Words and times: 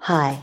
Hi, 0.00 0.38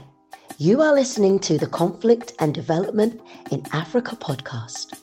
you 0.57 0.81
are 0.81 0.93
listening 0.93 1.39
to 1.39 1.57
the 1.57 1.67
Conflict 1.67 2.33
and 2.39 2.53
Development 2.53 3.21
in 3.51 3.63
Africa 3.73 4.15
podcast. 4.15 4.99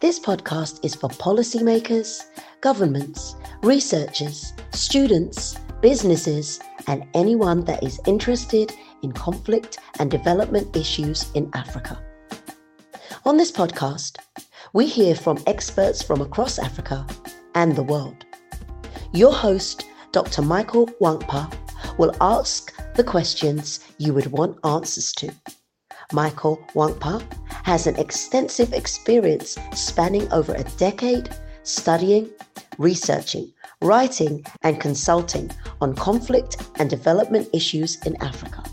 This 0.00 0.18
podcast 0.18 0.84
is 0.84 0.94
for 0.94 1.08
policymakers, 1.08 2.22
governments, 2.60 3.34
researchers, 3.62 4.52
students, 4.72 5.56
businesses, 5.80 6.60
and 6.86 7.06
anyone 7.14 7.64
that 7.64 7.82
is 7.82 8.00
interested 8.06 8.72
in 9.02 9.12
conflict 9.12 9.78
and 9.98 10.10
development 10.10 10.76
issues 10.76 11.30
in 11.32 11.50
Africa. 11.54 12.02
On 13.24 13.36
this 13.36 13.52
podcast, 13.52 14.18
we 14.72 14.86
hear 14.86 15.14
from 15.14 15.42
experts 15.46 16.02
from 16.02 16.20
across 16.20 16.58
Africa 16.58 17.06
and 17.54 17.76
the 17.76 17.82
world. 17.82 18.24
Your 19.12 19.32
host, 19.32 19.84
Dr. 20.12 20.42
Michael 20.42 20.86
Nwankpa, 21.00 21.52
will 22.00 22.16
ask 22.22 22.74
the 22.94 23.04
questions 23.04 23.80
you 23.98 24.14
would 24.14 24.32
want 24.32 24.58
answers 24.64 25.12
to. 25.12 25.30
Michael 26.14 26.56
Nwankpa 26.72 27.22
has 27.62 27.86
an 27.86 27.94
extensive 27.96 28.72
experience 28.72 29.58
spanning 29.74 30.26
over 30.32 30.54
a 30.54 30.64
decade 30.78 31.28
studying, 31.62 32.30
researching, 32.78 33.52
writing, 33.82 34.42
and 34.62 34.80
consulting 34.80 35.50
on 35.82 35.94
conflict 35.94 36.56
and 36.76 36.88
development 36.88 37.46
issues 37.52 38.02
in 38.06 38.16
Africa. 38.22 38.64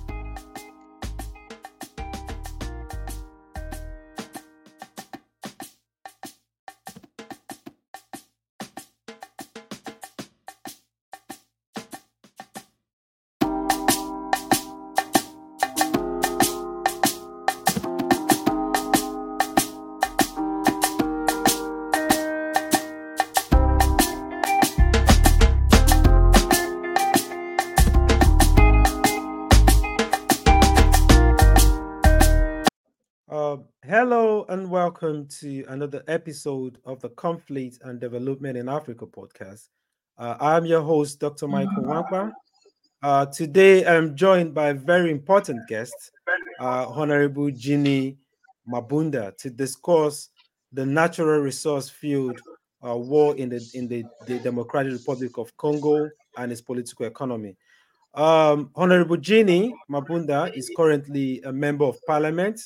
To 35.27 35.65
another 35.67 36.03
episode 36.07 36.77
of 36.85 37.01
the 37.01 37.09
Conflict 37.09 37.79
and 37.83 37.99
Development 37.99 38.57
in 38.57 38.70
Africa 38.70 39.05
podcast. 39.05 39.67
Uh, 40.17 40.37
I'm 40.39 40.65
your 40.65 40.81
host, 40.81 41.20
Dr. 41.20 41.49
Michael 41.49 41.83
Nwankpa. 41.83 42.31
Uh, 43.03 43.25
today, 43.25 43.85
I'm 43.85 44.15
joined 44.15 44.53
by 44.53 44.70
a 44.70 44.73
very 44.73 45.11
important 45.11 45.67
guest, 45.67 45.93
uh, 46.61 46.87
Honorable 46.87 47.49
Jeanine 47.49 48.15
Mabunda, 48.71 49.35
to 49.39 49.49
discuss 49.49 50.29
the 50.71 50.85
natural 50.85 51.39
resource 51.41 51.89
field 51.89 52.39
uh, 52.87 52.95
war 52.95 53.35
in 53.35 53.49
the 53.49 53.70
in 53.73 53.87
the, 53.87 54.05
the, 54.27 54.39
Democratic 54.39 54.93
Republic 54.93 55.37
of 55.37 55.55
Congo 55.57 56.09
and 56.37 56.51
its 56.53 56.61
political 56.61 57.05
economy. 57.05 57.57
Um, 58.13 58.71
Honorable 58.75 59.17
Jeanine 59.17 59.71
Mabunda 59.91 60.55
is 60.55 60.71
currently 60.77 61.41
a 61.41 61.51
member 61.51 61.83
of 61.85 61.98
Parliament 62.05 62.61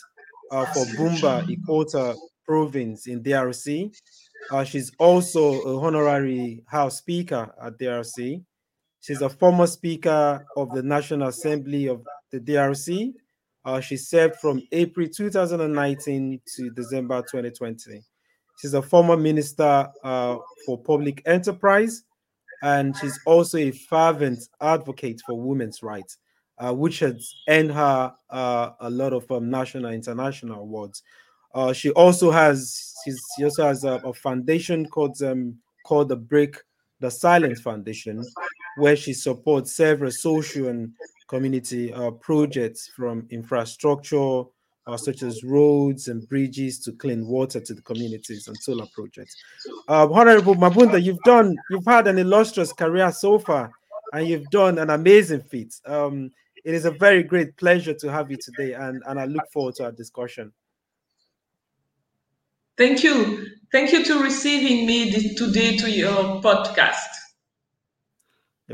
uh, 0.51 0.65
for 0.65 0.85
Bumba 0.97 1.47
Ikota 1.47 2.15
province 2.45 3.07
in 3.07 3.23
DRC. 3.23 3.93
Uh, 4.51 4.63
she's 4.63 4.91
also 4.97 5.61
a 5.63 5.79
honorary 5.79 6.63
House 6.67 6.97
Speaker 6.97 7.53
at 7.61 7.77
DRC. 7.77 8.43
She's 9.01 9.21
a 9.21 9.29
former 9.29 9.67
Speaker 9.67 10.45
of 10.55 10.71
the 10.71 10.83
National 10.83 11.29
Assembly 11.29 11.87
of 11.87 12.05
the 12.31 12.39
DRC. 12.39 13.13
Uh, 13.63 13.79
she 13.79 13.97
served 13.97 14.35
from 14.37 14.61
April 14.71 15.07
2019 15.07 16.41
to 16.55 16.69
December 16.71 17.21
2020. 17.21 18.03
She's 18.59 18.73
a 18.73 18.81
former 18.81 19.17
Minister 19.17 19.87
uh, 20.03 20.37
for 20.65 20.77
Public 20.77 21.21
Enterprise, 21.25 22.03
and 22.63 22.95
she's 22.97 23.19
also 23.25 23.57
a 23.57 23.71
fervent 23.71 24.43
advocate 24.61 25.21
for 25.25 25.39
women's 25.39 25.81
rights 25.81 26.17
uh, 26.61 26.71
which 26.73 26.99
has 26.99 27.35
earned 27.49 27.71
her 27.71 28.13
uh, 28.29 28.69
a 28.79 28.89
lot 28.89 29.13
of 29.13 29.29
um, 29.31 29.49
national 29.49 29.87
and 29.87 29.95
international 29.95 30.61
awards. 30.61 31.01
Uh, 31.53 31.73
she 31.73 31.91
also 31.91 32.31
has 32.31 32.93
she 33.37 33.43
also 33.43 33.65
has 33.65 33.83
a, 33.83 33.93
a 34.03 34.13
foundation 34.13 34.85
called 34.87 35.21
um, 35.21 35.57
called 35.85 36.09
the 36.09 36.15
Break 36.15 36.57
the 36.99 37.09
Silence 37.09 37.59
Foundation, 37.61 38.23
where 38.77 38.95
she 38.95 39.13
supports 39.13 39.73
several 39.73 40.11
social 40.11 40.67
and 40.67 40.91
community 41.27 41.91
uh, 41.93 42.11
projects 42.11 42.91
from 42.95 43.25
infrastructure 43.31 44.43
uh, 44.87 44.97
such 44.97 45.23
as 45.23 45.43
roads 45.43 46.07
and 46.07 46.27
bridges 46.27 46.79
to 46.79 46.91
clean 46.93 47.25
water 47.25 47.59
to 47.59 47.73
the 47.73 47.81
communities 47.81 48.47
and 48.47 48.57
solar 48.57 48.85
projects. 48.93 49.35
Uh, 49.87 50.07
Honorable 50.11 50.55
Mabunda, 50.55 51.01
you've 51.01 51.21
done 51.23 51.55
you've 51.69 51.85
had 51.85 52.07
an 52.07 52.17
illustrious 52.17 52.73
career 52.73 53.11
so 53.11 53.39
far, 53.39 53.71
and 54.13 54.27
you've 54.27 54.49
done 54.49 54.77
an 54.77 54.89
amazing 54.89 55.41
feat. 55.41 55.73
Um, 55.85 56.31
it 56.63 56.73
is 56.73 56.85
a 56.85 56.91
very 56.91 57.23
great 57.23 57.57
pleasure 57.57 57.93
to 57.93 58.11
have 58.11 58.29
you 58.29 58.37
today, 58.37 58.73
and, 58.73 59.01
and 59.07 59.19
I 59.19 59.25
look 59.25 59.49
forward 59.51 59.75
to 59.75 59.85
our 59.85 59.91
discussion. 59.91 60.51
Thank 62.81 63.03
you. 63.03 63.45
Thank 63.71 63.91
you 63.91 64.03
to 64.05 64.23
receiving 64.23 64.87
me 64.87 65.11
today 65.35 65.77
to 65.77 65.91
your 65.91 66.41
podcast. 66.41 66.95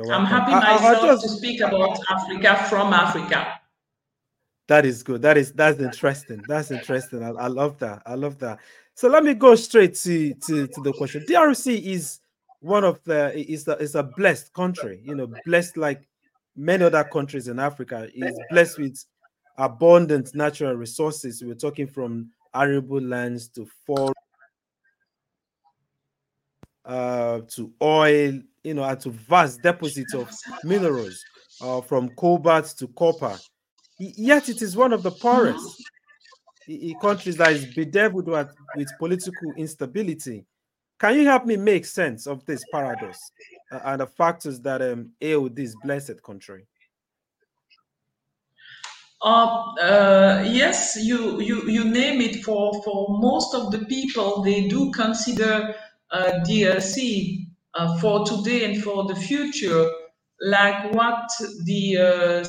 I'm 0.10 0.26
happy 0.26 0.54
myself 0.54 1.02
just, 1.02 1.24
to 1.24 1.30
speak 1.30 1.60
about 1.60 2.00
Africa 2.10 2.56
from 2.70 2.94
Africa. 2.94 3.60
That 4.70 4.86
is 4.86 5.04
good. 5.04 5.22
That 5.24 5.36
is 5.36 5.52
that's 5.52 5.82
interesting. 5.82 6.42
That's 6.48 6.72
interesting. 6.72 7.22
I, 7.22 7.32
I 7.32 7.48
love 7.48 7.80
that. 7.80 8.02
I 8.06 8.16
love 8.16 8.40
that. 8.40 8.60
So 8.94 9.10
let 9.10 9.26
me 9.26 9.34
go 9.34 9.56
straight 9.56 9.96
to, 9.96 10.34
to, 10.36 10.68
to 10.68 10.82
the 10.84 10.94
question. 10.94 11.26
DRC 11.28 11.82
is 11.84 12.22
one 12.62 12.86
of 12.86 13.04
the 13.04 13.38
is 13.38 13.68
a 13.68 13.76
is 13.78 13.96
a 13.96 14.04
blessed 14.04 14.54
country, 14.54 15.02
you 15.04 15.16
know, 15.16 15.28
blessed 15.46 15.76
like 15.76 16.08
many 16.56 16.86
other 16.86 17.04
countries 17.04 17.50
in 17.50 17.60
Africa, 17.60 18.08
is 18.16 18.40
blessed 18.52 18.80
with 18.80 19.04
abundant 19.58 20.34
natural 20.34 20.76
resources. 20.76 21.44
We're 21.44 21.56
talking 21.56 21.88
from 21.88 22.32
arable 22.54 23.02
lands 23.02 23.48
to 23.50 23.68
forest, 23.86 24.16
uh, 26.86 27.42
to 27.50 27.72
oil, 27.82 28.40
you 28.64 28.74
know, 28.74 28.84
and 28.84 29.00
to 29.02 29.10
vast 29.10 29.62
deposits 29.62 30.14
of 30.14 30.30
minerals, 30.64 31.24
uh, 31.62 31.82
from 31.82 32.10
cobalt 32.10 32.66
to 32.78 32.88
copper. 32.90 33.38
Yet 34.00 34.50
it 34.50 34.62
is 34.62 34.78
one 34.78 34.94
of 34.94 35.04
the 35.04 35.12
poorest 35.12 35.84
countries 37.02 37.38
that 37.38 37.54
is 37.54 37.66
bedeviled 37.66 38.28
with, 38.28 38.56
with 38.76 38.98
political 39.00 39.54
instability. 39.56 40.46
Can 41.00 41.16
you 41.16 41.26
help 41.26 41.46
me 41.46 41.58
make 41.58 41.86
sense 41.86 42.28
of 42.28 42.46
this 42.46 42.64
paradox? 42.72 43.32
uh, 43.72 43.80
and 43.86 44.02
the 44.02 44.08
factors 44.08 44.60
that 44.62 44.82
um, 44.82 45.12
ail 45.22 45.50
this 45.50 45.76
blessed 45.76 46.22
country? 46.24 46.66
Uh, 49.22 50.44
yes, 50.48 50.98
you, 51.02 51.42
you 51.42 51.64
you 51.70 51.86
name 51.86 52.22
it. 52.22 52.44
For 52.46 52.82
for 52.84 53.20
most 53.20 53.56
of 53.56 53.72
the 53.72 53.86
people, 53.88 54.44
they 54.44 54.68
do 54.70 54.92
consider 54.94 55.76
uh, 56.12 56.32
DRC 56.48 57.48
uh, 57.76 57.98
for 58.00 58.26
today 58.26 58.66
and 58.66 58.84
for 58.84 59.06
the 59.06 59.16
future, 59.16 59.90
like 60.42 60.94
what 60.94 61.30
the 61.66 61.98
uh 61.98 62.46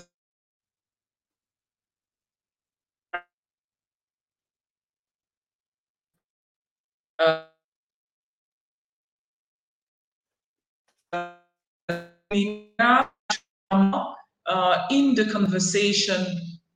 uh, 14.46 14.86
in 14.90 15.14
the 15.14 15.26
conversation 15.32 16.26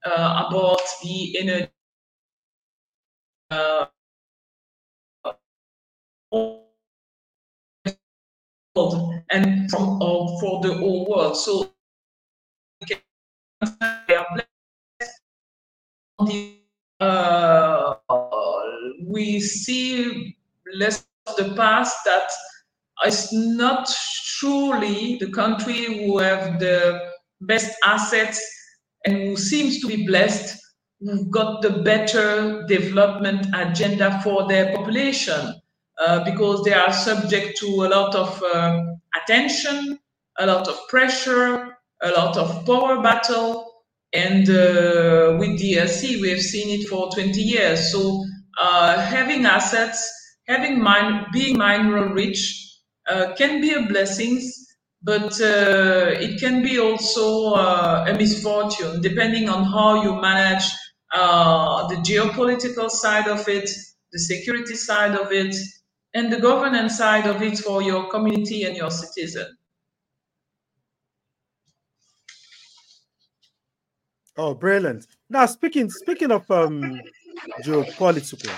uh, 0.05 0.45
about 0.47 0.81
the 1.03 1.37
energy 1.39 1.67
uh, 3.51 3.85
and 9.29 9.69
from 9.69 10.01
uh, 10.01 10.39
for 10.39 10.61
the 10.61 10.73
whole 10.73 11.05
world. 11.09 11.37
So 11.37 11.69
uh, 16.99 17.93
we 19.05 19.39
see 19.39 20.35
less 20.75 21.05
of 21.27 21.35
the 21.35 21.53
past 21.55 21.95
that 22.05 22.29
it's 23.05 23.31
not 23.33 23.89
truly 24.37 25.17
the 25.17 25.29
country 25.31 25.85
who 25.85 26.17
have 26.19 26.59
the 26.59 27.11
best 27.41 27.75
assets 27.85 28.41
and 29.05 29.17
who 29.17 29.37
seems 29.37 29.79
to 29.81 29.87
be 29.87 30.05
blessed 30.05 30.59
who've 31.01 31.31
got 31.31 31.61
the 31.61 31.69
better 31.83 32.65
development 32.67 33.47
agenda 33.55 34.19
for 34.23 34.47
their 34.47 34.75
population 34.75 35.55
uh, 35.99 36.23
because 36.23 36.63
they 36.63 36.73
are 36.73 36.93
subject 36.93 37.57
to 37.59 37.67
a 37.85 37.89
lot 37.89 38.15
of 38.15 38.43
uh, 38.43 38.83
attention, 39.23 39.99
a 40.39 40.45
lot 40.45 40.67
of 40.67 40.79
pressure, 40.89 41.77
a 42.01 42.11
lot 42.11 42.37
of 42.37 42.65
power 42.65 43.01
battle, 43.01 43.65
And 44.13 44.49
uh, 44.49 45.37
with 45.39 45.59
DRC, 45.59 46.21
we 46.21 46.29
have 46.29 46.41
seen 46.41 46.79
it 46.79 46.87
for 46.87 47.09
20 47.11 47.41
years. 47.41 47.91
So 47.91 48.23
uh, 48.59 49.01
having 49.01 49.45
assets, 49.45 50.01
having 50.47 50.83
being 51.33 51.57
mineral 51.57 52.13
rich 52.13 52.79
uh, 53.09 53.33
can 53.37 53.61
be 53.61 53.73
a 53.73 53.83
blessing, 53.83 54.41
but 55.03 55.33
uh, 55.41 56.15
it 56.19 56.39
can 56.39 56.63
be 56.63 56.79
also 56.79 57.53
uh, 57.53 58.05
a 58.07 58.13
misfortune 58.13 59.01
depending 59.01 59.49
on 59.49 59.65
how 59.65 60.01
you 60.01 60.19
manage 60.21 60.63
uh, 61.13 61.87
the 61.87 61.95
geopolitical 61.95 62.89
side 62.89 63.27
of 63.27 63.47
it, 63.47 63.69
the 64.11 64.19
security 64.19 64.75
side 64.75 65.15
of 65.15 65.31
it, 65.31 65.55
and 66.13 66.31
the 66.31 66.39
governance 66.39 66.97
side 66.97 67.27
of 67.27 67.41
it 67.41 67.57
for 67.59 67.81
your 67.81 68.09
community 68.09 68.63
and 68.63 68.77
your 68.77 68.89
citizen. 68.89 69.47
Oh, 74.35 74.55
brilliant! 74.55 75.05
Now, 75.29 75.45
speaking 75.45 75.91
speaking 75.91 76.31
of 76.31 76.49
um, 76.49 76.99
geopolitical, 77.63 78.51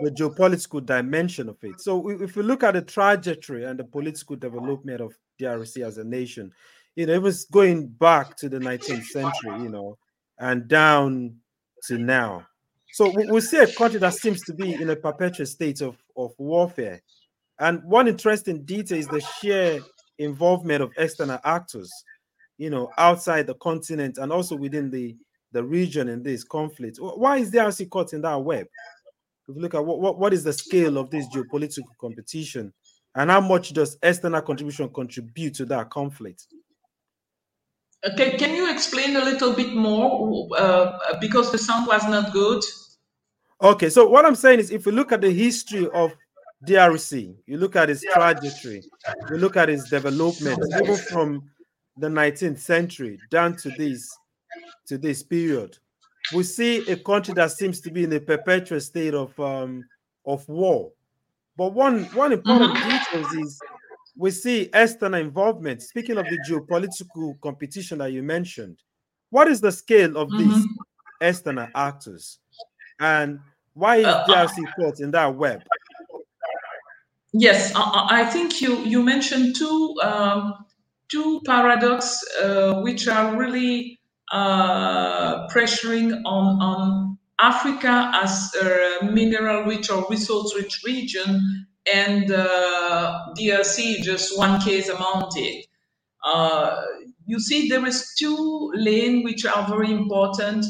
the 0.00 0.10
geopolitical 0.10 0.84
dimension 0.84 1.50
of 1.50 1.58
it. 1.62 1.82
So, 1.82 2.08
if 2.08 2.34
we 2.36 2.42
look 2.42 2.62
at 2.62 2.72
the 2.74 2.82
trajectory 2.82 3.64
and 3.64 3.78
the 3.78 3.84
political 3.84 4.36
development 4.36 5.02
of 5.02 5.14
DRC 5.42 5.84
as 5.84 5.98
a 5.98 6.04
nation, 6.04 6.52
you 6.96 7.06
know, 7.06 7.14
it 7.14 7.22
was 7.22 7.44
going 7.46 7.88
back 7.88 8.36
to 8.36 8.48
the 8.48 8.58
19th 8.58 9.04
century, 9.04 9.62
you 9.62 9.68
know, 9.68 9.98
and 10.38 10.68
down 10.68 11.36
to 11.84 11.98
now. 11.98 12.46
So 12.92 13.10
we, 13.10 13.26
we 13.26 13.40
see 13.40 13.58
a 13.58 13.66
country 13.66 13.98
that 14.00 14.14
seems 14.14 14.42
to 14.42 14.52
be 14.52 14.74
in 14.74 14.90
a 14.90 14.96
perpetual 14.96 15.46
state 15.46 15.80
of, 15.80 15.96
of 16.16 16.32
warfare. 16.38 17.00
And 17.58 17.82
one 17.84 18.08
interesting 18.08 18.64
detail 18.64 18.98
is 18.98 19.08
the 19.08 19.20
sheer 19.20 19.80
involvement 20.18 20.82
of 20.82 20.92
external 20.98 21.38
actors 21.44 21.90
you 22.62 22.70
know, 22.70 22.90
outside 22.96 23.46
the 23.48 23.54
continent 23.54 24.18
and 24.18 24.30
also 24.32 24.54
within 24.54 24.88
the 24.88 25.16
the 25.50 25.62
region 25.62 26.08
in 26.08 26.22
this 26.22 26.44
conflict. 26.44 26.96
Why 26.98 27.38
is 27.38 27.50
the 27.50 27.58
RC 27.58 27.90
caught 27.90 28.14
in 28.14 28.22
that 28.22 28.36
web? 28.36 28.66
If 29.48 29.56
you 29.56 29.60
look 29.60 29.74
at 29.74 29.84
what, 29.84 30.00
what, 30.00 30.18
what 30.18 30.32
is 30.32 30.44
the 30.44 30.52
scale 30.52 30.96
of 30.96 31.10
this 31.10 31.26
geopolitical 31.28 31.90
competition 32.00 32.72
and 33.14 33.30
how 33.30 33.40
much 33.40 33.72
does 33.72 33.98
external 34.02 34.42
contribution 34.42 34.88
contribute 34.88 35.54
to 35.54 35.64
that 35.66 35.90
conflict? 35.90 36.46
Okay, 38.04 38.36
can 38.36 38.54
you 38.54 38.72
explain 38.72 39.16
a 39.16 39.24
little 39.24 39.52
bit 39.52 39.74
more? 39.74 40.48
Uh, 40.56 41.18
because 41.20 41.52
the 41.52 41.58
sound 41.58 41.86
was 41.86 42.02
not 42.04 42.32
good. 42.32 42.62
Okay, 43.62 43.90
so 43.90 44.08
what 44.08 44.24
I'm 44.24 44.34
saying 44.34 44.58
is 44.58 44.70
if 44.72 44.86
you 44.86 44.92
look 44.92 45.12
at 45.12 45.20
the 45.20 45.30
history 45.30 45.88
of 45.90 46.12
DRC, 46.66 47.36
you 47.46 47.58
look 47.58 47.76
at 47.76 47.90
its 47.90 48.02
trajectory, 48.02 48.82
you 49.30 49.36
look 49.36 49.56
at 49.56 49.70
its 49.70 49.88
development, 49.88 50.58
even 50.82 50.96
from 50.96 51.50
the 51.96 52.08
19th 52.08 52.58
century 52.58 53.20
down 53.30 53.56
to 53.56 53.70
this 53.70 54.16
to 54.86 54.98
this 54.98 55.22
period, 55.22 55.78
we 56.34 56.42
see 56.42 56.78
a 56.90 56.96
country 56.96 57.34
that 57.34 57.52
seems 57.52 57.80
to 57.80 57.90
be 57.90 58.04
in 58.04 58.12
a 58.12 58.20
perpetual 58.20 58.80
state 58.80 59.14
of 59.14 59.38
um, 59.38 59.84
of 60.26 60.48
war. 60.48 60.90
But 61.56 61.74
one 61.74 62.04
one 62.14 62.32
important 62.32 62.74
mm-hmm. 62.74 63.20
detail 63.20 63.44
is 63.44 63.60
we 64.16 64.30
see 64.30 64.68
external 64.72 65.20
involvement. 65.20 65.82
Speaking 65.82 66.18
of 66.18 66.26
the 66.26 66.38
geopolitical 66.48 67.40
competition 67.40 67.98
that 67.98 68.12
you 68.12 68.22
mentioned, 68.22 68.78
what 69.30 69.48
is 69.48 69.60
the 69.60 69.72
scale 69.72 70.16
of 70.16 70.28
mm-hmm. 70.28 70.50
these 70.50 70.66
external 71.20 71.68
actors, 71.74 72.38
and 73.00 73.38
why 73.74 73.96
is 73.96 74.06
uh, 74.06 74.24
DRC 74.26 74.64
caught 74.76 75.00
in 75.00 75.10
that 75.12 75.34
web? 75.34 75.62
Yes, 77.32 77.72
I, 77.74 78.06
I 78.10 78.24
think 78.24 78.60
you 78.60 78.78
you 78.84 79.02
mentioned 79.02 79.56
two 79.56 79.96
um, 80.02 80.64
two 81.08 81.42
paradoxes 81.44 82.22
uh, 82.42 82.80
which 82.80 83.06
are 83.06 83.36
really 83.36 84.00
uh, 84.32 85.46
pressuring 85.48 86.22
on, 86.24 86.62
on 86.62 87.18
Africa 87.42 88.10
as 88.14 88.54
a 88.54 89.04
mineral 89.04 89.64
rich 89.64 89.90
or 89.90 90.06
resource 90.08 90.54
rich 90.54 90.80
region 90.86 91.66
and 91.92 92.30
uh, 92.30 93.18
DRC 93.36 94.02
just 94.02 94.38
one 94.38 94.60
case 94.60 94.88
among 94.88 95.28
it. 95.34 95.66
Uh, 96.24 96.80
you 97.26 97.40
see 97.40 97.68
there 97.68 97.84
is 97.84 98.14
two 98.18 98.70
lanes 98.74 99.24
which 99.24 99.44
are 99.44 99.68
very 99.68 99.90
important 99.90 100.64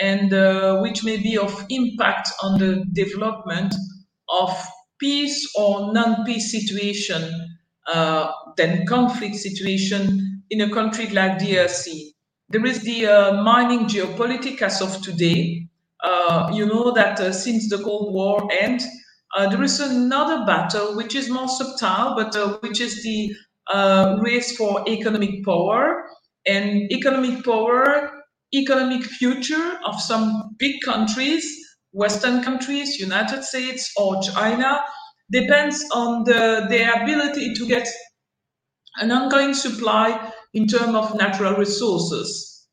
and 0.00 0.32
uh, 0.32 0.78
which 0.80 1.04
may 1.04 1.16
be 1.16 1.38
of 1.38 1.64
impact 1.68 2.28
on 2.42 2.58
the 2.58 2.84
development 2.92 3.74
of 4.28 4.50
peace 4.98 5.50
or 5.56 5.92
non-peace 5.92 6.50
situation 6.50 7.22
uh, 7.86 8.30
than 8.56 8.86
conflict 8.86 9.36
situation 9.36 10.42
in 10.50 10.60
a 10.62 10.70
country 10.70 11.08
like 11.10 11.38
DRC. 11.38 12.10
There 12.48 12.66
is 12.66 12.82
the 12.82 13.06
uh, 13.06 13.42
mining 13.42 13.86
geopolitics 13.86 14.82
of 14.82 15.02
today. 15.02 15.68
Uh, 16.02 16.50
you 16.52 16.66
know 16.66 16.92
that 16.92 17.20
uh, 17.20 17.32
since 17.32 17.68
the 17.68 17.78
Cold 17.78 18.14
War 18.14 18.48
end, 18.60 18.80
uh, 19.36 19.48
there 19.48 19.62
is 19.62 19.80
another 19.80 20.44
battle 20.46 20.96
which 20.96 21.14
is 21.14 21.28
more 21.28 21.48
subtle, 21.48 22.14
but 22.16 22.62
which 22.62 22.80
is 22.80 23.02
the 23.02 23.34
race 24.22 24.56
for 24.56 24.82
economic 24.88 25.44
power 25.44 26.04
and 26.46 26.90
economic 26.90 27.44
power, 27.44 28.10
economic 28.54 29.04
future 29.04 29.78
of 29.86 30.00
some 30.00 30.54
big 30.58 30.80
countries, 30.84 31.44
Western 31.92 32.42
countries, 32.42 32.98
United 32.98 33.44
States 33.44 33.92
or 33.96 34.20
China, 34.22 34.80
depends 35.30 35.84
on 35.94 36.24
the, 36.24 36.66
their 36.68 37.02
ability 37.02 37.54
to 37.54 37.66
get 37.66 37.86
an 38.96 39.10
ongoing 39.10 39.54
supply 39.54 40.32
in 40.54 40.66
terms 40.66 40.94
of 40.94 41.16
natural 41.16 41.54
resources. 41.54 42.66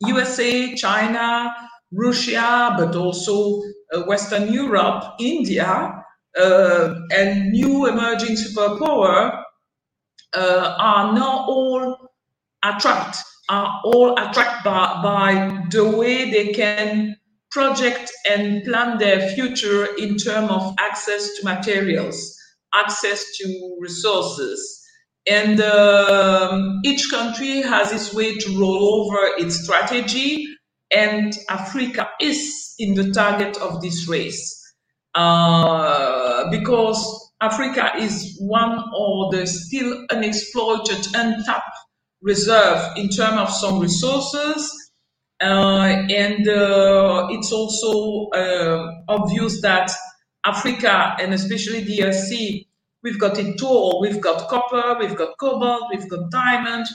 USA, 0.00 0.74
China, 0.74 1.52
Russia, 1.92 2.74
but 2.78 2.94
also 2.96 3.62
uh, 3.92 4.02
Western 4.02 4.52
Europe, 4.52 5.04
India, 5.20 6.02
uh, 6.38 6.94
and 7.14 7.52
new 7.52 7.86
emerging 7.86 8.36
superpower 8.36 9.42
uh, 10.34 10.76
are 10.78 11.14
now 11.14 11.44
all 11.48 11.96
attract 12.64 13.18
are 13.48 13.80
all 13.84 14.12
attracted 14.18 14.64
by, 14.64 15.00
by 15.02 15.64
the 15.70 15.88
way 15.88 16.30
they 16.30 16.52
can 16.52 17.16
project 17.50 18.12
and 18.28 18.64
plan 18.64 18.98
their 18.98 19.28
future 19.30 19.86
in 19.96 20.16
terms 20.16 20.50
of 20.50 20.74
access 20.78 21.36
to 21.36 21.44
materials, 21.44 22.36
access 22.74 23.24
to 23.36 23.78
resources. 23.80 24.82
And 25.28 25.60
um, 25.60 26.80
each 26.84 27.08
country 27.10 27.62
has 27.62 27.92
its 27.92 28.14
way 28.14 28.36
to 28.36 28.58
roll 28.58 29.04
over 29.04 29.18
its 29.38 29.62
strategy, 29.62 30.46
and 30.96 31.36
Africa 31.50 32.08
is 32.20 32.74
in 32.78 32.94
the 32.94 33.12
target 33.12 33.58
of 33.58 33.82
this 33.82 34.08
race. 34.08 34.52
Uh, 35.14 36.50
because 36.50 37.32
Africa 37.40 37.92
is 37.98 38.36
one 38.40 38.78
of 38.94 39.32
the 39.32 39.46
still 39.46 40.06
unexploited, 40.10 41.06
untapped 41.14 41.76
reserve 42.22 42.96
in 42.96 43.10
terms 43.10 43.38
of 43.38 43.50
some 43.50 43.78
resources, 43.78 44.72
uh, 45.42 46.02
and 46.08 46.48
uh, 46.48 47.26
it's 47.30 47.52
also 47.52 48.28
uh, 48.30 48.90
obvious 49.08 49.60
that 49.60 49.90
Africa 50.44 51.14
and 51.20 51.34
especially 51.34 51.84
DRC, 51.84 52.66
we've 53.02 53.20
got 53.20 53.38
it 53.38 53.60
all. 53.62 54.00
We've 54.00 54.20
got 54.20 54.48
copper, 54.48 54.96
we've 54.98 55.16
got 55.16 55.36
cobalt, 55.38 55.90
we've 55.90 56.08
got 56.08 56.30
diamond, 56.30 56.86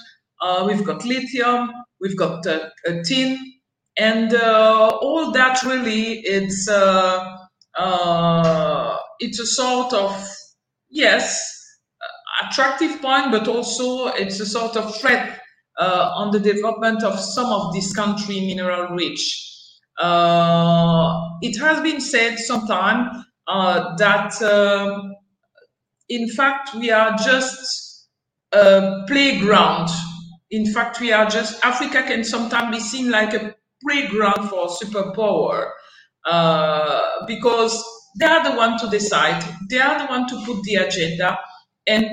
uh, 0.41 0.63
we've 0.67 0.83
got 0.83 1.05
lithium, 1.05 1.71
we've 1.99 2.17
got 2.17 2.45
uh, 2.47 2.69
tin, 3.05 3.37
and 3.97 4.33
uh, 4.33 4.87
all 5.01 5.31
that 5.31 5.61
really 5.63 6.19
it's 6.19 6.67
it's 9.19 9.39
a 9.39 9.45
sort 9.45 9.93
of 9.93 10.35
yes 10.89 11.57
attractive 12.41 13.01
point, 13.01 13.31
but 13.31 13.47
also 13.47 14.07
it's 14.07 14.39
a 14.39 14.45
sort 14.45 14.75
of 14.75 14.95
threat 14.97 15.39
uh, 15.79 16.11
on 16.15 16.31
the 16.31 16.39
development 16.39 17.03
of 17.03 17.19
some 17.19 17.51
of 17.51 17.73
this 17.73 17.93
country 17.93 18.39
mineral 18.41 18.95
rich. 18.95 19.47
Uh, 19.99 21.29
it 21.41 21.57
has 21.59 21.81
been 21.81 22.01
said 22.01 22.39
sometime 22.39 23.23
uh, 23.47 23.95
that 23.97 24.33
in 26.09 26.27
fact 26.29 26.73
we 26.75 26.91
are 26.91 27.15
just 27.17 28.07
a 28.53 29.03
playground. 29.07 29.89
In 30.49 30.73
fact, 30.73 30.99
we 30.99 31.13
are 31.13 31.29
just 31.29 31.63
Africa 31.63 32.03
can 32.03 32.25
sometimes 32.25 32.75
be 32.75 32.81
seen 32.81 33.09
like 33.09 33.33
a 33.33 33.55
playground 33.87 34.49
for 34.49 34.67
superpower 34.67 35.69
uh, 36.25 37.25
because 37.27 37.83
they 38.19 38.25
are 38.25 38.43
the 38.43 38.55
one 38.57 38.77
to 38.79 38.87
decide, 38.89 39.43
they 39.69 39.79
are 39.79 39.99
the 39.99 40.05
one 40.05 40.27
to 40.27 40.43
put 40.45 40.61
the 40.63 40.75
agenda, 40.75 41.37
and 41.87 42.05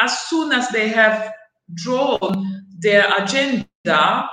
as 0.00 0.18
soon 0.20 0.52
as 0.52 0.68
they 0.68 0.88
have 0.88 1.32
drawn 1.74 2.64
their 2.80 3.08
agenda, 3.16 4.28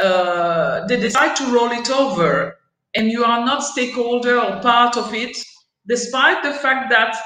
uh, 0.00 0.86
they 0.86 0.98
decide 0.98 1.36
to 1.36 1.44
roll 1.46 1.70
it 1.70 1.90
over, 1.90 2.56
and 2.96 3.08
you 3.08 3.24
are 3.24 3.44
not 3.44 3.62
stakeholder 3.62 4.38
or 4.40 4.60
part 4.60 4.96
of 4.96 5.14
it, 5.14 5.36
despite 5.86 6.42
the 6.42 6.52
fact 6.52 6.90
that 6.90 7.16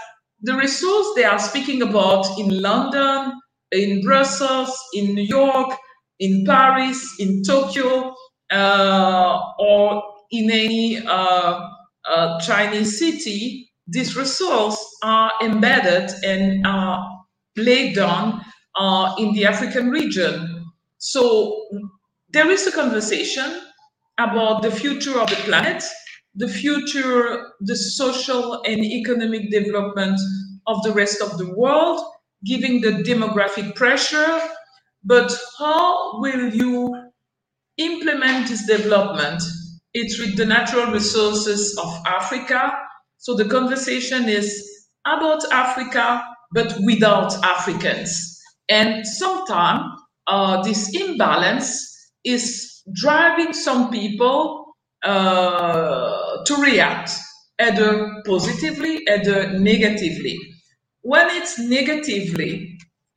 the 0.43 0.55
resource 0.55 1.09
they 1.17 1.25
are 1.25 1.39
speaking 1.39 1.83
about 1.83 2.39
in 2.39 2.61
London, 2.61 3.33
in 3.73 4.03
Brussels, 4.03 4.79
in 4.95 5.15
New 5.15 5.23
York, 5.25 5.77
in 6.21 6.45
Paris, 6.45 7.17
in 7.19 7.43
Tokyo, 7.43 8.15
or 8.53 10.03
in 10.31 10.51
any 10.51 10.99
uh, 11.07 11.69
uh, 12.09 12.41
Chinese 12.41 12.99
city, 12.99 13.71
these 13.87 14.17
resources 14.17 14.85
are 15.03 15.33
embedded 15.43 16.13
and 16.25 16.67
are 16.67 17.19
down 17.95 18.41
uh, 18.77 19.15
in 19.19 19.33
the 19.33 19.45
African 19.45 19.91
region. 19.91 20.65
So 20.99 21.67
there 22.31 22.51
is 22.51 22.67
a 22.67 22.73
conversation 22.73 23.63
about 24.19 24.63
the 24.63 24.71
future 24.71 25.21
of 25.21 25.29
the 25.29 25.37
planet, 25.37 25.83
the 26.35 26.49
future, 26.49 27.53
the 27.61 27.77
social 27.77 28.63
and 28.63 28.79
economic 28.85 29.51
development 29.51 30.21
of 30.67 30.83
the 30.83 30.93
rest 30.93 31.21
of 31.21 31.39
the 31.39 31.53
world, 31.55 32.01
giving 32.45 32.81
the 32.81 33.03
demographic 33.03 33.75
pressure. 33.75 34.41
But 35.05 35.37
how 35.59 36.21
will 36.21 36.55
you 36.55 37.08
implement 37.79 38.49
this 38.49 38.67
development? 38.67 39.43
It's 39.95 40.19
with 40.19 40.37
the 40.37 40.47
natural 40.47 40.93
resources 40.93 41.77
of 41.79 41.93
Africa. 42.07 42.73
So 43.17 43.35
the 43.35 43.47
conversation 43.47 44.29
is 44.29 44.69
about 45.07 45.51
Africa, 45.53 46.23
but 46.53 46.77
without 46.85 47.33
Africans. 47.45 48.41
And 48.69 49.07
sometimes 49.07 49.83
uh, 50.27 50.63
this 50.63 50.95
imbalance 50.95 52.13
is 52.25 52.83
driving 52.93 53.53
some 53.53 53.91
people 53.91 54.75
uh, 55.03 56.45
to 56.45 56.57
react 56.57 57.13
either 57.61 58.23
positively, 58.27 59.01
either 59.09 59.59
negatively. 59.59 60.39
When 61.03 61.27
it's 61.31 61.59
negatively, 61.59 62.68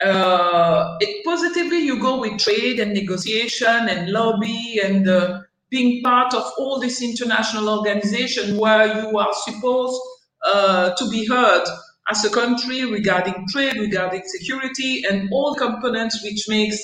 uh, 0.03 0.97
it, 0.99 1.23
positively 1.23 1.79
you 1.79 1.99
go 1.99 2.19
with 2.19 2.39
trade 2.39 2.79
and 2.79 2.93
negotiation 2.93 3.87
and 3.89 4.11
lobby 4.11 4.79
and 4.83 5.07
uh, 5.07 5.41
being 5.69 6.01
part 6.03 6.33
of 6.33 6.43
all 6.57 6.79
this 6.79 7.01
international 7.01 7.69
organization 7.69 8.57
where 8.57 9.01
you 9.01 9.17
are 9.17 9.33
supposed 9.33 10.01
uh, 10.45 10.93
to 10.95 11.09
be 11.09 11.25
heard 11.25 11.63
as 12.09 12.25
a 12.25 12.29
country 12.29 12.83
regarding 12.85 13.45
trade, 13.51 13.77
regarding 13.77 14.21
security, 14.25 15.03
and 15.09 15.29
all 15.31 15.55
components 15.55 16.21
which 16.23 16.45
makes 16.49 16.77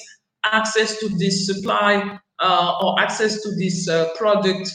access 0.46 1.00
to 1.00 1.10
this 1.18 1.48
supply 1.48 2.18
uh, 2.40 2.80
or 2.82 3.00
access 3.00 3.42
to 3.42 3.56
this 3.56 3.90
uh, 3.90 4.08
product 4.16 4.72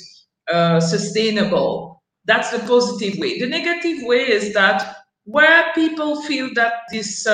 uh, 0.53 0.81
sustainable. 0.81 2.03
That's 2.25 2.51
the 2.51 2.59
positive 2.61 3.19
way. 3.19 3.39
The 3.39 3.47
negative 3.49 4.03
way 4.03 4.29
is 4.29 4.53
that 4.55 4.97
where 5.25 5.73
people 5.75 6.21
feel 6.23 6.51
that 6.55 6.73
this 6.91 7.27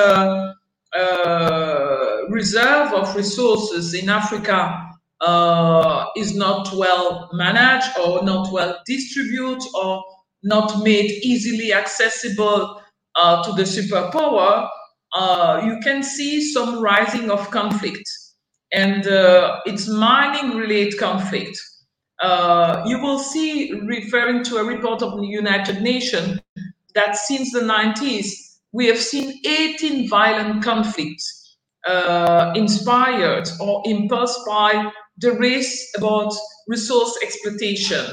uh, 0.97 2.23
reserve 2.31 2.93
of 2.93 3.15
resources 3.15 3.95
in 3.95 4.09
Africa 4.09 4.89
uh, 5.21 6.07
is 6.17 6.37
not 6.37 6.73
well 6.75 7.29
managed 7.33 7.99
or 7.99 8.23
not 8.25 8.53
well 8.53 8.79
distributed 8.87 9.67
or 9.75 10.03
not 10.43 10.83
made 10.83 11.11
easily 11.23 11.73
accessible 11.73 12.81
uh, 13.17 13.43
to 13.43 13.53
the 13.53 13.63
superpower, 13.63 14.69
uh, 15.13 15.63
you 15.65 15.79
can 15.83 16.03
see 16.03 16.53
some 16.53 16.81
rising 16.81 17.31
of 17.31 17.51
conflict. 17.51 18.09
And 18.73 19.07
uh, 19.07 19.61
it's 19.67 19.89
mining 19.89 20.57
related 20.57 20.99
conflict. 20.99 21.59
Uh, 22.21 22.83
you 22.87 23.01
will 23.01 23.19
see, 23.19 23.73
referring 23.85 24.43
to 24.45 24.57
a 24.57 24.65
report 24.65 25.03
of 25.03 25.17
the 25.17 25.27
United 25.27 25.81
Nations, 25.83 26.41
that 26.95 27.17
since 27.17 27.53
the 27.53 27.61
90s, 27.61 28.48
we 28.73 28.87
have 28.87 28.99
seen 28.99 29.41
18 29.47 30.09
violent 30.09 30.63
conflicts 30.63 31.57
uh, 31.87 32.53
inspired 32.55 33.49
or 33.61 33.83
impulsed 33.87 34.41
by 34.47 34.91
the 35.19 35.33
race 35.33 35.93
about 35.97 36.33
resource 36.67 37.19
exploitation. 37.23 38.05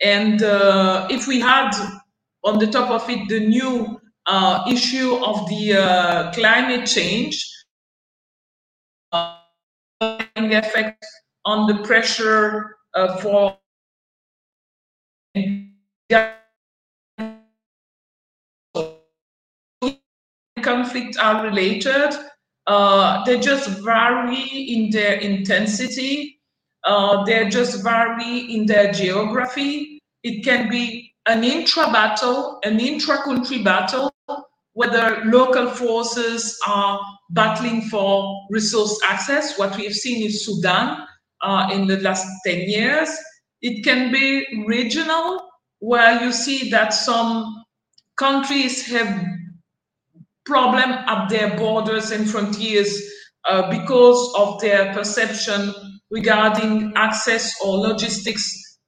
And 0.00 0.42
uh, 0.42 1.08
if 1.10 1.26
we 1.26 1.40
had 1.40 1.72
on 2.44 2.58
the 2.58 2.66
top 2.66 2.90
of 2.90 3.08
it 3.10 3.28
the 3.28 3.40
new 3.40 4.00
uh, 4.26 4.64
issue 4.70 5.16
of 5.16 5.48
the 5.48 5.74
uh, 5.74 6.32
climate 6.32 6.86
change, 6.86 7.44
uh, 9.12 9.38
effect 10.00 11.04
on 11.44 11.66
the 11.66 11.82
pressure 11.82 12.76
uh, 12.94 13.16
for 13.16 13.58
conflicts 20.78 21.16
are 21.16 21.44
related. 21.44 22.10
Uh, 22.66 23.24
they 23.24 23.38
just 23.40 23.68
vary 23.80 24.44
in 24.74 24.90
their 24.90 25.14
intensity. 25.14 26.40
Uh, 26.84 27.24
they 27.24 27.48
just 27.48 27.82
vary 27.82 28.54
in 28.54 28.66
their 28.66 28.92
geography. 28.92 29.98
It 30.22 30.44
can 30.44 30.68
be 30.68 31.12
an 31.26 31.42
intra 31.44 31.90
battle, 31.90 32.58
an 32.64 32.78
intra 32.80 33.22
country 33.22 33.62
battle, 33.62 34.12
whether 34.74 35.22
local 35.24 35.68
forces 35.70 36.56
are 36.66 37.00
battling 37.30 37.82
for 37.82 38.46
resource 38.50 38.98
access, 39.04 39.58
what 39.58 39.76
we 39.76 39.84
have 39.84 39.94
seen 39.94 40.24
in 40.24 40.32
Sudan 40.32 41.04
uh, 41.42 41.70
in 41.72 41.86
the 41.86 41.98
last 42.00 42.26
10 42.46 42.68
years. 42.68 43.10
It 43.62 43.82
can 43.82 44.12
be 44.12 44.46
regional, 44.66 45.48
where 45.80 46.22
you 46.22 46.32
see 46.32 46.70
that 46.70 46.94
some 46.94 47.64
countries 48.16 48.86
have 48.86 49.37
problem 50.48 50.90
at 50.90 51.28
their 51.28 51.56
borders 51.56 52.10
and 52.10 52.28
frontiers 52.28 52.90
uh, 53.48 53.70
because 53.70 54.34
of 54.36 54.60
their 54.60 54.92
perception 54.94 55.72
regarding 56.10 56.92
access 56.96 57.54
or 57.62 57.76
logistics 57.76 58.44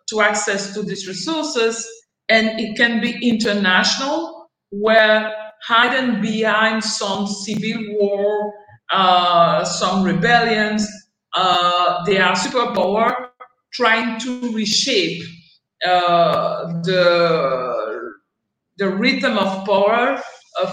to 0.09 0.23
access 0.23 0.75
to 0.75 0.83
these 0.83 1.07
resources. 1.07 1.87
And 2.29 2.59
it 2.59 2.77
can 2.77 3.01
be 3.01 3.13
international, 3.29 4.49
where 4.71 5.33
hidden 5.69 6.21
behind 6.23 6.83
some 6.83 7.27
civil 7.27 7.83
war, 7.99 8.53
uh, 8.93 9.65
some 9.65 10.03
rebellions, 10.03 10.89
uh, 11.35 12.05
they 12.07 12.19
are 12.19 12.35
superpower 12.35 13.29
trying 13.73 14.19
to 14.21 14.53
reshape 14.53 15.23
uh, 15.87 16.67
the, 16.83 18.13
the 18.79 18.89
rhythm 18.89 19.39
of 19.39 19.67
power 19.67 20.21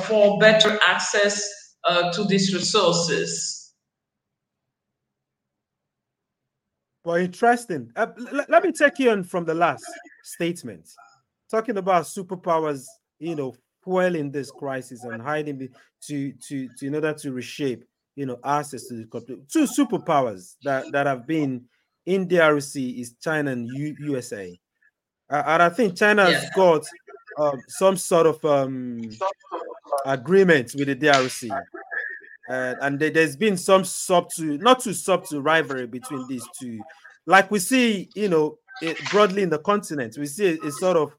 for 0.05 0.37
better 0.39 0.79
access 0.85 1.49
uh, 1.87 2.11
to 2.13 2.23
these 2.25 2.53
resources. 2.53 3.73
Well, 7.03 7.15
interesting. 7.15 7.89
Uh, 7.95 8.07
let 8.49 8.63
me 8.63 8.73
take 8.73 8.99
you 8.99 9.11
on 9.11 9.23
from 9.23 9.45
the 9.45 9.53
last 9.53 9.85
statement, 10.23 10.89
talking 11.49 11.77
about 11.77 12.03
superpowers, 12.03 12.83
you 13.19 13.35
know, 13.35 13.55
fueling 13.81 14.29
this 14.29 14.51
crisis 14.51 15.03
and 15.05 15.21
hiding 15.21 15.69
to 16.07 16.33
to 16.33 16.67
to 16.77 16.87
in 16.87 16.95
order 16.95 17.13
to 17.13 17.31
reshape, 17.31 17.85
you 18.17 18.25
know, 18.25 18.37
access 18.43 18.87
to 18.87 18.95
the 18.95 19.41
two 19.49 19.63
superpowers 19.63 20.55
that 20.63 20.91
that 20.91 21.05
have 21.05 21.25
been 21.25 21.63
in 22.05 22.27
DRC 22.27 22.99
is 22.99 23.15
China 23.21 23.51
and 23.51 23.69
U, 23.69 23.95
USA, 23.99 24.59
uh, 25.29 25.43
and 25.45 25.63
I 25.63 25.69
think 25.69 25.95
China 25.95 26.25
has 26.25 26.43
yeah. 26.43 26.49
got 26.55 26.85
um, 27.37 27.61
some 27.67 27.97
sort 27.97 28.27
of 28.27 28.43
um, 28.45 29.01
agreement 30.05 30.73
with 30.75 30.87
the 30.87 30.95
DRC. 30.95 31.49
Uh, 32.49 32.75
and 32.81 32.99
there's 32.99 33.35
been 33.35 33.57
some 33.57 33.83
subtle, 33.83 34.57
not 34.59 34.79
too 34.79 34.93
subtle 34.93 35.41
rivalry 35.41 35.85
between 35.85 36.25
these 36.27 36.45
two. 36.59 36.79
Like 37.25 37.51
we 37.51 37.59
see, 37.59 38.09
you 38.15 38.29
know, 38.29 38.57
it, 38.81 38.97
broadly 39.11 39.43
in 39.43 39.49
the 39.49 39.59
continent, 39.59 40.17
we 40.17 40.27
see 40.27 40.57
a, 40.57 40.67
a, 40.67 40.71
sort 40.71 40.95
of, 40.95 41.13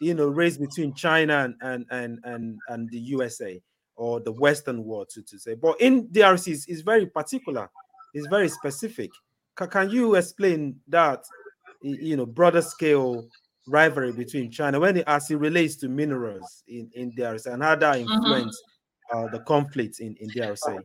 you 0.00 0.14
know, 0.14 0.26
race 0.28 0.56
between 0.56 0.94
China 0.94 1.52
and 1.60 1.86
and 1.90 2.18
and 2.24 2.58
and, 2.68 2.90
the 2.90 2.98
USA 2.98 3.60
or 3.96 4.20
the 4.20 4.32
Western 4.32 4.84
world, 4.84 5.08
to, 5.10 5.22
to 5.22 5.38
say. 5.38 5.54
But 5.54 5.80
in 5.80 6.08
DRC, 6.08 6.52
it's, 6.52 6.66
it's 6.66 6.80
very 6.80 7.06
particular. 7.06 7.68
It's 8.14 8.26
very 8.28 8.48
specific. 8.48 9.10
Can, 9.56 9.68
can 9.68 9.90
you 9.90 10.14
explain 10.14 10.80
that, 10.88 11.24
you 11.82 12.16
know, 12.16 12.26
broader 12.26 12.62
scale 12.62 13.28
rivalry 13.66 14.12
between 14.12 14.50
China 14.50 14.80
when 14.80 14.96
it 14.96 15.04
as 15.06 15.30
it 15.30 15.36
relates 15.36 15.76
to 15.76 15.88
minerals 15.88 16.62
in, 16.68 16.90
in 16.94 17.12
DRC 17.12 17.52
and 17.52 17.62
how 17.62 17.74
that 17.76 17.96
mm-hmm. 17.96 18.12
influence 18.12 18.62
uh, 19.12 19.26
the 19.28 19.40
conflict 19.40 20.00
in, 20.00 20.14
in 20.20 20.28
DRC? 20.30 20.80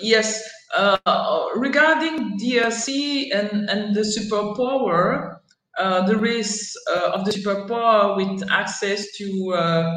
Yes, 0.00 0.48
uh, 0.76 1.46
regarding 1.56 2.38
DRC 2.38 3.34
and, 3.34 3.68
and 3.68 3.96
the 3.96 4.02
superpower, 4.02 5.38
uh, 5.78 6.06
the 6.06 6.16
risk 6.16 6.74
uh, 6.94 7.10
of 7.14 7.24
the 7.24 7.32
superpower 7.32 8.16
with 8.16 8.48
access 8.50 9.06
to 9.16 9.54
uh, 9.54 9.92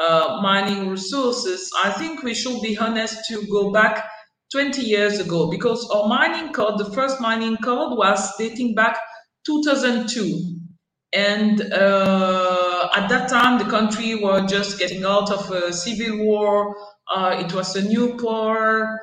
uh, 0.00 0.40
mining 0.42 0.88
resources, 0.88 1.70
I 1.84 1.90
think 1.92 2.24
we 2.24 2.34
should 2.34 2.60
be 2.60 2.76
honest 2.76 3.24
to 3.28 3.46
go 3.46 3.70
back 3.70 4.08
20 4.50 4.82
years 4.82 5.20
ago 5.20 5.48
because 5.50 5.88
our 5.90 6.08
mining 6.08 6.52
code, 6.52 6.78
the 6.78 6.90
first 6.92 7.20
mining 7.20 7.56
code 7.58 7.96
was 7.96 8.36
dating 8.36 8.74
back 8.74 8.98
2002. 9.46 10.60
And 11.14 11.60
uh, 11.72 12.88
at 12.94 13.08
that 13.08 13.28
time, 13.28 13.58
the 13.58 13.70
country 13.70 14.16
was 14.16 14.50
just 14.50 14.78
getting 14.78 15.04
out 15.04 15.30
of 15.30 15.50
a 15.50 15.72
civil 15.72 16.24
war. 16.24 16.76
Uh, 17.08 17.36
it 17.38 17.54
was 17.54 17.76
a 17.76 17.82
new 17.82 18.16
power. 18.16 18.98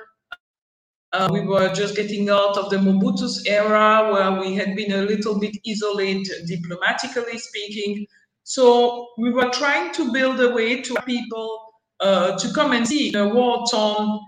Uh, 1.14 1.30
we 1.32 1.42
were 1.42 1.74
just 1.74 1.96
getting 1.96 2.30
out 2.30 2.58
of 2.58 2.70
the 2.70 2.78
Mobutu's 2.78 3.46
era 3.46 4.12
where 4.12 4.40
we 4.40 4.56
had 4.56 4.76
been 4.76 4.94
a 4.94 5.02
little 5.04 5.40
bit 5.40 5.56
isolated 5.68 6.48
diplomatically 6.48 7.38
speaking. 7.38 8.06
So 8.44 9.10
we 9.18 9.32
were 9.32 9.50
trying 9.50 9.94
to 9.94 10.12
build 10.12 10.40
a 10.42 10.50
way 10.50 10.82
to 10.82 10.96
people 11.06 11.60
uh, 12.00 12.38
to 12.38 12.54
come 12.54 12.72
and 12.72 12.88
see 12.88 13.14
a 13.14 13.28
war-torn, 13.28 14.20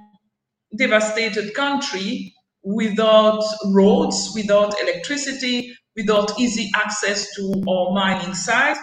devastated 0.77 1.53
country 1.53 2.33
without 2.63 3.43
roads, 3.67 4.31
without 4.35 4.73
electricity, 4.81 5.75
without 5.95 6.39
easy 6.39 6.71
access 6.75 7.33
to 7.35 7.63
our 7.67 7.93
mining 7.93 8.33
site. 8.33 8.77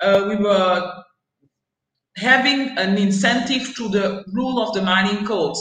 Uh, 0.00 0.24
we 0.28 0.36
were 0.36 1.02
having 2.16 2.76
an 2.78 2.96
incentive 2.96 3.74
to 3.76 3.88
the 3.88 4.24
rule 4.32 4.60
of 4.60 4.74
the 4.74 4.82
mining 4.82 5.24
codes. 5.24 5.60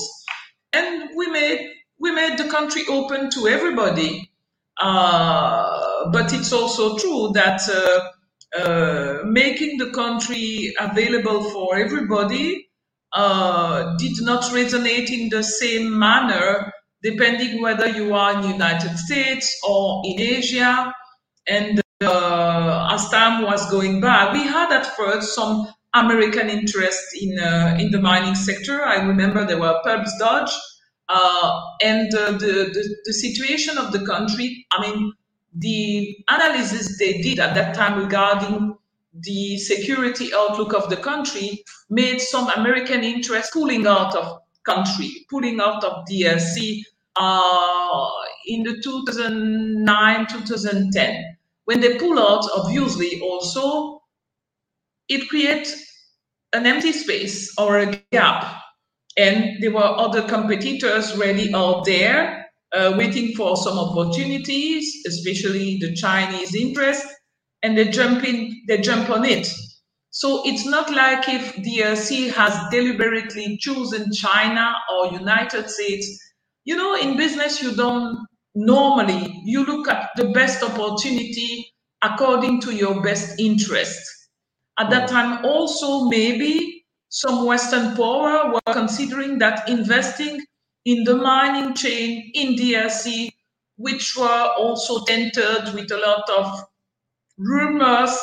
And 0.74 1.10
we 1.16 1.28
made 1.28 1.72
we 2.00 2.12
made 2.12 2.38
the 2.38 2.50
country 2.50 2.84
open 2.90 3.30
to 3.32 3.48
everybody. 3.48 4.30
Uh, 4.78 6.10
but 6.12 6.34
it's 6.34 6.52
also 6.52 6.98
true 6.98 7.32
that 7.34 7.62
uh, 7.70 8.60
uh, 8.60 9.24
making 9.26 9.78
the 9.78 9.92
country 9.92 10.74
available 10.80 11.44
for 11.50 11.78
everybody 11.78 12.68
uh, 13.14 13.96
did 13.98 14.14
not 14.22 14.44
resonate 14.52 15.10
in 15.10 15.30
the 15.30 15.42
same 15.44 15.98
manner, 15.98 16.72
depending 17.06 17.62
whether 17.62 17.88
you 17.88 18.16
are 18.16 18.34
in 18.34 18.42
the 18.42 18.48
United 18.48 18.98
States 18.98 19.48
or 19.68 20.02
in 20.06 20.20
Asia. 20.20 20.92
And 21.48 21.80
uh, 22.02 22.90
as 22.92 23.08
time 23.10 23.44
was 23.44 23.70
going 23.70 24.02
by, 24.02 24.34
we 24.34 24.42
had 24.42 24.72
at 24.72 24.88
first 24.98 25.36
some 25.36 25.68
American 25.94 26.50
interest 26.50 27.04
in 27.22 27.40
uh, 27.40 27.78
in 27.80 27.92
the 27.92 28.02
mining 28.02 28.36
sector. 28.36 28.84
I 28.84 28.96
remember 29.12 29.46
there 29.46 29.60
were 29.60 29.80
Phelps 29.86 30.14
Dodge, 30.18 30.52
uh, 31.08 31.62
and 31.84 32.14
uh, 32.14 32.32
the, 32.32 32.54
the 32.76 32.84
the 33.06 33.14
situation 33.14 33.78
of 33.78 33.92
the 33.92 34.04
country. 34.06 34.66
I 34.72 34.82
mean, 34.82 35.14
the 35.54 36.18
analysis 36.28 36.98
they 36.98 37.22
did 37.22 37.40
at 37.40 37.54
that 37.54 37.76
time 37.76 38.00
regarding 38.00 38.76
the 39.14 39.58
security 39.58 40.34
outlook 40.34 40.74
of 40.74 40.90
the 40.90 40.98
country 40.98 41.64
made 41.90 42.20
some 42.20 42.50
American 42.50 43.04
interest 43.04 43.54
pulling 43.54 43.88
out 43.88 44.14
of 44.16 44.40
country, 44.66 45.10
pulling 45.30 45.62
out 45.62 45.84
of 45.84 46.04
DRC 46.12 46.84
uh, 47.18 48.10
in 48.48 48.64
the 48.64 48.82
2009 48.84 50.28
2010 50.28 51.38
when 51.66 51.80
they 51.82 51.98
pull 51.98 52.20
out 52.20 52.46
obviously 52.54 53.20
also 53.22 54.02
it 55.08 55.30
creates 55.30 55.86
an 56.54 56.66
empty 56.66 56.92
space 56.92 57.54
or 57.58 57.80
a 57.80 58.02
gap. 58.12 58.62
And 59.18 59.62
there 59.62 59.72
were 59.72 59.84
other 59.84 60.22
competitors 60.24 61.16
ready 61.18 61.54
out 61.54 61.86
there 61.86 62.48
uh, 62.74 62.94
waiting 62.98 63.36
for 63.36 63.56
some 63.56 63.78
opportunities, 63.78 65.04
especially 65.08 65.78
the 65.80 65.94
Chinese 65.96 66.54
interest, 66.56 67.06
and 67.64 67.78
they 67.78 67.90
jump 67.90 68.24
in, 68.26 68.54
they 68.68 68.80
jump 68.80 69.10
on 69.10 69.26
it. 69.26 69.48
So 70.10 70.42
it's 70.46 70.66
not 70.66 70.92
like 70.92 71.28
if 71.30 71.56
DRC 71.58 72.32
has 72.32 72.58
deliberately 72.72 73.58
chosen 73.58 74.12
China 74.14 74.74
or 74.94 75.12
United 75.14 75.70
States. 75.70 76.22
You 76.66 76.76
know, 76.76 76.96
in 76.96 77.16
business, 77.16 77.62
you 77.62 77.76
don't 77.76 78.26
normally 78.56 79.42
you 79.46 79.66
look 79.66 79.88
at 79.88 80.10
the 80.16 80.26
best 80.30 80.64
opportunity 80.64 81.72
according 82.02 82.62
to 82.62 82.76
your 82.76 83.02
best 83.02 83.40
interest. 83.40 84.02
At 84.78 84.90
that 84.90 85.08
time, 85.08 85.46
also, 85.46 86.06
maybe 86.10 86.86
some 87.10 87.46
Western 87.46 87.96
power 87.96 88.52
were 88.52 88.74
considering 88.74 89.38
that 89.40 89.70
investing 89.70 90.44
in 90.86 91.04
the 91.04 91.16
mining 91.16 91.74
chain 91.74 92.32
in 92.34 92.56
DRC, 92.56 93.32
which 93.78 94.16
were 94.18 94.50
also 94.58 95.04
entered 95.06 95.74
with 95.74 95.92
a 95.92 95.98
lot 95.98 96.30
of 96.30 96.64
rumors 97.38 98.18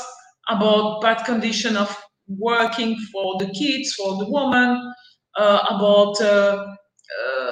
about 0.49 1.01
bad 1.01 1.25
condition 1.25 1.77
of 1.77 1.97
working 2.29 2.99
for 3.13 3.39
the 3.39 3.47
kids, 3.47 3.95
for 3.95 4.17
the 4.19 4.31
woman, 4.31 4.93
uh, 5.37 5.65
about 5.71 6.21
uh, 6.21 6.67
uh, 6.67 7.52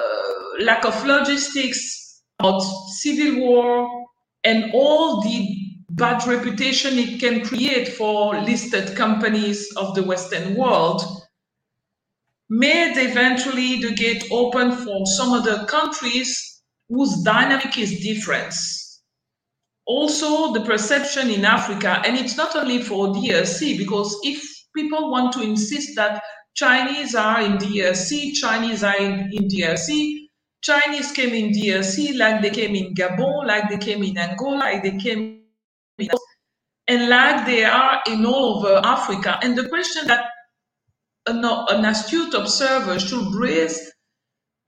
lack 0.61 0.85
of 0.85 1.05
logistics, 1.05 2.21
about 2.39 2.59
civil 3.01 3.41
war, 3.41 4.05
and 4.43 4.71
all 4.73 5.21
the 5.21 5.57
bad 5.91 6.25
reputation 6.25 6.97
it 6.97 7.19
can 7.19 7.43
create 7.45 7.89
for 7.89 8.39
listed 8.41 8.95
companies 8.95 9.69
of 9.75 9.93
the 9.95 10.03
Western 10.03 10.55
world 10.55 11.01
made 12.49 12.97
eventually 12.97 13.81
the 13.81 13.93
gate 13.93 14.25
open 14.31 14.71
for 14.75 15.05
some 15.05 15.31
other 15.31 15.65
countries 15.65 16.61
whose 16.89 17.21
dynamic 17.23 17.77
is 17.77 18.01
different. 18.01 18.53
Also, 19.85 20.53
the 20.53 20.61
perception 20.61 21.29
in 21.29 21.45
Africa, 21.45 22.01
and 22.05 22.17
it's 22.17 22.35
not 22.35 22.55
only 22.55 22.81
for 22.81 23.07
DRC, 23.07 23.77
because 23.77 24.17
if 24.23 24.43
people 24.75 25.09
want 25.09 25.31
to 25.33 25.41
insist 25.41 25.95
that 25.95 26.21
Chinese 26.53 27.15
are 27.15 27.41
in 27.41 27.57
DRC, 27.57 28.33
Chinese 28.33 28.83
are 28.83 28.97
in, 28.97 29.29
in 29.31 29.47
DRC, 29.47 30.20
Chinese 30.61 31.11
came 31.11 31.33
in 31.33 31.51
DRC 31.51 32.17
like 32.17 32.41
they 32.41 32.51
came 32.51 32.75
in 32.75 32.93
Gabon, 32.93 33.47
like 33.47 33.69
they 33.69 33.77
came 33.77 34.03
in 34.03 34.17
Angola, 34.17 34.57
like 34.57 34.83
they 34.83 34.97
came 34.97 35.41
and 36.87 37.09
like 37.09 37.45
they 37.45 37.63
are 37.63 38.01
in 38.07 38.25
all 38.25 38.57
over 38.57 38.81
Africa. 38.83 39.39
And 39.41 39.57
the 39.57 39.69
question 39.69 40.07
that 40.07 40.25
an, 41.27 41.43
an 41.45 41.85
astute 41.85 42.33
observer 42.33 42.99
should 42.99 43.33
raise 43.33 43.91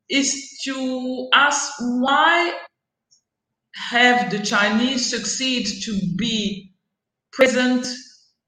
is 0.09 0.59
to 0.63 1.27
ask 1.33 1.73
why 1.79 2.53
have 3.75 4.31
the 4.31 4.39
Chinese 4.39 5.09
succeed 5.09 5.65
to 5.83 5.99
be 6.15 6.73
present 7.31 7.85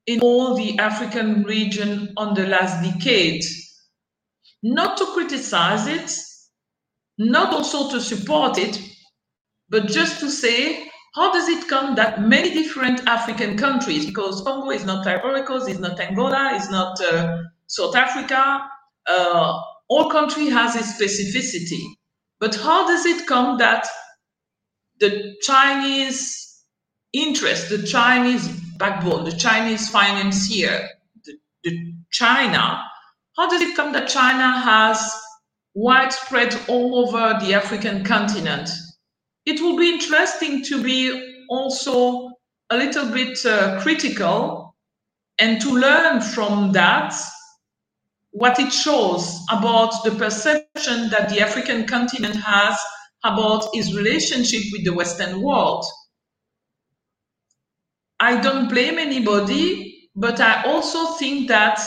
in 0.05 0.19
all 0.21 0.55
the 0.55 0.77
African 0.79 1.43
region 1.43 2.13
on 2.17 2.33
the 2.35 2.47
last 2.47 2.83
decade? 2.83 3.43
Not 4.63 4.97
to 4.97 5.05
criticize 5.13 5.87
it, 5.87 6.11
not 7.17 7.53
also 7.53 7.89
to 7.91 8.01
support 8.01 8.57
it, 8.57 8.79
but 9.69 9.87
just 9.87 10.19
to 10.19 10.29
say 10.29 10.89
how 11.15 11.31
does 11.31 11.47
it 11.47 11.67
come 11.69 11.95
that 11.95 12.21
many 12.21 12.53
different 12.53 13.07
African 13.07 13.57
countries, 13.57 14.05
because 14.05 14.41
Congo 14.41 14.69
is 14.71 14.83
not 14.83 15.07
Ivory 15.07 15.41
is 15.71 15.79
not 15.79 15.97
Angola, 15.99 16.53
is 16.55 16.69
not 16.69 16.99
uh, 17.01 17.37
South 17.67 17.95
Africa, 17.95 18.67
uh, 19.07 19.61
all 19.87 20.09
country 20.09 20.47
has 20.47 20.75
its 20.75 20.93
specificity. 20.99 21.83
But 22.39 22.55
how 22.55 22.85
does 22.85 23.05
it 23.05 23.25
come 23.27 23.57
that 23.59 23.87
the 24.99 25.35
Chinese 25.41 26.63
interest, 27.13 27.69
the 27.69 27.83
Chinese 27.83 28.47
backbone, 28.77 29.23
the 29.23 29.31
Chinese 29.31 29.87
financier, 29.89 30.89
the, 31.23 31.33
the 31.63 31.93
China, 32.11 32.83
how 33.37 33.49
does 33.49 33.61
it 33.61 33.73
come 33.75 33.93
that 33.93 34.09
China 34.09 34.59
has 34.59 35.13
widespread 35.75 36.59
all 36.67 37.05
over 37.07 37.37
the 37.39 37.53
African 37.53 38.03
continent? 38.03 38.69
it 39.45 39.61
will 39.61 39.77
be 39.77 39.89
interesting 39.93 40.63
to 40.63 40.81
be 40.81 41.43
also 41.49 42.31
a 42.71 42.77
little 42.77 43.11
bit 43.11 43.45
uh, 43.45 43.79
critical 43.81 44.75
and 45.37 45.61
to 45.61 45.69
learn 45.69 46.19
from 46.19 46.71
that 46.71 47.13
what 48.31 48.59
it 48.59 48.73
shows 48.73 49.39
about 49.51 50.03
the 50.03 50.11
perception 50.11 51.09
that 51.09 51.29
the 51.29 51.39
African 51.39 51.85
continent 51.85 52.35
has 52.35 52.77
about 53.23 53.67
its 53.73 53.95
relationship 53.95 54.63
with 54.71 54.83
the 54.83 54.93
Western 54.93 55.41
world. 55.41 55.85
I 58.19 58.41
don't 58.41 58.67
blame 58.67 58.97
anybody, 58.97 60.09
but 60.15 60.39
I 60.41 60.63
also 60.63 61.13
think 61.17 61.47
that 61.49 61.79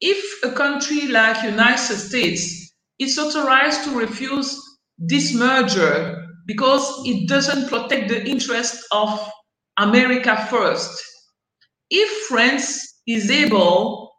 if 0.00 0.44
a 0.44 0.52
country 0.52 1.06
like 1.08 1.42
United 1.42 1.96
States 1.96 2.59
is 3.00 3.18
authorized 3.18 3.82
to 3.84 3.98
refuse 3.98 4.56
this 4.98 5.34
merger 5.34 6.26
because 6.46 7.02
it 7.06 7.26
doesn't 7.28 7.68
protect 7.68 8.08
the 8.08 8.24
interest 8.28 8.84
of 8.92 9.30
America 9.78 10.46
first. 10.50 11.02
If 11.90 12.26
France 12.28 13.00
is 13.06 13.30
able 13.30 14.12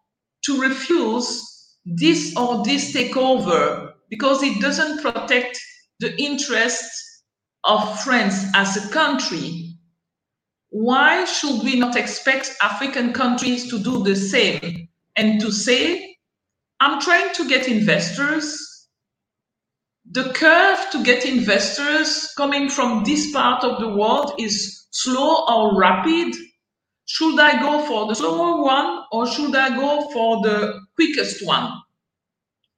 to 0.45 0.59
refuse 0.59 1.47
this 1.85 2.35
or 2.35 2.63
this 2.65 2.93
takeover 2.93 3.91
because 4.09 4.41
it 4.41 4.59
doesn't 4.59 5.01
protect 5.01 5.59
the 5.99 6.19
interests 6.19 7.23
of 7.63 8.01
France 8.01 8.45
as 8.55 8.77
a 8.77 8.89
country, 8.89 9.77
why 10.69 11.25
should 11.25 11.63
we 11.63 11.77
not 11.77 11.95
expect 11.95 12.55
African 12.63 13.13
countries 13.13 13.69
to 13.69 13.77
do 13.77 14.03
the 14.03 14.15
same 14.15 14.87
and 15.15 15.39
to 15.39 15.51
say, 15.51 16.17
I'm 16.79 16.99
trying 16.99 17.31
to 17.35 17.47
get 17.47 17.67
investors 17.67 18.70
the 20.09 20.31
curve 20.33 20.79
to 20.91 21.03
get 21.03 21.25
investors 21.25 22.33
coming 22.35 22.69
from 22.69 23.03
this 23.03 23.31
part 23.31 23.63
of 23.63 23.79
the 23.79 23.89
world 23.89 24.33
is 24.39 24.87
slow 24.91 25.45
or 25.47 25.77
rapid. 25.77 26.35
Should 27.05 27.39
I 27.39 27.59
go 27.61 27.85
for 27.85 28.07
the 28.07 28.15
slower 28.15 28.63
one 28.63 29.03
or 29.11 29.27
should 29.27 29.55
I 29.55 29.75
go 29.75 30.09
for 30.11 30.41
the 30.41 30.79
quickest 30.95 31.45
one? 31.45 31.71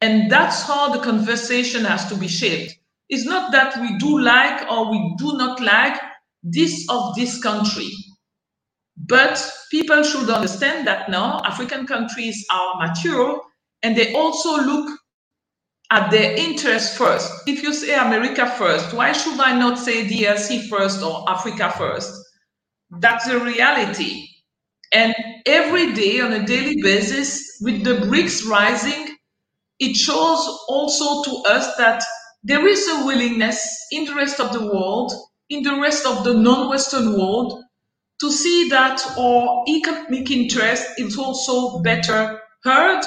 And 0.02 0.30
that's 0.32 0.64
how 0.64 0.90
the 0.92 1.00
conversation 1.00 1.86
has 1.86 2.08
to 2.10 2.16
be 2.16 2.28
shaped. 2.28 2.76
It's 3.10 3.26
not 3.26 3.52
that 3.52 3.80
we 3.80 3.98
do 3.98 4.20
like 4.20 4.70
or 4.70 4.92
we 4.92 5.16
do 5.18 5.38
not 5.38 5.62
like 5.62 6.00
this 6.44 6.86
of 6.90 7.16
this 7.16 7.42
country. 7.42 7.90
But 8.98 9.42
people 9.72 10.04
should 10.04 10.30
understand 10.30 10.88
that 10.88 11.10
now 11.10 11.42
African 11.46 11.88
countries 11.88 12.46
are 12.52 12.88
mature 12.88 13.42
and 13.82 13.96
they 13.96 14.14
also 14.14 14.58
look 14.58 15.00
at 15.94 16.10
their 16.10 16.36
interests 16.36 16.98
first. 16.98 17.32
If 17.46 17.62
you 17.62 17.72
say 17.72 17.94
America 17.94 18.50
first, 18.58 18.94
why 18.96 19.12
should 19.12 19.40
I 19.40 19.58
not 19.58 19.78
say 19.78 20.08
DRC 20.08 20.68
first 20.68 21.04
or 21.04 21.24
Africa 21.30 21.72
first? 21.78 22.12
That's 22.90 23.28
the 23.28 23.40
reality. 23.40 24.28
And 24.92 25.14
every 25.46 25.94
day 25.94 26.20
on 26.20 26.34
a 26.34 26.46
daily 26.48 26.82
basis, 26.82 27.60
with 27.62 27.84
the 27.84 28.08
BRICS 28.08 28.48
rising, 28.48 29.16
it 29.80 29.96
shows 29.96 30.42
also 30.68 31.24
to 31.30 31.44
us 31.52 31.76
that 31.78 32.04
there 32.44 32.68
is 32.68 32.88
a 32.88 33.06
willingness 33.06 33.86
in 33.92 34.06
the 34.06 34.16
rest 34.16 34.40
of 34.40 34.52
the 34.52 34.66
world, 34.66 35.14
in 35.50 35.62
the 35.62 35.80
rest 35.80 36.08
of 36.08 36.24
the 36.24 36.34
non 36.34 36.70
Western 36.70 37.14
world, 37.14 37.62
to 38.20 38.32
see 38.32 38.68
that 38.70 39.00
our 39.16 39.64
economic 39.70 40.32
interest 40.32 40.88
is 40.98 41.20
also 41.20 41.84
better 41.84 42.40
heard, 42.64 43.04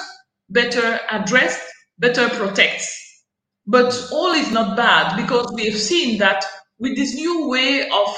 better 0.50 1.00
addressed, 1.10 1.72
better 1.98 2.28
protects. 2.28 3.24
But 3.66 4.08
all 4.12 4.32
is 4.32 4.52
not 4.52 4.76
bad 4.76 5.16
because 5.16 5.52
we 5.54 5.66
have 5.66 5.78
seen 5.78 6.18
that 6.18 6.44
with 6.78 6.96
this 6.96 7.14
new 7.14 7.48
way 7.48 7.88
of 7.88 8.16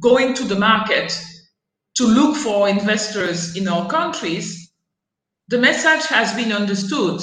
going 0.00 0.34
to 0.34 0.44
the 0.44 0.56
market 0.58 1.18
to 1.96 2.06
look 2.06 2.36
for 2.36 2.68
investors 2.68 3.56
in 3.56 3.66
our 3.66 3.88
countries, 3.88 4.70
the 5.48 5.58
message 5.58 6.06
has 6.08 6.34
been 6.34 6.52
understood. 6.52 7.20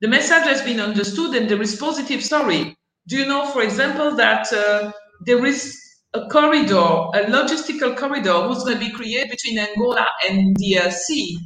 The 0.00 0.08
message 0.08 0.44
has 0.44 0.62
been 0.62 0.80
understood 0.80 1.34
and 1.34 1.48
there 1.48 1.60
is 1.62 1.76
positive 1.76 2.24
story. 2.24 2.76
Do 3.06 3.16
you 3.16 3.26
know, 3.26 3.46
for 3.46 3.62
example, 3.62 4.16
that 4.16 4.52
uh, 4.52 4.92
there 5.26 5.44
is 5.44 5.76
a 6.14 6.26
corridor, 6.28 6.74
a 7.14 7.24
logistical 7.28 7.96
corridor, 7.96 8.32
who's 8.42 8.64
going 8.64 8.78
to 8.78 8.84
be 8.84 8.90
created 8.90 9.30
between 9.30 9.58
Angola 9.58 10.06
and 10.28 10.56
DRC 10.56 11.36
uh, 11.36 11.38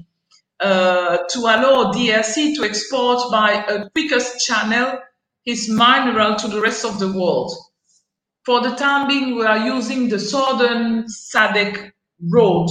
to 0.65 1.39
allow 1.41 1.93
DRC 1.93 2.55
to 2.57 2.65
export 2.65 3.31
by 3.31 3.65
a 3.69 3.89
quickest 3.91 4.47
channel 4.47 4.99
his 5.45 5.69
mineral 5.69 6.37
to 6.37 6.49
the 6.49 6.61
rest 6.61 6.85
of 6.85 6.99
the 6.99 7.13
world. 7.13 7.53
For 8.45 8.61
the 8.61 8.75
time 8.77 9.09
being, 9.09 9.37
we 9.37 9.45
are 9.45 9.59
using 9.59 10.09
the 10.09 10.19
southern 10.19 11.05
SADC 11.05 11.91
road, 12.31 12.69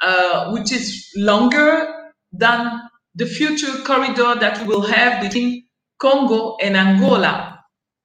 uh, 0.00 0.50
which 0.52 0.72
is 0.72 1.10
longer 1.16 2.12
than 2.32 2.80
the 3.14 3.26
future 3.26 3.72
corridor 3.84 4.34
that 4.38 4.60
we 4.60 4.68
will 4.68 4.86
have 4.86 5.22
between 5.22 5.64
Congo 5.98 6.56
and 6.62 6.76
Angola. 6.76 7.58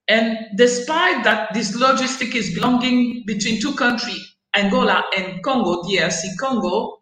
And 0.07 0.37
despite 0.57 1.23
that 1.23 1.53
this 1.53 1.77
logistic 1.77 2.35
is 2.35 2.53
belonging 2.53 3.23
between 3.25 3.61
two 3.61 3.73
countries, 3.75 4.35
Angola 4.55 5.03
and 5.15 5.41
Congo, 5.43 5.83
DRC 5.83 6.37
Congo, 6.39 7.01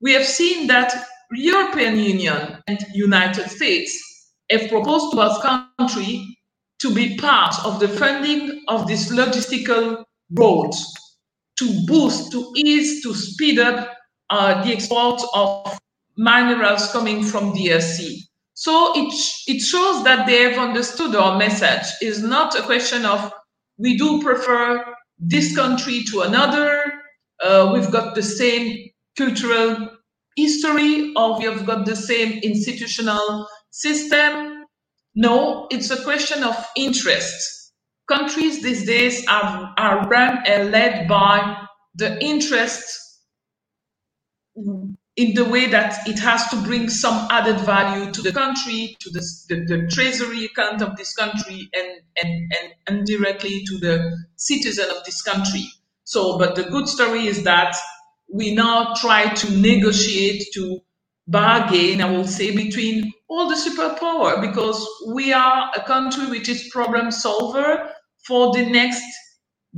we 0.00 0.12
have 0.12 0.26
seen 0.26 0.66
that 0.66 0.92
European 1.34 1.96
Union 1.98 2.58
and 2.66 2.78
United 2.94 3.48
States 3.48 4.32
have 4.50 4.68
proposed 4.68 5.12
to 5.12 5.20
our 5.20 5.66
country 5.78 6.36
to 6.78 6.92
be 6.94 7.16
part 7.16 7.54
of 7.64 7.80
the 7.80 7.88
funding 7.88 8.62
of 8.68 8.86
this 8.86 9.10
logistical 9.12 10.04
road 10.32 10.72
to 11.58 11.86
boost, 11.86 12.32
to 12.32 12.52
ease, 12.56 13.02
to 13.02 13.14
speed 13.14 13.58
up 13.58 13.92
uh, 14.30 14.64
the 14.64 14.72
export 14.72 15.20
of 15.34 15.78
minerals 16.16 16.90
coming 16.92 17.22
from 17.22 17.52
DRC. 17.52 18.16
So 18.54 18.92
it, 18.96 19.14
it 19.46 19.60
shows 19.60 20.04
that 20.04 20.26
they 20.26 20.42
have 20.42 20.58
understood 20.58 21.14
our 21.14 21.38
message. 21.38 21.86
It's 22.00 22.20
not 22.20 22.58
a 22.58 22.62
question 22.62 23.04
of 23.04 23.32
we 23.78 23.96
do 23.96 24.22
prefer 24.22 24.84
this 25.18 25.54
country 25.54 26.02
to 26.10 26.22
another. 26.22 26.92
Uh, 27.42 27.70
we've 27.72 27.90
got 27.90 28.14
the 28.14 28.22
same 28.22 28.88
cultural 29.16 29.90
history 30.36 31.12
or 31.16 31.38
we 31.38 31.44
have 31.44 31.66
got 31.66 31.86
the 31.86 31.96
same 31.96 32.40
institutional 32.42 33.46
system. 33.70 34.64
No, 35.14 35.66
it's 35.70 35.90
a 35.90 36.02
question 36.02 36.42
of 36.42 36.56
interest. 36.76 37.72
Countries 38.08 38.62
these 38.62 38.86
days 38.86 39.26
are, 39.28 39.72
are 39.78 40.08
run 40.08 40.42
and 40.46 40.70
led 40.70 41.08
by 41.08 41.56
the 41.94 42.22
interest 42.22 42.84
in 45.16 45.34
the 45.34 45.44
way 45.44 45.66
that 45.66 46.06
it 46.06 46.18
has 46.18 46.48
to 46.48 46.56
bring 46.62 46.88
some 46.88 47.28
added 47.30 47.60
value 47.60 48.10
to 48.12 48.22
the 48.22 48.32
country, 48.32 48.96
to 49.00 49.10
the, 49.10 49.20
the, 49.48 49.64
the 49.66 49.86
treasury 49.90 50.46
account 50.46 50.80
of 50.80 50.96
this 50.96 51.14
country, 51.14 51.68
and, 51.74 52.00
and, 52.22 52.52
and 52.88 52.98
indirectly 52.98 53.62
to 53.66 53.78
the 53.78 54.16
citizen 54.36 54.86
of 54.90 55.04
this 55.04 55.20
country. 55.22 55.64
So, 56.04 56.38
but 56.38 56.56
the 56.56 56.64
good 56.64 56.88
story 56.88 57.26
is 57.26 57.44
that 57.44 57.76
we 58.32 58.54
now 58.54 58.94
try 58.94 59.28
to 59.28 59.52
negotiate, 59.58 60.42
to 60.54 60.80
bargain, 61.28 62.00
I 62.00 62.10
will 62.10 62.26
say, 62.26 62.54
between 62.56 63.12
all 63.28 63.48
the 63.48 63.54
superpower 63.54 64.40
because 64.40 64.86
we 65.14 65.32
are 65.32 65.70
a 65.76 65.82
country 65.82 66.26
which 66.26 66.48
is 66.48 66.68
problem 66.72 67.10
solver 67.10 67.90
for 68.26 68.52
the 68.52 68.64
next 68.66 69.04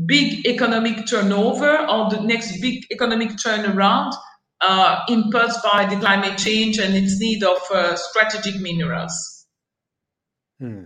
big 0.07 0.47
economic 0.47 1.07
turnover 1.07 1.79
or 1.89 2.11
the 2.11 2.21
next 2.21 2.61
big 2.61 2.85
economic 2.91 3.31
turnaround 3.31 4.13
uh, 4.61 5.01
impulsed 5.09 5.61
by 5.73 5.87
the 5.87 5.97
climate 5.97 6.39
change 6.39 6.79
and 6.79 6.95
its 6.95 7.19
need 7.21 7.43
of 7.43 7.59
uh, 7.73 7.97
strategic 7.97 8.61
minerals. 8.61 9.47
Hmm. 10.61 10.85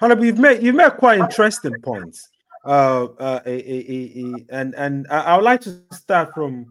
You've 0.00 0.38
made 0.38 0.62
you've 0.62 0.76
made 0.76 0.96
quite 0.96 1.18
interesting 1.18 1.74
points. 1.82 2.28
Uh, 2.64 3.06
uh, 3.18 3.40
and 3.44 4.74
and 4.74 5.06
I, 5.08 5.36
would 5.36 5.44
like 5.44 5.60
to 5.62 5.80
start 5.92 6.34
from 6.34 6.66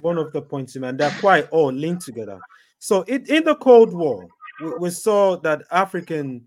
one 0.00 0.18
of 0.18 0.32
the 0.32 0.42
points 0.42 0.74
you 0.74 0.80
made. 0.80 0.98
They're 0.98 1.14
quite 1.20 1.48
all 1.50 1.72
linked 1.72 2.04
together. 2.04 2.38
So 2.78 3.02
in, 3.02 3.24
in 3.26 3.44
the 3.44 3.54
Cold 3.56 3.92
War, 3.92 4.26
we, 4.60 4.70
we 4.78 4.90
saw 4.90 5.36
that 5.38 5.62
African 5.70 6.46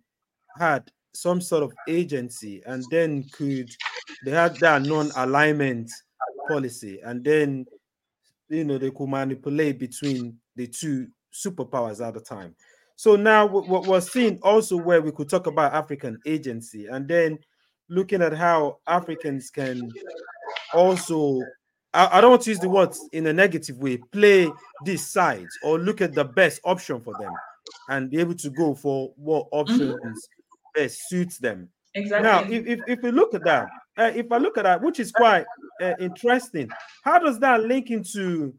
had 0.58 0.89
some 1.13 1.41
sort 1.41 1.63
of 1.63 1.73
agency, 1.88 2.62
and 2.65 2.84
then 2.91 3.23
could 3.31 3.69
they 4.23 4.31
had 4.31 4.55
that 4.58 4.84
non-alignment 4.84 5.89
policy, 6.47 6.99
and 7.03 7.23
then 7.23 7.65
you 8.49 8.63
know 8.63 8.77
they 8.77 8.91
could 8.91 9.10
manipulate 9.10 9.79
between 9.79 10.38
the 10.55 10.67
two 10.67 11.08
superpowers 11.34 12.05
at 12.05 12.13
the 12.13 12.21
time. 12.21 12.55
So 12.97 13.17
now 13.17 13.45
what 13.45 13.88
we're 13.88 13.99
seeing 13.99 14.39
also 14.41 14.77
where 14.77 15.01
we 15.01 15.12
could 15.12 15.29
talk 15.29 15.47
about 15.47 15.73
African 15.73 16.17
agency, 16.25 16.88
and 16.88 17.08
then 17.08 17.39
looking 17.89 18.21
at 18.21 18.33
how 18.33 18.79
Africans 18.87 19.49
can 19.49 19.91
also 20.73 21.41
I, 21.93 22.17
I, 22.17 22.21
don't 22.21 22.31
want 22.31 22.43
to 22.43 22.49
use 22.49 22.59
the 22.59 22.69
words 22.69 22.99
in 23.13 23.25
a 23.27 23.33
negative 23.33 23.77
way, 23.77 23.97
play 24.11 24.51
these 24.83 25.07
sides 25.07 25.57
or 25.63 25.79
look 25.79 26.01
at 26.01 26.13
the 26.13 26.25
best 26.25 26.59
option 26.65 26.99
for 26.99 27.13
them 27.19 27.31
and 27.89 28.09
be 28.09 28.19
able 28.19 28.35
to 28.35 28.49
go 28.49 28.75
for 28.75 29.13
what 29.15 29.47
options 29.51 29.95
mm-hmm. 29.95 30.11
best 30.75 31.07
suits 31.07 31.37
them. 31.37 31.69
Exactly. 31.93 32.29
Now, 32.29 32.43
if, 32.43 32.67
if, 32.67 32.79
if 32.87 33.01
we 33.01 33.11
look 33.11 33.33
at 33.33 33.43
that, 33.45 33.69
uh, 33.97 34.11
if 34.13 34.29
I 34.31 34.37
look 34.37 34.57
at 34.57 34.63
that, 34.63 34.81
which 34.81 34.99
is 34.99 35.11
quite 35.11 35.45
uh, 35.81 35.93
interesting, 35.99 36.69
how 37.03 37.17
does 37.19 37.39
that 37.39 37.63
link 37.63 37.89
into 37.89 38.53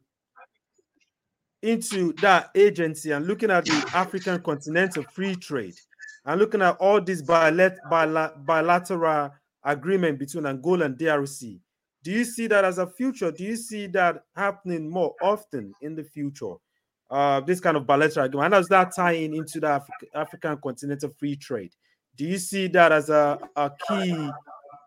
into 1.63 2.13
that 2.15 2.51
agency 2.55 3.11
and 3.11 3.27
looking 3.27 3.51
at 3.51 3.65
the 3.65 3.91
African 3.95 4.41
continental 4.41 5.03
free 5.03 5.35
trade? 5.37 5.75
And 6.27 6.41
looking 6.41 6.61
at 6.61 6.77
all 6.79 7.01
this 7.01 7.23
bilateral 7.23 8.31
agreement 9.65 10.19
between 10.19 10.47
Angola 10.47 10.87
and 10.87 10.99
DRC, 10.99 11.61
do 12.03 12.11
you 12.11 12.25
see 12.25 12.49
that 12.49 12.65
as 12.65 12.79
a 12.79 12.87
future? 12.87 13.31
Do 13.31 13.45
you 13.45 13.57
see 13.57 13.87
that 13.89 14.25
happening 14.35 14.91
more 14.91 15.15
often 15.23 15.73
in 15.83 15.95
the 15.95 16.05
future? 16.05 16.55
Uh, 17.09 17.41
this 17.41 17.61
kind 17.61 17.77
of 17.77 17.87
bilateral 17.87 18.27
agreement, 18.27 18.53
and 18.53 18.61
does 18.61 18.69
that 18.69 18.93
tie 18.95 19.13
in 19.13 19.33
into 19.33 19.61
the 19.61 19.77
Af- 19.77 19.89
African 20.15 20.59
continental 20.59 21.11
free 21.17 21.37
trade? 21.37 21.71
Do 22.17 22.25
you 22.25 22.39
see 22.39 22.67
that 22.69 22.91
as 22.91 23.11
a, 23.11 23.39
a 23.55 23.71
key 23.89 24.29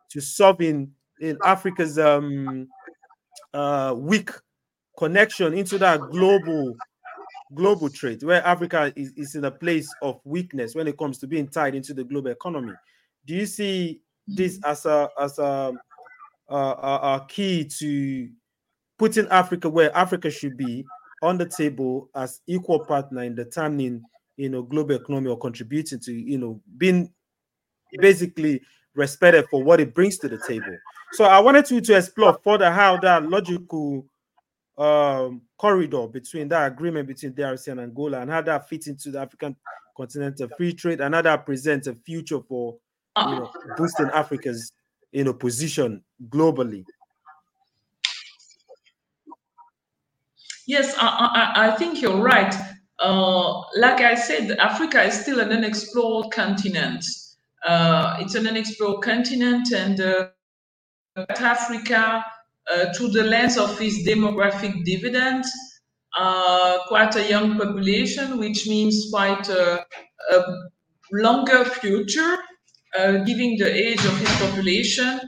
to 0.10 0.20
solving 0.20 0.92
in 1.22 1.38
Africa's 1.46 1.98
um, 1.98 2.68
uh, 3.54 3.96
weak 3.98 4.32
connection 4.98 5.54
into 5.54 5.78
that 5.78 6.02
global 6.12 6.76
global 7.54 7.90
trade, 7.90 8.24
where 8.24 8.46
Africa 8.46 8.94
is, 8.96 9.12
is 9.16 9.36
in 9.36 9.46
a 9.46 9.52
place 9.52 9.88
of 10.02 10.20
weakness 10.24 10.76
when 10.76 10.88
it 10.88 10.98
comes 10.98 11.18
to 11.20 11.28
being 11.28 11.48
tied 11.48 11.76
into 11.76 11.94
the 11.94 12.04
global 12.04 12.32
economy. 12.32 12.74
Do 13.26 13.36
you 13.36 13.46
see 13.46 14.02
this 14.28 14.60
mm-hmm. 14.60 14.72
as 14.72 14.86
a 14.86 15.10
as 15.20 15.40
a, 15.40 15.74
a, 16.50 16.56
a 16.56 17.26
key 17.28 17.66
to 17.80 18.30
putting 18.98 19.28
Africa 19.30 19.70
where 19.70 19.96
Africa 19.96 20.30
should 20.30 20.58
be 20.58 20.86
on 21.22 21.38
the 21.38 21.46
table 21.46 22.10
as 22.16 22.42
equal 22.48 22.86
partner 22.86 23.24
in 23.24 23.36
determining 23.36 24.02
you 24.38 24.50
know 24.50 24.62
global 24.62 24.96
economy 24.96 25.30
or 25.30 25.38
contributing 25.38 26.00
to 26.00 26.14
you 26.14 26.38
know 26.38 26.62
being 26.78 27.12
basically 28.00 28.62
respected 28.96 29.46
for 29.50 29.64
what 29.64 29.80
it 29.80 29.94
brings 29.94 30.18
to 30.20 30.28
the 30.28 30.40
table. 30.48 30.78
So 31.14 31.26
I 31.26 31.40
wanted 31.40 31.70
you 31.72 31.82
to 31.82 31.98
explore 31.98 32.40
further 32.44 32.72
how 32.72 32.98
that 32.98 33.28
logical 33.30 34.06
um, 34.80 35.42
corridor 35.58 36.08
between 36.08 36.48
that 36.48 36.72
agreement 36.72 37.08
between 37.08 37.34
DRC 37.34 37.68
and 37.68 37.82
Angola 37.82 38.22
and 38.22 38.32
how 38.32 38.42
that 38.42 38.70
fits 38.70 38.88
into 38.88 39.12
the 39.12 39.20
African 39.20 39.56
continental 39.96 40.48
free 40.58 40.74
trade 40.74 41.02
and 41.02 41.14
how 41.14 41.22
that 41.22 41.46
presents 41.46 41.88
a 41.88 41.94
future 41.94 42.40
for 42.48 42.78
you 43.18 43.26
know, 43.26 43.52
boosting 43.78 44.10
Africa's 44.14 44.72
you 45.12 45.24
know 45.26 45.34
position 45.34 46.02
globally? 46.30 46.86
Yes, 50.66 50.96
I, 50.98 51.54
I, 51.56 51.68
I 51.68 51.76
think 51.76 52.02
you're 52.02 52.22
right. 52.22 52.56
Uh, 53.00 53.62
like 53.76 54.02
I 54.02 54.16
said, 54.16 54.52
Africa 54.60 55.02
is 55.04 55.20
still 55.20 55.40
an 55.40 55.52
unexplored 55.52 56.32
continent. 56.32 57.04
Uh, 57.66 58.18
it's 58.20 58.36
an 58.36 58.48
unexplored 58.48 59.02
continent, 59.04 59.72
and 59.74 60.00
uh, 60.00 60.28
Africa, 61.30 62.24
uh, 62.72 62.94
through 62.94 63.10
the 63.10 63.24
lens 63.24 63.58
of 63.58 63.78
his 63.80 64.06
demographic 64.08 64.84
dividend, 64.86 65.44
uh, 66.18 66.80
quite 66.88 67.16
a 67.16 67.30
young 67.30 67.58
population, 67.58 68.38
which 68.38 68.68
means 68.68 69.08
quite 69.12 69.48
a, 69.50 69.86
a 70.32 70.44
longer 71.12 71.66
future, 71.66 72.38
uh, 72.98 73.12
given 73.24 73.56
the 73.58 73.72
age 73.72 74.04
of 74.06 74.18
his 74.18 74.30
population 74.38 75.20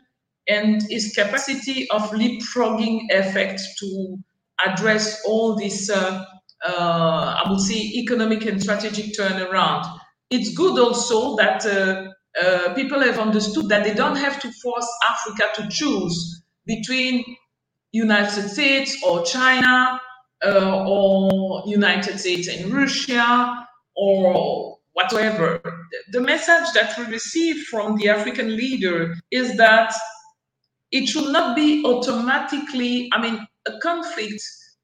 and 0.47 0.81
his 0.89 1.13
capacity 1.15 1.89
of 1.91 2.01
leapfrogging 2.11 3.01
effect 3.11 3.61
to 3.79 4.17
address 4.65 5.21
all 5.25 5.55
this, 5.55 5.89
uh, 5.89 6.25
uh, 6.67 7.41
I 7.43 7.49
would 7.49 7.59
say, 7.59 7.75
economic 7.75 8.45
and 8.45 8.61
strategic 8.61 9.15
turnaround. 9.17 9.85
It's 10.29 10.53
good 10.55 10.79
also 10.79 11.35
that 11.37 11.65
uh, 11.65 12.07
uh, 12.43 12.73
people 12.73 12.99
have 13.01 13.19
understood 13.19 13.69
that 13.69 13.83
they 13.83 13.93
don't 13.93 14.15
have 14.15 14.39
to 14.41 14.51
force 14.63 14.87
Africa 15.09 15.49
to 15.55 15.69
choose 15.69 16.41
between 16.65 17.23
United 17.91 18.49
States 18.49 18.97
or 19.05 19.23
China 19.23 19.99
uh, 20.45 20.85
or 20.87 21.63
United 21.67 22.19
States 22.19 22.47
and 22.47 22.73
Russia 22.73 23.67
or 23.95 24.77
whatever. 24.93 25.61
The 26.11 26.21
message 26.21 26.73
that 26.73 26.97
we 26.97 27.05
receive 27.05 27.65
from 27.65 27.97
the 27.97 28.09
African 28.09 28.55
leader 28.55 29.15
is 29.31 29.57
that 29.57 29.93
it 30.91 31.07
should 31.07 31.31
not 31.31 31.55
be 31.55 31.83
automatically, 31.85 33.09
I 33.13 33.21
mean, 33.21 33.47
a 33.67 33.79
conflict 33.79 34.41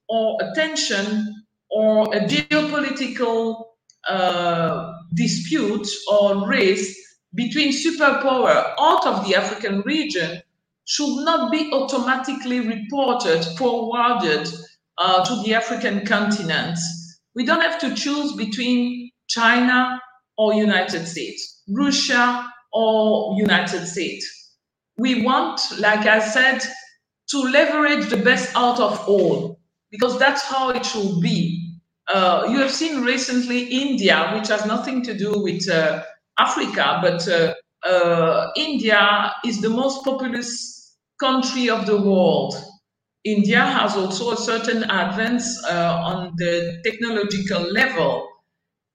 or 0.10 0.38
a 0.42 0.54
tension 0.56 1.44
or 1.70 2.14
a 2.16 2.22
geopolitical 2.22 3.64
uh, 4.08 4.94
dispute 5.16 5.88
or 6.10 6.48
race 6.48 6.96
between 7.36 7.72
superpower 7.74 8.74
out 8.80 9.06
of 9.06 9.28
the 9.28 9.36
African 9.36 9.82
region 9.82 10.42
should 10.88 11.24
not 11.26 11.52
be 11.52 11.70
automatically 11.74 12.62
reported, 12.62 13.44
forwarded 13.58 14.48
uh, 14.98 15.24
to 15.26 15.44
the 15.44 15.54
African 15.54 16.06
continent. 16.06 16.80
We 17.36 17.46
don't 17.46 17.62
have 17.62 17.78
to 17.80 17.94
choose 17.94 18.34
between 18.34 19.12
China 19.28 20.02
or 20.38 20.54
United 20.54 21.06
States, 21.06 21.64
Russia 21.70 22.50
or 22.72 23.38
United 23.38 23.86
States. 23.86 24.26
We 24.98 25.24
want, 25.24 25.60
like 25.78 26.06
I 26.06 26.20
said, 26.20 26.62
to 27.32 27.38
leverage 27.40 28.10
the 28.10 28.18
best 28.18 28.56
out 28.56 28.80
of 28.80 29.08
all, 29.10 29.60
because 29.92 30.18
that's 30.18 30.44
how 30.44 30.70
it 30.70 30.86
should 30.86 31.20
be. 31.20 31.80
Uh, 32.08 32.48
you 32.50 32.60
have 32.60 32.72
seen 32.72 33.02
recently 33.02 33.66
India, 33.66 34.32
which 34.34 34.48
has 34.48 34.66
nothing 34.66 35.04
to 35.04 35.14
do 35.18 35.44
with 35.44 35.70
uh, 35.70 36.02
Africa, 36.40 37.00
but 37.02 37.28
uh, 37.28 37.54
uh 37.86 38.52
India 38.56 39.32
is 39.46 39.62
the 39.62 39.70
most 39.70 40.04
populous 40.04 40.77
country 41.20 41.70
of 41.70 41.86
the 41.86 42.02
world. 42.02 42.56
India 43.26 43.62
has 43.62 43.96
also 43.96 44.32
a 44.32 44.38
certain 44.38 44.84
advance 44.84 45.64
uh, 45.66 46.02
on 46.04 46.34
the 46.38 46.82
technological 46.86 47.62
level, 47.62 48.28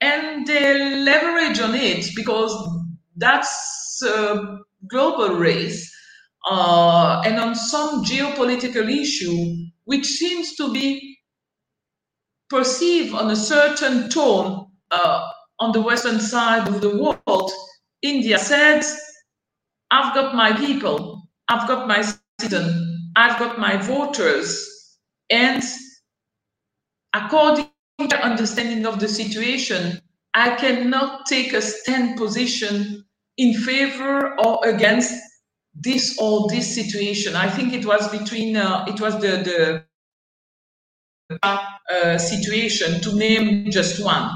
and 0.01 0.47
they 0.47 0.97
leverage 1.05 1.61
on 1.61 1.75
it 1.75 2.07
because 2.17 2.53
that's 3.17 4.03
a 4.03 4.59
global 4.89 5.37
race. 5.37 5.91
Uh, 6.51 7.23
and 7.27 7.39
on 7.39 7.55
some 7.55 8.05
geopolitical 8.05 8.91
issue, 8.91 9.57
which 9.85 10.07
seems 10.07 10.57
to 10.57 10.73
be 10.73 11.19
perceived 12.51 13.15
on 13.15 13.31
a 13.31 13.37
certain 13.37 14.09
tone 14.11 14.67
uh, 14.91 15.29
on 15.61 15.73
the 15.73 15.81
western 15.81 16.21
side 16.21 16.69
of 16.69 16.81
the 16.81 16.97
world, 16.97 17.53
India 18.03 18.39
says, 18.39 18.99
I've 19.91 20.15
got 20.15 20.35
my 20.35 20.53
people, 20.53 21.22
I've 21.53 21.69
got 21.69 21.87
my 21.87 22.03
citizens, 22.41 23.11
I've 23.15 23.39
got 23.39 23.59
my 23.59 23.77
voters, 23.77 24.99
and 25.29 25.63
according 27.13 27.69
to 28.09 28.17
understanding 28.25 28.87
of 28.87 28.99
the 29.01 29.09
situation, 29.09 30.01
I 30.33 30.55
cannot 30.57 31.27
take 31.27 31.53
a 31.53 31.61
stand 31.61 32.17
position 32.17 33.05
in 33.37 33.53
favor 33.53 34.35
or 34.41 34.67
against 34.67 35.13
this 35.75 36.17
or 36.19 36.49
this 36.49 36.75
situation. 36.75 37.37
I 37.37 37.51
think 37.51 37.75
it 37.75 37.85
was 37.85 38.09
between 38.09 38.57
uh, 38.57 38.87
it 38.89 38.99
was 38.99 39.21
the 39.21 39.33
the 39.45 39.85
uh, 41.43 42.17
situation 42.17 43.01
to 43.03 43.15
name 43.15 43.71
just 43.71 44.03
one. 44.03 44.31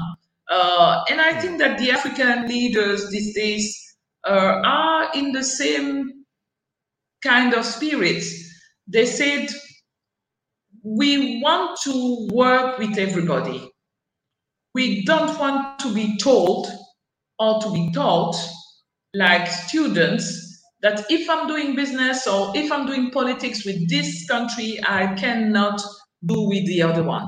Uh, 0.49 1.03
and 1.09 1.19
I 1.19 1.39
think 1.41 1.57
that 1.59 1.79
the 1.79 1.89
African 1.91 2.47
leaders 2.47 3.09
these 3.09 3.33
days 3.33 3.95
uh, 4.23 4.61
are 4.63 5.09
in 5.15 5.31
the 5.31 5.43
same 5.43 6.16
kind 7.23 7.53
of 7.53 7.65
spirit 7.65 8.23
they 8.87 9.05
said, 9.05 9.49
we 10.83 11.41
want 11.41 11.77
to 11.83 12.27
work 12.31 12.79
with 12.79 12.97
everybody. 12.97 13.69
We 14.73 15.03
don't 15.03 15.37
want 15.37 15.79
to 15.79 15.93
be 15.93 16.17
told 16.17 16.67
or 17.39 17.61
to 17.61 17.71
be 17.71 17.91
taught, 17.91 18.35
like 19.13 19.47
students, 19.47 20.63
that 20.81 21.05
if 21.09 21.29
I'm 21.29 21.47
doing 21.47 21.75
business 21.75 22.27
or 22.27 22.55
if 22.55 22.71
I'm 22.71 22.85
doing 22.85 23.11
politics 23.11 23.65
with 23.65 23.89
this 23.89 24.25
country, 24.27 24.79
I 24.87 25.13
cannot 25.15 25.81
do 26.25 26.47
with 26.47 26.65
the 26.67 26.83
other 26.83 27.03
one. 27.03 27.27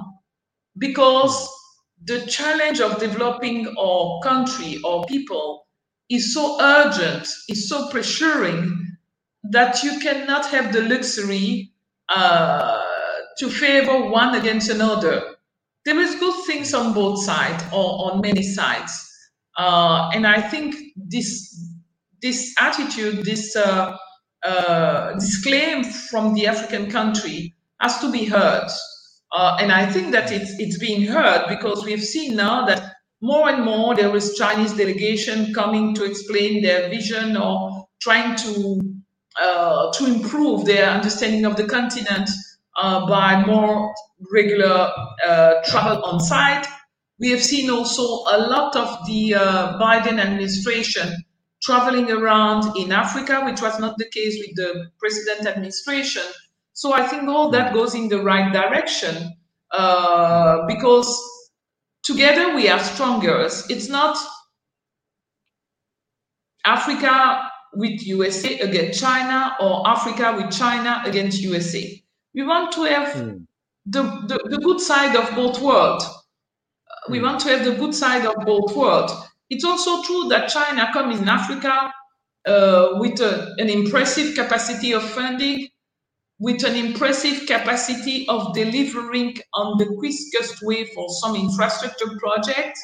Because 0.78 1.38
hmm. 1.38 2.06
the 2.06 2.26
challenge 2.28 2.80
of 2.80 3.00
developing 3.00 3.76
our 3.78 4.22
country 4.24 4.80
or 4.86 5.06
people 5.06 5.66
is 6.10 6.34
so 6.34 6.58
urgent, 6.62 7.28
is 7.50 7.68
so 7.68 7.90
pressuring 7.90 8.89
that 9.44 9.84
you 9.84 10.00
cannot 10.00 10.46
have 10.48 10.74
the 10.74 10.82
luxury 10.82 11.72
uh, 12.10 12.82
to 13.38 13.50
favor 13.50 14.10
one 14.10 14.36
against 14.36 14.70
another. 14.70 15.36
There 15.86 16.00
is 16.00 16.16
good 16.16 16.44
things 16.46 16.74
on 16.74 16.94
both 16.94 17.24
sides 17.24 17.64
or 17.72 18.12
on 18.12 18.22
many 18.22 18.44
sides, 18.44 18.92
uh, 19.58 20.10
and 20.14 20.28
I 20.28 20.42
think 20.42 20.76
this 20.96 21.56
this 22.22 22.54
attitude, 22.60 23.24
this 23.24 23.56
uh, 23.56 23.96
uh 24.44 25.14
this 25.14 25.42
claim 25.42 25.84
from 25.84 26.34
the 26.34 26.48
African 26.48 26.92
country 26.92 27.56
has 27.80 27.98
to 28.00 28.12
be 28.12 28.26
heard. 28.26 28.70
Uh, 29.32 29.58
and 29.60 29.72
I 29.72 29.86
think 29.86 30.12
that 30.12 30.32
it's 30.32 30.52
it's 30.60 30.78
being 30.78 31.08
heard 31.08 31.48
because 31.48 31.86
we've 31.86 32.04
seen 32.04 32.36
now 32.36 32.66
that 32.66 32.96
more 33.22 33.50
and 33.50 33.64
more 33.64 33.96
there 33.96 34.16
is 34.16 34.36
Chinese 34.36 34.74
delegation 34.74 35.54
coming 35.54 35.94
to 35.96 36.04
explain 36.04 36.62
their 36.62 36.90
vision 36.90 37.38
or 37.38 37.88
trying 38.02 38.36
to 38.38 38.99
uh, 39.40 39.92
to 39.94 40.06
improve 40.06 40.66
their 40.66 40.90
understanding 40.90 41.46
of 41.46 41.56
the 41.56 41.66
continent 41.66 42.30
uh, 42.76 43.08
by 43.08 43.46
more 43.46 43.94
regular 44.34 44.92
uh, 45.26 45.54
travel 45.66 46.04
on 46.04 46.20
site. 46.20 46.66
We 47.20 47.30
have 47.32 47.44
seen 47.44 47.70
also 47.70 48.04
a 48.04 48.48
lot 48.50 48.76
of 48.76 49.06
the 49.08 49.36
uh, 49.36 49.80
Biden 49.80 50.20
administration 50.20 51.14
traveling 51.62 52.10
around 52.12 52.78
in 52.78 52.92
Africa, 52.92 53.42
which 53.44 53.62
was 53.62 53.80
not 53.80 53.98
the 53.98 54.10
case 54.14 54.38
with 54.40 54.56
the 54.56 54.90
president 55.00 55.48
administration. 55.48 56.24
So 56.74 56.94
I 56.94 57.06
think 57.06 57.28
all 57.28 57.50
that 57.52 57.74
goes 57.74 57.94
in 57.96 58.08
the 58.08 58.22
right 58.22 58.54
direction 58.54 59.34
uh, 59.72 60.66
because 60.68 61.10
together 62.04 62.56
we 62.56 62.70
are 62.70 62.80
stronger. 62.80 63.42
It's 63.70 63.90
not 63.90 64.18
Africa 66.66 67.49
with 67.74 68.06
USA 68.06 68.60
against 68.60 69.00
China 69.00 69.56
or 69.60 69.88
Africa 69.88 70.34
with 70.36 70.52
China 70.52 71.02
against 71.06 71.42
USA. 71.42 72.02
We 72.34 72.44
want 72.44 72.72
to 72.74 72.84
have 72.84 73.10
mm. 73.16 73.46
the, 73.86 74.04
the, 74.28 74.40
the, 74.50 74.58
good 74.58 74.80
side 74.80 75.16
of 75.16 75.36
both 75.36 75.62
worlds. 75.62 76.06
Mm. 76.06 77.12
We 77.12 77.20
hmm. 77.20 77.26
want 77.26 77.40
to 77.42 77.50
have 77.50 77.66
the 77.66 77.76
good 77.76 77.94
side 77.94 78.26
of 78.26 78.36
both 78.46 78.76
worlds. 78.76 79.14
It's 79.50 79.64
also 79.64 80.04
true 80.04 80.28
that 80.30 80.50
China 80.50 80.92
comes 80.94 81.20
in 81.20 81.28
Africa 81.28 81.92
uh, 82.46 82.90
with 82.94 83.20
a, 83.20 83.56
an 83.58 83.70
impressive 83.70 84.36
capacity 84.36 84.94
of 84.94 85.04
funding, 85.04 85.68
with 86.40 86.64
an 86.64 86.76
impressive 86.76 87.48
capacity 87.48 88.28
of 88.30 88.54
delivering 88.54 89.38
on 89.54 89.78
the 89.78 89.86
quickest 89.98 90.62
way 90.62 90.86
for 90.86 91.08
some 91.22 91.36
infrastructure 91.36 92.18
projects, 92.18 92.80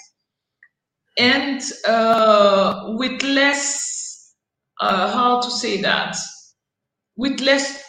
and 1.18 1.62
uh, 1.88 2.96
with 2.98 3.22
less 3.24 3.95
uh, 4.80 5.12
how 5.12 5.42
to 5.42 5.50
say 5.50 5.82
that 5.82 6.16
with 7.16 7.40
less 7.40 7.84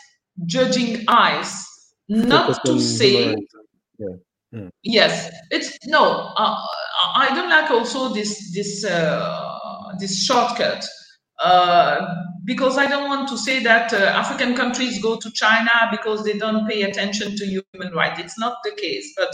judging 0.45 1.05
eyes 1.09 1.67
not 2.09 2.65
to 2.65 2.79
say 2.79 3.35
yeah. 3.99 4.07
Mm. 4.55 4.71
yes 4.83 5.31
it's 5.51 5.77
no 5.87 6.33
uh, 6.37 6.57
i 7.15 7.29
don't 7.35 7.51
like 7.51 7.71
also 7.71 8.13
this 8.15 8.53
this 8.55 8.85
uh, 8.85 9.93
this 9.99 10.25
shortcut 10.25 10.85
Uh, 11.39 12.15
because 12.45 12.79
I 12.79 12.87
don't 12.87 13.09
want 13.09 13.29
to 13.29 13.37
say 13.37 13.63
that 13.63 13.93
uh, 13.93 13.97
African 13.97 14.55
countries 14.57 15.03
go 15.03 15.19
to 15.19 15.31
China 15.33 15.71
because 15.91 16.25
they 16.25 16.39
don't 16.39 16.67
pay 16.67 16.83
attention 16.83 17.37
to 17.37 17.45
human 17.45 17.93
rights. 17.95 18.21
It's 18.21 18.39
not 18.39 18.59
the 18.65 18.73
case, 18.73 19.13
but 19.17 19.29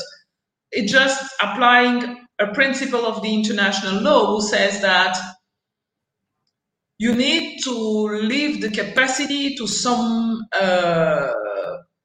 it's 0.73 0.91
just 0.91 1.33
applying 1.41 2.27
a 2.41 2.49
principle 2.49 3.07
of 3.07 3.23
the 3.23 3.33
international 3.33 4.03
law 4.03 4.35
who 4.35 4.43
says 4.43 4.81
that 4.81 5.17
you 7.03 7.13
need 7.17 7.59
to 7.65 7.75
leave 8.33 8.61
the 8.61 8.71
capacity 8.71 9.57
to 9.57 9.67
some 9.67 10.41
uh, 10.53 11.33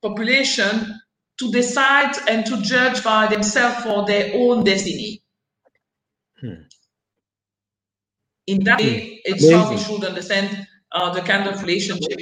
population 0.02 1.00
to 1.38 1.52
decide 1.52 2.16
and 2.28 2.44
to 2.48 2.60
judge 2.64 3.04
by 3.04 3.28
themselves 3.28 3.84
for 3.84 4.08
their 4.08 4.32
own 4.34 4.64
destiny. 4.64 5.22
Hmm. 6.42 6.64
In 8.48 8.64
that 8.64 8.80
way, 8.80 9.00
hmm. 9.00 9.16
it's 9.26 9.44
Amazing. 9.44 9.60
how 9.60 9.70
we 9.70 9.78
should 9.78 10.04
understand 10.04 10.68
uh, 10.92 11.14
the 11.14 11.22
kind 11.22 11.48
of 11.48 11.62
relationship. 11.62 12.18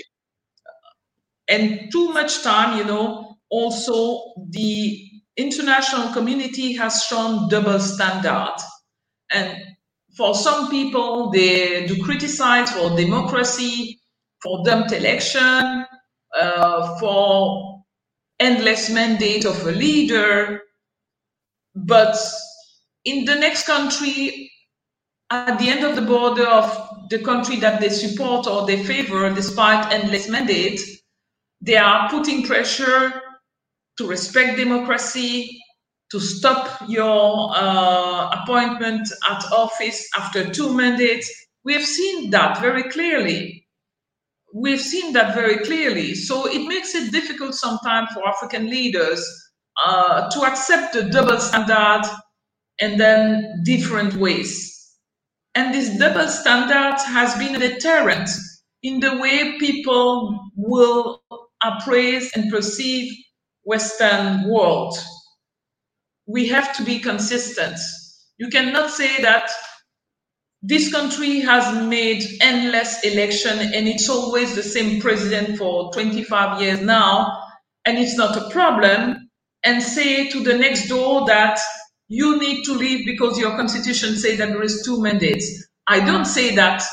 And 1.47 1.89
too 1.93 2.09
much 2.09 2.43
time, 2.43 2.77
you 2.77 2.83
know, 2.83 3.38
also 3.49 4.33
the 4.49 4.99
international 5.38 6.11
community 6.11 6.73
has 6.73 7.03
shown 7.05 7.47
double 7.47 7.79
standard. 7.79 8.57
And 9.31 9.74
for 10.15 10.34
some 10.34 10.69
people, 10.69 11.30
they 11.30 11.86
do 11.88 12.01
criticize 12.04 12.71
for 12.71 12.95
democracy, 12.95 13.99
for 14.41 14.63
dumped 14.63 14.91
election, 14.91 15.86
uh, 16.39 16.99
for 16.99 17.84
endless 18.39 18.89
mandate 18.89 19.45
of 19.45 19.65
a 19.67 19.71
leader. 19.71 20.62
But 21.75 22.17
in 23.04 23.25
the 23.25 23.36
next 23.36 23.65
country, 23.65 24.51
at 25.32 25.60
the 25.60 25.69
end 25.69 25.84
of 25.84 25.95
the 25.95 26.01
border 26.01 26.47
of 26.47 27.08
the 27.10 27.19
country 27.19 27.58
that 27.58 27.82
they 27.82 27.89
support 27.89 28.47
or 28.47 28.65
they 28.65 28.84
favor, 28.84 29.30
despite 29.34 29.91
endless 29.91 30.30
mandate, 30.30 30.80
they 31.62 31.75
are 31.78 32.10
putting 32.10 32.43
pressure 32.43 33.21
to 33.97 34.08
respect 34.08 34.58
democracy, 34.58 35.60
to 36.11 36.19
stop 36.19 36.81
your 36.87 37.51
uh, 37.55 38.29
appointment 38.41 39.07
at 39.29 39.43
office 39.51 40.07
after 40.17 40.49
two 40.49 40.73
mandates. 40.73 41.31
We 41.63 41.73
have 41.73 41.85
seen 41.85 42.29
that 42.29 42.61
very 42.61 42.83
clearly. 42.83 43.67
We've 44.53 44.81
seen 44.81 45.13
that 45.13 45.35
very 45.35 45.57
clearly. 45.65 46.15
So 46.15 46.47
it 46.47 46.67
makes 46.67 46.95
it 46.95 47.11
difficult 47.11 47.55
sometimes 47.55 48.09
for 48.13 48.27
African 48.27 48.69
leaders 48.69 49.25
uh, 49.85 50.29
to 50.29 50.41
accept 50.43 50.93
the 50.93 51.03
double 51.09 51.39
standard 51.39 52.03
and 52.79 52.99
then 52.99 53.61
different 53.65 54.15
ways. 54.15 54.71
And 55.55 55.73
this 55.73 55.97
double 55.97 56.27
standard 56.27 56.99
has 57.01 57.35
been 57.35 57.55
a 57.55 57.59
deterrent 57.59 58.29
in 58.83 58.99
the 58.99 59.17
way 59.17 59.57
people 59.57 60.39
will 60.55 61.21
appraise 61.63 62.31
and 62.35 62.51
perceive 62.51 63.11
Western 63.63 64.47
world. 64.47 64.97
We 66.27 66.47
have 66.49 66.75
to 66.77 66.83
be 66.83 66.99
consistent. 66.99 67.79
You 68.39 68.49
cannot 68.49 68.91
say 68.91 69.21
that 69.23 69.51
this 70.63 70.91
country 70.91 71.41
has 71.41 71.83
made 71.88 72.23
endless 72.41 73.03
election 73.03 73.59
and 73.59 73.88
it's 73.88 74.09
always 74.09 74.55
the 74.55 74.63
same 74.63 75.01
president 75.01 75.57
for 75.57 75.91
25 75.93 76.61
years 76.61 76.81
now 76.81 77.38
and 77.85 77.97
it's 77.97 78.17
not 78.17 78.38
a 78.38 78.49
problem 78.51 79.29
and 79.65 79.83
say 79.83 80.29
to 80.29 80.43
the 80.43 80.57
next 80.57 80.88
door 80.89 81.25
that 81.27 81.59
you 82.09 82.39
need 82.39 82.63
to 82.65 82.73
leave 82.73 83.05
because 83.05 83.39
your 83.39 83.51
constitution 83.57 84.15
says 84.17 84.38
that 84.39 84.49
there 84.49 84.63
is 84.63 84.83
two 84.85 85.01
mandates. 85.01 85.67
I 85.88 85.99
don't 86.01 86.25
say 86.25 86.55
that. 86.55 86.83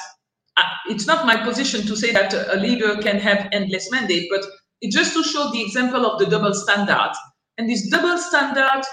Uh, 0.56 0.62
it's 0.88 1.06
not 1.06 1.26
my 1.26 1.36
position 1.36 1.86
to 1.86 1.96
say 1.96 2.12
that 2.12 2.34
a 2.34 2.56
leader 2.58 2.96
can 3.02 3.18
have 3.20 3.48
endless 3.52 3.90
mandate, 3.92 4.28
but 4.30 4.44
it's 4.82 4.96
just 4.96 5.14
to 5.14 5.24
show 5.24 5.50
the 5.52 5.62
example 5.62 6.06
of 6.06 6.18
the 6.18 6.26
double 6.26 6.54
standard. 6.54 7.12
And 7.58 7.70
this 7.70 7.88
double 7.90 8.18
standard, 8.18 8.84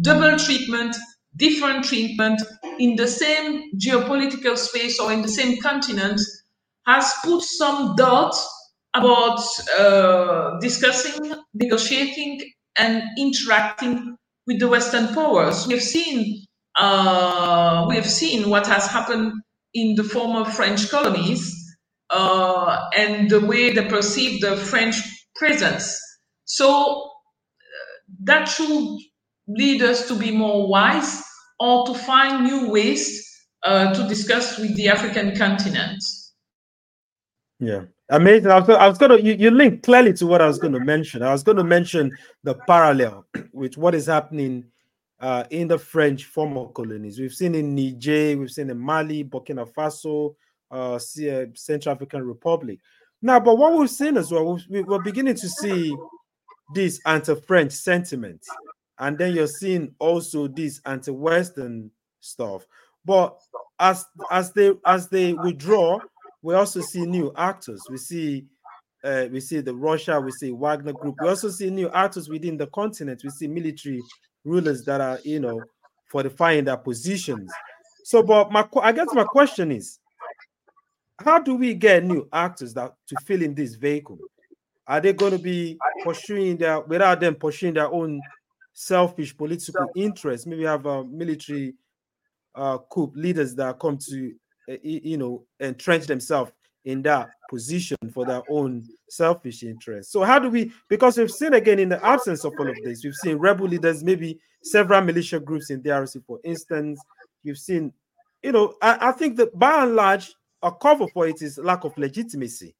double 0.00 0.36
treatment, 0.38 0.96
different 1.36 1.84
treatment 1.84 2.40
in 2.78 2.96
the 2.96 3.06
same 3.06 3.70
geopolitical 3.78 4.56
space 4.56 4.98
or 5.00 5.12
in 5.12 5.22
the 5.22 5.28
same 5.28 5.60
continent 5.60 6.20
has 6.86 7.12
put 7.24 7.42
some 7.42 7.94
doubt 7.96 8.34
about 8.94 9.40
uh, 9.78 10.58
discussing, 10.60 11.34
negotiating, 11.54 12.40
and 12.78 13.02
interacting 13.18 14.16
with 14.46 14.58
the 14.58 14.68
Western 14.68 15.14
powers. 15.14 15.66
We 15.66 15.74
have 15.74 15.82
seen 15.82 16.44
uh, 16.78 17.86
we 17.88 17.96
have 17.96 18.08
seen 18.08 18.48
what 18.50 18.66
has 18.66 18.86
happened 18.86 19.32
in 19.74 19.96
the 19.96 20.04
former 20.04 20.44
French 20.44 20.88
colonies 20.90 21.54
uh, 22.10 22.88
and 22.96 23.28
the 23.30 23.40
way 23.40 23.72
they 23.72 23.84
perceive 23.84 24.40
the 24.40 24.56
French 24.56 24.96
presence. 25.36 26.00
So 26.44 27.02
uh, 27.02 28.04
that 28.24 28.46
should 28.46 28.98
lead 29.48 29.82
us 29.82 30.06
to 30.08 30.14
be 30.14 30.30
more 30.30 30.68
wise 30.68 31.22
or 31.58 31.86
to 31.86 31.94
find 31.94 32.44
new 32.44 32.70
ways 32.70 33.24
uh, 33.64 33.92
to 33.94 34.06
discuss 34.06 34.58
with 34.58 34.74
the 34.76 34.88
African 34.88 35.36
continent. 35.36 36.02
Yeah, 37.58 37.84
amazing. 38.10 38.50
I 38.50 38.60
was, 38.60 38.68
I 38.68 38.86
was 38.86 38.98
going 38.98 39.10
to, 39.10 39.22
you, 39.22 39.34
you 39.34 39.50
link 39.50 39.82
clearly 39.82 40.12
to 40.14 40.26
what 40.26 40.40
I 40.40 40.46
was 40.46 40.58
going 40.58 40.74
to 40.74 40.80
mention. 40.80 41.22
I 41.22 41.32
was 41.32 41.42
going 41.42 41.56
to 41.56 41.64
mention 41.64 42.12
the 42.44 42.54
parallel 42.54 43.26
with 43.52 43.76
what 43.76 43.94
is 43.94 44.06
happening 44.06 44.64
uh, 45.20 45.44
in 45.50 45.66
the 45.66 45.78
French 45.78 46.26
former 46.26 46.66
colonies. 46.68 47.18
We've 47.18 47.32
seen 47.32 47.54
in 47.54 47.74
Niger, 47.74 48.38
we've 48.38 48.50
seen 48.50 48.70
in 48.70 48.78
Mali, 48.78 49.24
Burkina 49.24 49.68
Faso, 49.72 50.36
uh, 50.70 50.94
uh 50.94 51.46
Central 51.54 51.94
African 51.94 52.22
Republic. 52.24 52.78
Now, 53.20 53.40
but 53.40 53.58
what 53.58 53.76
we've 53.76 53.90
seen 53.90 54.16
as 54.16 54.30
well, 54.30 54.60
we're 54.68 55.02
beginning 55.02 55.34
to 55.34 55.48
see 55.48 55.96
this 56.72 57.00
anti-French 57.04 57.72
sentiment, 57.72 58.44
and 58.98 59.16
then 59.16 59.34
you're 59.34 59.46
seeing 59.46 59.94
also 59.98 60.48
this 60.48 60.80
anti-Western 60.86 61.90
stuff. 62.20 62.66
But 63.04 63.38
as 63.78 64.04
as 64.30 64.52
they 64.52 64.72
as 64.84 65.08
they 65.08 65.32
withdraw, 65.32 65.98
we 66.42 66.54
also 66.54 66.80
see 66.80 67.06
new 67.06 67.32
actors. 67.36 67.80
We 67.90 67.96
see 67.96 68.46
uh, 69.04 69.26
we 69.30 69.40
see 69.40 69.60
the 69.60 69.74
Russia, 69.74 70.20
we 70.20 70.32
see 70.32 70.50
Wagner 70.50 70.92
Group. 70.92 71.16
We 71.22 71.28
also 71.28 71.48
see 71.48 71.70
new 71.70 71.88
actors 71.90 72.28
within 72.28 72.56
the 72.56 72.66
continent. 72.68 73.22
We 73.22 73.30
see 73.30 73.46
military 73.46 74.02
rulers 74.44 74.84
that 74.84 75.00
are, 75.00 75.18
you 75.24 75.40
know, 75.40 75.62
fortifying 76.10 76.64
their 76.64 76.76
positions. 76.76 77.50
So, 78.04 78.22
but 78.22 78.50
my 78.50 78.66
I 78.82 78.92
guess 78.92 79.08
my 79.12 79.24
question 79.24 79.70
is, 79.70 80.00
how 81.18 81.38
do 81.38 81.54
we 81.54 81.74
get 81.74 82.04
new 82.04 82.28
actors 82.32 82.74
that 82.74 82.94
to 83.08 83.16
fill 83.24 83.42
in 83.42 83.54
this 83.54 83.76
vehicle? 83.76 84.18
Are 84.86 85.00
they 85.00 85.12
going 85.12 85.32
to 85.32 85.38
be 85.38 85.78
pursuing 86.02 86.56
their 86.56 86.80
without 86.80 87.20
them 87.20 87.34
pursuing 87.34 87.74
their 87.74 87.92
own 87.92 88.20
selfish 88.78 89.36
political 89.36 89.86
interests? 89.96 90.46
Maybe 90.46 90.64
have 90.64 90.86
a 90.86 91.04
military 91.04 91.74
uh, 92.54 92.78
coup 92.90 93.12
leaders 93.14 93.54
that 93.56 93.78
come 93.80 93.98
to 93.98 94.32
uh, 94.70 94.76
you 94.82 95.16
know 95.16 95.44
entrench 95.60 96.06
themselves 96.06 96.52
in 96.84 97.02
that 97.02 97.28
position 97.50 97.96
for 98.14 98.24
their 98.24 98.42
own 98.48 98.84
selfish 99.10 99.62
interests. 99.62 100.12
So 100.12 100.22
how 100.22 100.38
do 100.38 100.48
we? 100.48 100.72
Because 100.88 101.18
we've 101.18 101.30
seen 101.30 101.54
again 101.54 101.78
in 101.78 101.88
the 101.88 102.04
absence 102.04 102.44
of 102.44 102.54
all 102.58 102.68
of 102.68 102.76
this, 102.84 103.02
we've 103.04 103.14
seen 103.14 103.36
rebel 103.36 103.66
leaders, 103.66 104.04
maybe 104.04 104.38
several 104.62 105.02
militia 105.02 105.40
groups 105.40 105.70
in 105.70 105.82
DRC, 105.82 106.24
for 106.24 106.38
instance. 106.44 107.00
You've 107.42 107.58
seen, 107.58 107.92
you 108.42 108.52
know, 108.52 108.74
I, 108.80 109.08
I 109.08 109.12
think 109.12 109.36
that 109.36 109.58
by 109.58 109.82
and 109.82 109.96
large 109.96 110.32
a 110.62 110.72
cover 110.72 111.06
for 111.08 111.26
it 111.26 111.42
is 111.42 111.58
lack 111.58 111.84
of 111.84 111.96
legitimacy, 111.98 112.74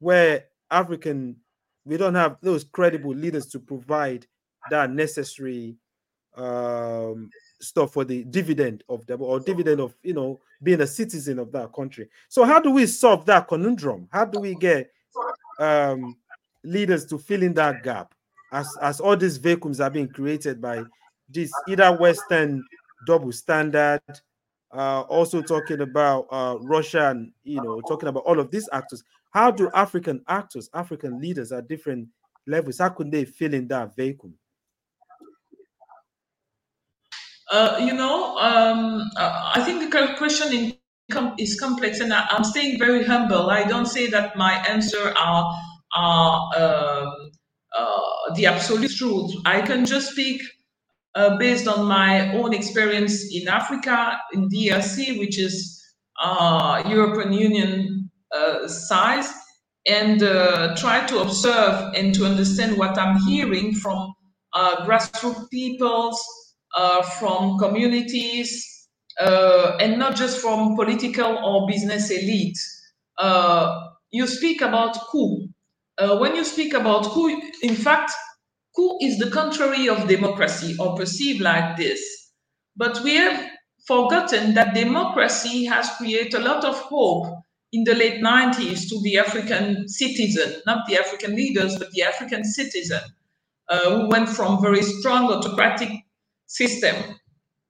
where 0.00 0.44
African 0.70 1.36
we 1.84 1.96
don't 1.96 2.14
have 2.16 2.36
those 2.42 2.64
credible 2.64 3.14
leaders 3.14 3.46
to 3.46 3.58
provide 3.58 4.26
that 4.70 4.90
necessary 4.90 5.76
um, 6.36 7.30
stuff 7.60 7.92
for 7.92 8.04
the 8.04 8.24
dividend 8.24 8.84
of 8.88 9.06
them 9.06 9.22
or 9.22 9.40
dividend 9.40 9.80
of 9.80 9.94
you 10.02 10.14
know 10.14 10.40
being 10.62 10.80
a 10.80 10.86
citizen 10.86 11.38
of 11.38 11.52
that 11.52 11.72
country. 11.72 12.08
So 12.28 12.44
how 12.44 12.60
do 12.60 12.70
we 12.70 12.86
solve 12.86 13.26
that 13.26 13.48
conundrum? 13.48 14.08
How 14.12 14.24
do 14.24 14.40
we 14.40 14.54
get 14.54 14.90
um, 15.58 16.16
leaders 16.64 17.06
to 17.06 17.18
fill 17.18 17.42
in 17.42 17.54
that 17.54 17.82
gap 17.82 18.14
as 18.52 18.68
as 18.80 19.00
all 19.00 19.16
these 19.16 19.36
vacuums 19.36 19.80
are 19.80 19.90
being 19.90 20.08
created 20.08 20.60
by 20.60 20.82
this 21.28 21.50
either 21.68 21.96
Western 21.96 22.64
double 23.06 23.32
standard 23.32 24.00
uh, 24.72 25.00
also 25.02 25.42
talking 25.42 25.80
about 25.80 26.26
uh, 26.30 26.56
Russia 26.60 27.10
and 27.10 27.32
you 27.44 27.60
know 27.62 27.80
talking 27.82 28.08
about 28.08 28.24
all 28.24 28.38
of 28.38 28.50
these 28.50 28.68
actors. 28.72 29.02
How 29.30 29.50
do 29.50 29.70
African 29.74 30.22
actors, 30.28 30.70
African 30.72 31.20
leaders 31.20 31.52
at 31.52 31.68
different 31.68 32.08
levels, 32.46 32.78
how 32.78 32.88
could 32.88 33.10
they 33.10 33.24
fill 33.24 33.54
in 33.54 33.68
that 33.68 33.94
vacuum? 33.94 34.34
Uh, 37.50 37.78
you 37.80 37.94
know, 37.94 38.36
um, 38.38 39.10
uh, 39.16 39.52
I 39.54 39.62
think 39.62 39.80
the 39.80 40.14
question 40.18 40.52
in 40.52 40.74
com- 41.10 41.34
is 41.38 41.58
complex, 41.58 42.00
and 42.00 42.12
I, 42.12 42.26
am 42.30 42.44
staying 42.44 42.78
very 42.78 43.04
humble. 43.04 43.48
I 43.48 43.64
don't 43.64 43.86
say 43.86 44.06
that 44.08 44.36
my 44.36 44.52
answer 44.68 45.14
are 45.18 45.58
are 45.96 46.50
um, 46.58 47.30
uh, 47.76 48.34
the 48.34 48.46
absolute 48.46 48.90
truth. 48.90 49.32
I 49.46 49.62
can 49.62 49.86
just 49.86 50.10
speak 50.10 50.42
uh, 51.14 51.38
based 51.38 51.66
on 51.66 51.86
my 51.86 52.34
own 52.34 52.52
experience 52.52 53.34
in 53.34 53.48
Africa, 53.48 54.18
in 54.34 54.50
DRC, 54.50 55.18
which 55.18 55.38
is 55.38 55.82
uh, 56.22 56.82
European 56.86 57.32
Union 57.32 58.10
size 58.66 59.32
and 59.86 60.20
try 60.76 61.02
to 61.06 61.20
observe 61.20 61.94
and 61.94 62.14
to 62.14 62.26
understand 62.26 62.76
what 62.76 62.98
I'm 62.98 63.18
hearing 63.20 63.74
from 63.74 64.12
grassroots 64.54 65.48
peoples, 65.50 66.20
uh, 66.78 67.02
from 67.02 67.58
communities, 67.58 68.86
uh, 69.18 69.76
and 69.80 69.98
not 69.98 70.14
just 70.14 70.38
from 70.38 70.76
political 70.76 71.36
or 71.44 71.66
business 71.66 72.08
elite. 72.08 72.56
Uh, 73.18 73.88
you 74.12 74.28
speak 74.28 74.60
about 74.60 74.96
coup. 75.10 75.48
when 76.20 76.36
you 76.36 76.44
speak 76.44 76.74
about 76.74 77.02
coup, 77.06 77.42
in 77.62 77.74
fact, 77.74 78.12
coup 78.76 78.96
is 79.02 79.18
the 79.18 79.28
contrary 79.30 79.88
of 79.88 80.06
democracy 80.06 80.76
or 80.78 80.94
perceived 80.94 81.40
like 81.40 81.76
this. 81.76 82.00
But 82.76 83.02
we 83.02 83.16
have 83.16 83.50
forgotten 83.84 84.54
that 84.54 84.74
democracy 84.74 85.64
has 85.64 85.90
created 85.96 86.34
a 86.34 86.44
lot 86.44 86.64
of 86.64 86.76
hope 86.78 87.26
in 87.72 87.82
the 87.82 87.94
late 87.96 88.22
90s 88.22 88.88
to 88.88 89.00
the 89.02 89.18
African 89.18 89.88
citizen, 89.88 90.62
not 90.64 90.86
the 90.86 90.96
African 90.96 91.34
leaders, 91.34 91.76
but 91.76 91.90
the 91.90 92.04
African 92.04 92.44
citizen, 92.44 93.02
uh, 93.68 93.90
who 93.90 94.08
went 94.08 94.28
from 94.28 94.62
very 94.62 94.82
strong 94.82 95.32
autocratic 95.32 95.90
system. 96.48 96.96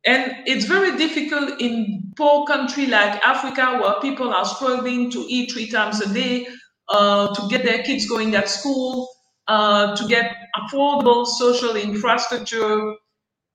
And 0.06 0.36
it's 0.46 0.64
very 0.64 0.96
difficult 0.96 1.60
in 1.60 2.12
poor 2.16 2.46
country 2.46 2.86
like 2.86 3.20
Africa, 3.26 3.78
where 3.82 4.00
people 4.00 4.32
are 4.32 4.44
struggling 4.44 5.10
to 5.10 5.26
eat 5.28 5.52
three 5.52 5.68
times 5.68 6.00
a 6.00 6.12
day, 6.14 6.46
uh, 6.88 7.34
to 7.34 7.48
get 7.48 7.64
their 7.64 7.82
kids 7.82 8.08
going 8.08 8.34
at 8.34 8.48
school, 8.48 9.08
uh, 9.48 9.94
to 9.96 10.06
get 10.08 10.34
affordable 10.56 11.26
social 11.26 11.76
infrastructure. 11.76 12.94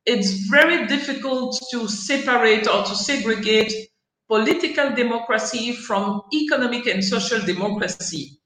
It's 0.06 0.48
very 0.50 0.86
difficult 0.86 1.60
to 1.72 1.88
separate 1.88 2.68
or 2.68 2.84
to 2.84 2.96
segregate 2.96 3.74
political 4.28 4.92
democracy 4.92 5.74
from 5.74 6.22
economic 6.34 6.88
and 6.88 7.04
social 7.04 7.40
democracy. 7.40 8.38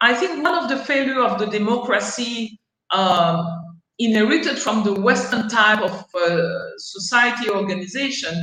I 0.00 0.14
think 0.14 0.42
one 0.42 0.54
of 0.54 0.68
the 0.68 0.76
failure 0.76 1.22
of 1.22 1.38
the 1.38 1.46
democracy 1.46 2.60
um, 2.90 3.59
inherited 4.00 4.58
from 4.58 4.82
the 4.82 4.94
Western 4.94 5.48
type 5.48 5.80
of 5.80 5.92
uh, 6.14 6.78
society 6.78 7.50
organization 7.50 8.34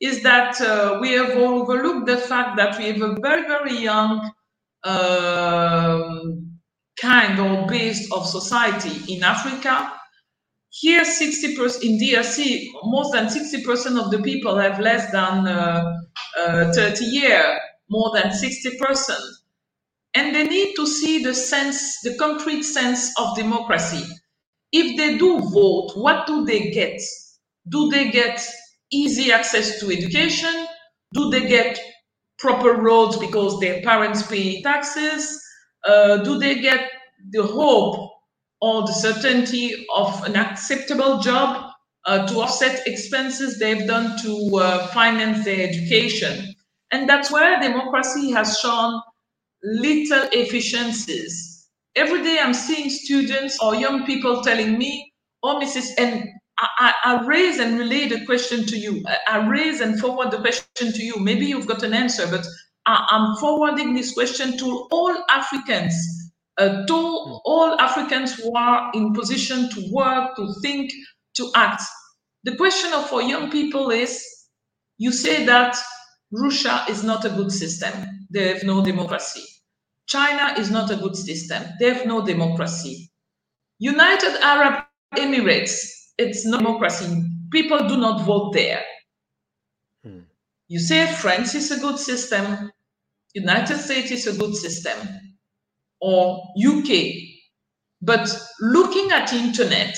is 0.00 0.22
that 0.22 0.60
uh, 0.60 0.98
we 1.00 1.12
have 1.12 1.30
overlooked 1.30 2.06
the 2.06 2.16
fact 2.16 2.56
that 2.56 2.78
we 2.78 2.86
have 2.86 3.02
a 3.02 3.14
very, 3.20 3.42
very 3.42 3.76
young 3.78 4.30
um, 4.84 6.58
kind 7.00 7.38
or 7.38 7.66
base 7.66 8.10
of 8.10 8.26
society 8.26 9.14
in 9.14 9.22
Africa. 9.22 9.92
Here, 10.70 11.02
60% 11.02 11.82
in 11.82 11.98
DRC, 11.98 12.66
more 12.84 13.10
than 13.12 13.26
60% 13.26 14.02
of 14.02 14.10
the 14.10 14.18
people 14.22 14.56
have 14.58 14.80
less 14.80 15.10
than 15.12 15.46
uh, 15.46 15.92
uh, 16.38 16.72
30 16.72 17.04
years, 17.04 17.58
more 17.88 18.12
than 18.14 18.30
60%. 18.32 19.10
And 20.14 20.34
they 20.34 20.44
need 20.44 20.74
to 20.76 20.86
see 20.86 21.22
the 21.22 21.34
sense, 21.34 22.00
the 22.00 22.16
concrete 22.16 22.62
sense 22.62 23.12
of 23.18 23.36
democracy. 23.36 24.04
If 24.72 24.96
they 24.96 25.18
do 25.18 25.38
vote, 25.38 25.92
what 25.94 26.26
do 26.26 26.44
they 26.44 26.70
get? 26.70 27.00
Do 27.68 27.88
they 27.90 28.10
get 28.10 28.44
easy 28.90 29.32
access 29.32 29.80
to 29.80 29.90
education? 29.90 30.66
Do 31.14 31.30
they 31.30 31.48
get 31.48 31.78
proper 32.38 32.74
roads 32.74 33.16
because 33.16 33.58
their 33.60 33.82
parents 33.82 34.26
pay 34.26 34.62
taxes? 34.62 35.40
Uh, 35.84 36.18
do 36.18 36.38
they 36.38 36.60
get 36.60 36.90
the 37.30 37.42
hope 37.42 38.10
or 38.60 38.82
the 38.82 38.92
certainty 38.92 39.86
of 39.94 40.24
an 40.24 40.36
acceptable 40.36 41.20
job 41.20 41.70
uh, 42.06 42.26
to 42.26 42.40
offset 42.40 42.86
expenses 42.86 43.58
they've 43.58 43.86
done 43.86 44.18
to 44.22 44.56
uh, 44.56 44.86
finance 44.88 45.44
their 45.44 45.68
education? 45.68 46.54
And 46.92 47.08
that's 47.08 47.30
where 47.30 47.60
democracy 47.60 48.30
has 48.32 48.58
shown 48.58 49.00
little 49.62 50.28
efficiencies. 50.32 51.45
Every 51.96 52.22
day 52.22 52.38
I'm 52.40 52.52
seeing 52.54 52.90
students 52.90 53.58
or 53.62 53.74
young 53.74 54.04
people 54.04 54.42
telling 54.42 54.76
me, 54.78 55.12
oh, 55.42 55.58
Mrs. 55.62 55.88
And 55.98 56.28
I, 56.58 56.92
I, 57.04 57.24
raise 57.26 57.58
and 57.58 57.78
relay 57.78 58.08
the 58.08 58.24
question 58.26 58.66
to 58.66 58.76
you. 58.76 59.02
I 59.28 59.46
raise 59.48 59.80
and 59.80 59.98
forward 59.98 60.30
the 60.30 60.38
question 60.38 60.92
to 60.92 61.02
you. 61.02 61.16
Maybe 61.18 61.46
you've 61.46 61.66
got 61.66 61.82
an 61.82 61.94
answer, 61.94 62.26
but 62.30 62.46
I'm 62.86 63.36
forwarding 63.36 63.94
this 63.94 64.12
question 64.12 64.56
to 64.58 64.88
all 64.90 65.16
Africans, 65.30 65.94
uh, 66.58 66.84
to 66.86 66.94
all 66.94 67.80
Africans 67.80 68.34
who 68.34 68.54
are 68.54 68.90
in 68.94 69.12
position 69.12 69.68
to 69.70 69.88
work, 69.90 70.36
to 70.36 70.54
think, 70.62 70.92
to 71.36 71.50
act. 71.54 71.82
The 72.44 72.56
question 72.56 72.92
for 73.08 73.22
young 73.22 73.50
people 73.50 73.90
is 73.90 74.24
you 74.98 75.12
say 75.12 75.44
that 75.46 75.76
Russia 76.30 76.84
is 76.88 77.02
not 77.02 77.24
a 77.24 77.30
good 77.30 77.52
system, 77.52 77.92
they 78.30 78.48
have 78.54 78.64
no 78.64 78.84
democracy. 78.84 79.42
China 80.06 80.54
is 80.58 80.70
not 80.70 80.90
a 80.90 80.96
good 80.96 81.16
system, 81.16 81.62
they 81.80 81.92
have 81.92 82.06
no 82.06 82.24
democracy. 82.24 83.10
United 83.78 84.36
Arab 84.42 84.84
Emirates, 85.16 85.80
it's 86.18 86.46
no 86.46 86.58
democracy. 86.58 87.22
People 87.50 87.88
do 87.88 87.96
not 87.96 88.24
vote 88.24 88.52
there. 88.52 88.82
Hmm. 90.04 90.20
You 90.68 90.78
say 90.78 91.06
France 91.06 91.54
is 91.54 91.70
a 91.70 91.80
good 91.80 91.98
system, 91.98 92.70
United 93.34 93.78
States 93.78 94.10
is 94.10 94.26
a 94.26 94.38
good 94.38 94.54
system, 94.54 94.96
or 96.00 96.42
UK. 96.56 97.12
But 98.02 98.28
looking 98.60 99.10
at 99.10 99.32
internet, 99.32 99.96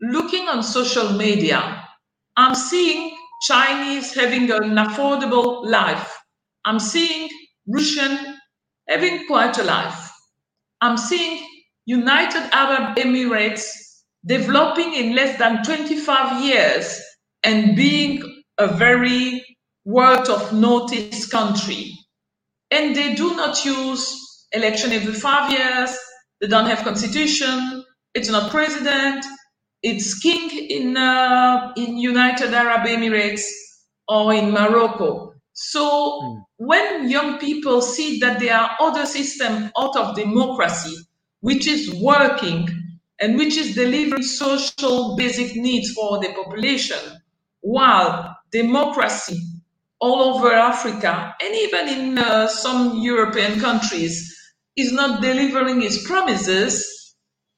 looking 0.00 0.48
on 0.48 0.62
social 0.62 1.12
media, 1.14 1.84
I'm 2.36 2.54
seeing 2.54 3.16
Chinese 3.42 4.14
having 4.14 4.50
an 4.50 4.76
affordable 4.76 5.66
life. 5.66 6.16
I'm 6.64 6.78
seeing 6.78 7.28
Russian 7.66 8.35
having 8.88 9.26
quite 9.26 9.58
a 9.58 9.64
life. 9.64 10.10
I'm 10.82 10.98
seeing 10.98 11.46
United 11.86 12.48
Arab 12.52 12.96
Emirates 12.98 13.64
developing 14.26 14.94
in 14.94 15.14
less 15.16 15.38
than 15.38 15.64
25 15.64 16.44
years 16.44 17.00
and 17.44 17.76
being 17.76 18.42
a 18.58 18.68
very 18.68 19.44
word 19.86 20.28
of 20.28 20.52
notice 20.52 21.28
country 21.28 21.92
and 22.72 22.96
they 22.96 23.16
do 23.16 23.36
not 23.36 23.64
use 23.64 24.46
election 24.52 24.92
every 24.92 25.14
five 25.14 25.52
years. 25.52 25.96
They 26.42 26.48
don't 26.48 26.66
have 26.66 26.80
constitution. 26.84 27.84
It's 28.14 28.30
not 28.30 28.52
president. 28.52 29.26
It's 29.82 30.18
king 30.20 30.50
in 30.70 30.98
uh, 30.98 31.72
in 31.78 31.98
United 31.98 32.54
Arab 32.54 32.86
Emirates 32.88 33.44
or 34.08 34.34
in 34.34 34.52
Morocco. 34.52 35.34
So 35.58 36.20
mm. 36.22 36.44
when 36.58 37.08
young 37.08 37.38
people 37.38 37.80
see 37.80 38.20
that 38.20 38.40
there 38.40 38.54
are 38.54 38.76
other 38.78 39.06
systems 39.06 39.70
out 39.78 39.96
of 39.96 40.14
democracy, 40.14 40.94
which 41.40 41.66
is 41.66 41.94
working 41.94 42.68
and 43.20 43.38
which 43.38 43.56
is 43.56 43.74
delivering 43.74 44.22
social 44.22 45.16
basic 45.16 45.56
needs 45.56 45.92
for 45.92 46.20
the 46.20 46.28
population, 46.34 46.98
while 47.62 48.36
democracy 48.52 49.38
all 49.98 50.36
over 50.36 50.52
Africa 50.52 51.34
and 51.42 51.54
even 51.54 51.88
in 51.88 52.18
uh, 52.18 52.46
some 52.46 52.98
European 52.98 53.58
countries 53.58 54.30
is 54.76 54.92
not 54.92 55.22
delivering 55.22 55.82
its 55.82 56.06
promises, 56.06 57.16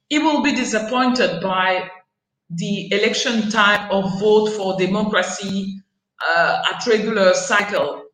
he 0.09 0.21
will 0.21 0.41
be 0.41 0.53
disappointed 0.53 1.41
by 1.43 1.91
the 2.51 2.93
election 2.93 3.51
type 3.51 3.91
of 3.91 4.21
vote 4.21 4.51
for 4.51 4.79
democracy 4.79 5.78
uh, 6.27 6.63
at 6.73 6.87
regular 6.87 7.35
cycle. 7.35 8.05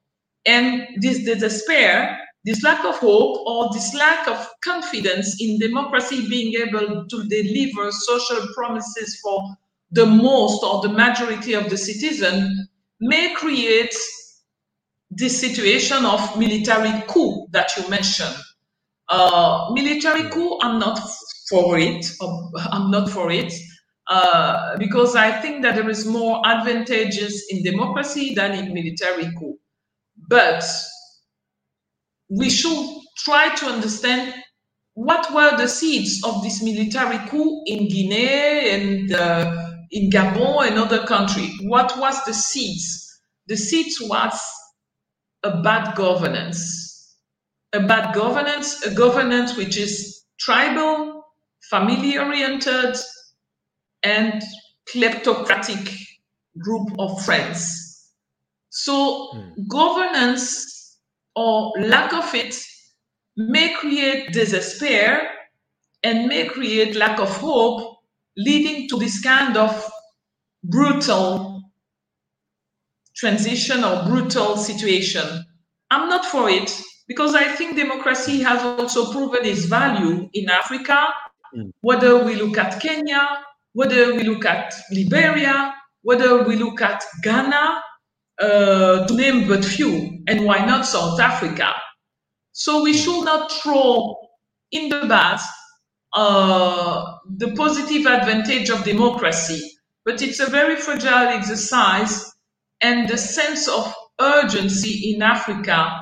And 0.46 0.86
this 1.00 1.24
despair, 1.24 2.18
this 2.44 2.62
lack 2.62 2.84
of 2.84 2.96
hope, 2.98 3.38
or 3.46 3.72
this 3.72 3.94
lack 3.94 4.28
of 4.28 4.46
confidence 4.62 5.40
in 5.40 5.58
democracy 5.58 6.28
being 6.28 6.54
able 6.60 7.06
to 7.06 7.24
deliver 7.28 7.90
social 7.90 8.46
promises 8.54 9.18
for 9.22 9.42
the 9.92 10.04
most 10.04 10.62
or 10.62 10.82
the 10.82 10.88
majority 10.88 11.54
of 11.54 11.70
the 11.70 11.76
citizen 11.76 12.68
may 13.00 13.32
create 13.34 13.94
this 15.10 15.40
situation 15.40 16.04
of 16.04 16.38
military 16.38 17.02
coup 17.06 17.46
that 17.52 17.70
you 17.76 17.88
mentioned. 17.88 18.34
Uh, 19.08 19.70
military 19.72 20.28
coup, 20.30 20.58
I'm 20.60 20.78
not 20.78 20.98
for 21.48 21.78
it. 21.78 22.04
I'm 22.72 22.90
not 22.90 23.08
for 23.08 23.30
it 23.30 23.52
uh, 24.08 24.76
because 24.78 25.16
I 25.16 25.30
think 25.40 25.62
that 25.62 25.76
there 25.76 25.88
is 25.88 26.06
more 26.06 26.42
advantages 26.46 27.46
in 27.50 27.62
democracy 27.62 28.34
than 28.34 28.52
in 28.52 28.74
military 28.74 29.32
coup. 29.38 29.58
But 30.28 30.64
we 32.30 32.50
should 32.50 32.86
try 33.18 33.54
to 33.54 33.66
understand 33.66 34.34
what 34.94 35.32
were 35.34 35.56
the 35.56 35.68
seeds 35.68 36.22
of 36.24 36.42
this 36.42 36.62
military 36.62 37.18
coup 37.28 37.62
in 37.66 37.88
Guinea 37.88 38.70
and 38.70 39.12
uh, 39.12 39.72
in 39.90 40.10
Gabon 40.10 40.68
and 40.68 40.78
other 40.78 41.04
countries. 41.06 41.52
What 41.62 41.98
was 41.98 42.22
the 42.24 42.34
seeds? 42.34 43.20
The 43.48 43.56
seeds 43.56 43.96
was 44.02 44.40
a 45.42 45.62
bad 45.62 45.96
governance. 45.96 47.16
A 47.72 47.80
bad 47.80 48.14
governance, 48.14 48.82
a 48.86 48.94
governance 48.94 49.56
which 49.56 49.76
is 49.76 50.22
tribal, 50.38 51.24
family 51.70 52.18
oriented, 52.18 52.96
and 54.04 54.42
kleptocratic 54.92 55.96
group 56.58 56.88
of 56.98 57.22
friends. 57.24 58.10
So, 58.70 59.30
mm. 59.34 59.68
governance 59.68 60.98
or 61.34 61.72
lack 61.78 62.12
of 62.12 62.32
it 62.34 62.54
may 63.36 63.74
create 63.74 64.32
despair 64.32 65.28
and 66.02 66.28
may 66.28 66.46
create 66.46 66.94
lack 66.94 67.18
of 67.18 67.34
hope, 67.38 67.98
leading 68.36 68.88
to 68.88 68.98
this 68.98 69.20
kind 69.22 69.56
of 69.56 69.90
brutal 70.62 71.62
transition 73.16 73.84
or 73.84 74.04
brutal 74.04 74.56
situation. 74.56 75.44
I'm 75.90 76.08
not 76.08 76.24
for 76.26 76.48
it 76.50 76.80
because 77.06 77.34
I 77.34 77.44
think 77.44 77.76
democracy 77.76 78.40
has 78.42 78.62
also 78.62 79.12
proven 79.12 79.44
its 79.44 79.64
value 79.64 80.28
in 80.32 80.50
Africa, 80.50 81.08
mm. 81.56 81.72
whether 81.80 82.24
we 82.24 82.34
look 82.34 82.58
at 82.58 82.80
Kenya, 82.80 83.28
whether 83.74 84.14
we 84.14 84.22
look 84.24 84.44
at 84.44 84.74
Liberia, 84.90 85.74
whether 86.02 86.42
we 86.44 86.56
look 86.56 86.80
at 86.80 87.02
Ghana, 87.22 87.82
uh, 88.40 89.06
to 89.06 89.14
name 89.14 89.46
but 89.46 89.64
few, 89.64 90.22
and 90.26 90.44
why 90.44 90.64
not 90.64 90.86
South 90.86 91.20
Africa? 91.20 91.72
So 92.52 92.82
we 92.82 92.94
should 92.94 93.24
not 93.24 93.52
throw 93.52 94.16
in 94.72 94.88
the 94.88 95.06
bath 95.06 95.44
uh, 96.14 97.04
the 97.36 97.52
positive 97.54 98.06
advantage 98.06 98.70
of 98.70 98.84
democracy, 98.84 99.60
but 100.04 100.22
it's 100.22 100.40
a 100.40 100.46
very 100.46 100.76
fragile 100.76 101.28
exercise, 101.28 102.32
and 102.80 103.08
the 103.08 103.18
sense 103.18 103.68
of 103.68 103.92
urgency 104.20 105.12
in 105.12 105.22
Africa 105.22 106.00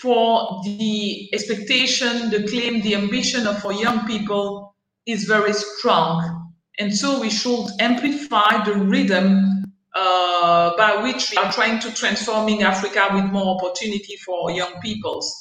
for 0.00 0.60
the 0.64 1.32
expectation, 1.32 2.30
the 2.30 2.46
claim, 2.48 2.80
the 2.82 2.94
ambition 2.94 3.46
of 3.46 3.64
our 3.64 3.72
young 3.72 4.06
people 4.06 4.74
is 5.06 5.24
very 5.24 5.52
strong. 5.52 6.37
And 6.78 6.94
so 6.94 7.20
we 7.20 7.30
should 7.30 7.66
amplify 7.80 8.64
the 8.64 8.74
rhythm 8.74 9.64
uh, 9.94 10.76
by 10.76 11.02
which 11.02 11.30
we 11.30 11.36
are 11.38 11.52
trying 11.52 11.80
to 11.80 11.92
transforming 11.94 12.62
Africa 12.62 13.08
with 13.12 13.24
more 13.24 13.56
opportunity 13.56 14.16
for 14.24 14.50
young 14.50 14.80
peoples. 14.80 15.34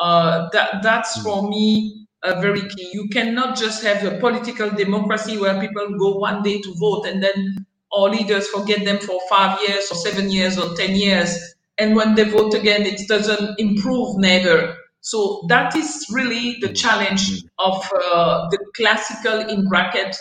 Uh, 0.00 0.48
that, 0.52 0.82
that's 0.82 1.20
for 1.22 1.48
me 1.48 2.06
uh, 2.22 2.40
very 2.40 2.68
key. 2.68 2.90
You 2.92 3.08
cannot 3.08 3.56
just 3.56 3.82
have 3.82 4.04
a 4.04 4.18
political 4.18 4.70
democracy 4.70 5.38
where 5.38 5.60
people 5.60 5.88
go 5.98 6.18
one 6.18 6.42
day 6.42 6.60
to 6.60 6.74
vote 6.78 7.06
and 7.06 7.22
then 7.22 7.66
our 7.92 8.08
leaders 8.08 8.46
forget 8.48 8.84
them 8.84 8.98
for 8.98 9.18
five 9.28 9.58
years 9.66 9.90
or 9.90 9.94
seven 9.94 10.30
years 10.30 10.58
or 10.58 10.74
10 10.76 10.94
years. 10.94 11.54
And 11.78 11.96
when 11.96 12.14
they 12.14 12.24
vote 12.24 12.54
again, 12.54 12.82
it 12.82 13.08
doesn't 13.08 13.58
improve 13.58 14.18
never. 14.18 14.76
So 15.00 15.44
that 15.48 15.76
is 15.76 16.06
really 16.10 16.58
the 16.60 16.72
challenge 16.72 17.42
of 17.58 17.88
uh, 17.94 18.48
the 18.50 18.58
classical, 18.74 19.40
in 19.40 19.68
bracket, 19.68 20.16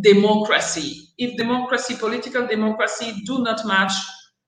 democracy. 0.00 1.08
If 1.18 1.36
democracy, 1.36 1.96
political 1.96 2.46
democracy, 2.46 3.22
do 3.24 3.42
not 3.42 3.64
match 3.66 3.92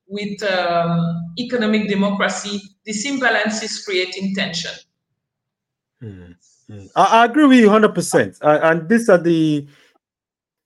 with 0.06 0.42
um, 0.42 1.34
economic 1.38 1.88
democracy, 1.88 2.60
this 2.84 3.06
imbalance 3.06 3.62
is 3.62 3.84
creating 3.84 4.34
tension. 4.34 4.72
Mm-hmm. 6.02 6.86
I, 6.96 7.04
I, 7.04 7.24
agree 7.24 7.46
with 7.46 7.58
you 7.58 7.68
100%. 7.68 8.38
Uh, 8.42 8.58
and 8.62 8.88
these 8.88 9.08
are 9.08 9.18
the 9.18 9.66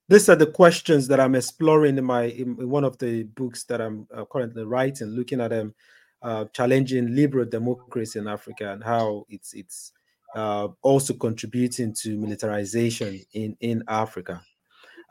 these 0.08 0.28
are 0.28 0.36
the 0.36 0.46
questions 0.46 1.06
that 1.08 1.20
I'm 1.20 1.34
exploring 1.34 1.98
in 1.98 2.04
my 2.04 2.24
in, 2.24 2.68
one 2.68 2.84
of 2.84 2.98
the 2.98 3.24
books 3.24 3.64
that 3.64 3.80
I'm 3.80 4.06
uh, 4.14 4.24
currently 4.24 4.64
writing, 4.64 5.08
looking 5.08 5.40
at 5.40 5.50
them, 5.50 5.74
uh, 6.22 6.46
challenging 6.52 7.14
liberal 7.14 7.44
democracy 7.44 8.18
in 8.18 8.26
Africa 8.26 8.72
and 8.72 8.82
how 8.82 9.26
it's 9.28 9.52
it's 9.52 9.92
uh, 10.34 10.68
also 10.82 11.14
contributing 11.14 11.94
to 11.94 12.16
militarization 12.16 13.20
in 13.34 13.56
in 13.60 13.84
Africa. 13.86 14.42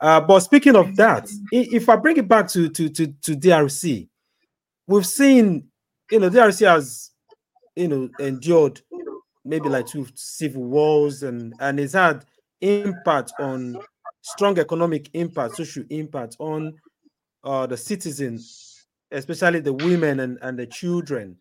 Uh, 0.00 0.20
but 0.20 0.40
speaking 0.40 0.76
of 0.76 0.94
that, 0.96 1.28
if 1.50 1.88
I 1.88 1.96
bring 1.96 2.16
it 2.16 2.28
back 2.28 2.48
to, 2.48 2.68
to, 2.68 2.88
to, 2.88 3.06
to 3.06 3.34
DRC, 3.34 4.08
we've 4.86 5.06
seen, 5.06 5.68
you 6.10 6.20
know, 6.20 6.30
DRC 6.30 6.66
has, 6.66 7.10
you 7.74 7.88
know, 7.88 8.08
endured 8.20 8.80
maybe 9.44 9.68
like 9.68 9.86
two 9.86 10.06
civil 10.14 10.62
wars 10.62 11.22
and, 11.22 11.52
and 11.60 11.80
it's 11.80 11.94
had 11.94 12.24
impact 12.60 13.32
on 13.40 13.78
strong 14.22 14.58
economic 14.58 15.10
impact, 15.14 15.56
social 15.56 15.84
impact 15.90 16.36
on 16.38 16.74
uh, 17.44 17.66
the 17.66 17.76
citizens, 17.76 18.86
especially 19.10 19.60
the 19.60 19.72
women 19.72 20.20
and, 20.20 20.38
and 20.42 20.58
the 20.58 20.66
children. 20.66 21.36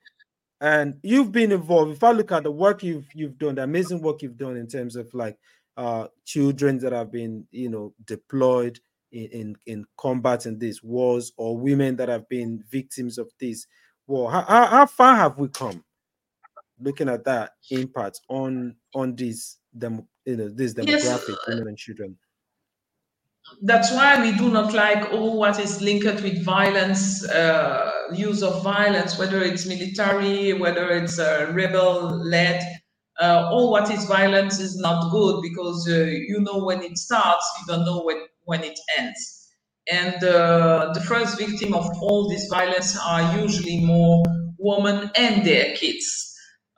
And 0.61 0.95
you've 1.03 1.31
been 1.31 1.51
involved. 1.51 1.91
If 1.91 2.03
I 2.03 2.11
look 2.11 2.31
at 2.31 2.43
the 2.43 2.51
work 2.51 2.81
you've 2.81 3.07
you've 3.13 3.37
done, 3.37 3.55
the 3.55 3.63
amazing 3.63 4.01
work 4.01 4.23
you've 4.23 4.37
done 4.37 4.57
in 4.57 4.67
terms 4.67 4.95
of 4.95 5.13
like 5.13 5.37
uh, 5.77 6.07
children 6.25 6.79
that 6.79 6.91
have 6.91 7.11
been, 7.11 7.45
you 7.51 7.69
know, 7.69 7.93
deployed 8.05 8.79
in, 9.11 9.25
in, 9.27 9.55
in 9.65 9.85
combat 9.97 10.45
in 10.45 10.59
these 10.59 10.83
wars, 10.83 11.31
or 11.37 11.57
women 11.57 11.95
that 11.95 12.09
have 12.09 12.27
been 12.27 12.63
victims 12.69 13.17
of 13.17 13.29
this 13.39 13.65
war. 14.07 14.31
How, 14.31 14.41
how, 14.41 14.65
how 14.65 14.85
far 14.85 15.15
have 15.15 15.37
we 15.37 15.47
come? 15.49 15.83
Looking 16.79 17.09
at 17.09 17.23
that 17.25 17.53
impact 17.71 18.19
on 18.29 18.75
on 18.93 19.15
these 19.15 19.57
them, 19.73 20.07
you 20.25 20.35
know, 20.35 20.49
this 20.49 20.73
demographic 20.73 21.29
yes. 21.29 21.47
women 21.47 21.69
and 21.69 21.77
children 21.77 22.17
that's 23.61 23.91
why 23.91 24.21
we 24.21 24.37
do 24.37 24.49
not 24.49 24.73
like 24.73 25.11
all 25.11 25.37
what 25.37 25.59
is 25.59 25.81
linked 25.81 26.21
with 26.21 26.43
violence, 26.43 27.27
uh, 27.29 27.91
use 28.13 28.43
of 28.43 28.63
violence, 28.63 29.17
whether 29.17 29.41
it's 29.41 29.65
military, 29.65 30.53
whether 30.53 30.89
it's 30.89 31.17
uh, 31.17 31.49
rebel 31.53 32.23
led 32.23 32.61
uh, 33.19 33.49
all 33.51 33.71
what 33.71 33.89
is 33.91 34.05
violence 34.05 34.59
is 34.59 34.77
not 34.77 35.11
good 35.11 35.41
because 35.41 35.87
uh, 35.89 36.05
you 36.05 36.39
know 36.39 36.63
when 36.63 36.83
it 36.83 36.97
starts, 36.97 37.45
you 37.59 37.73
don't 37.73 37.85
know 37.85 38.01
when, 38.01 38.21
when 38.45 38.63
it 38.63 38.79
ends. 38.97 39.37
And 39.91 40.21
uh, 40.23 40.91
the 40.93 41.01
first 41.01 41.37
victim 41.39 41.73
of 41.73 41.85
all 42.01 42.29
this 42.29 42.47
violence 42.47 42.97
are 42.97 43.37
usually 43.39 43.85
more 43.85 44.23
women 44.59 45.09
and 45.15 45.45
their 45.45 45.75
kids. 45.75 46.35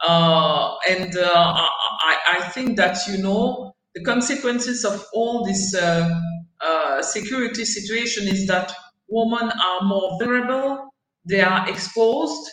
Uh, 0.07 0.75
and 0.87 1.17
uh, 1.17 1.31
I, 1.35 2.17
I, 2.37 2.41
think 2.53 2.77
that, 2.77 2.99
you 3.07 3.17
know, 3.17 3.73
the 3.95 4.03
consequences 4.03 4.85
of 4.85 5.03
all 5.13 5.43
this 5.43 5.75
uh, 5.75 7.01
security 7.01 7.65
situation 7.65 8.27
is 8.27 8.47
that 8.47 8.71
women 9.09 9.51
are 9.51 9.81
more 9.81 10.17
vulnerable, 10.19 10.93
they 11.25 11.41
are 11.41 11.67
exposed, 11.67 12.49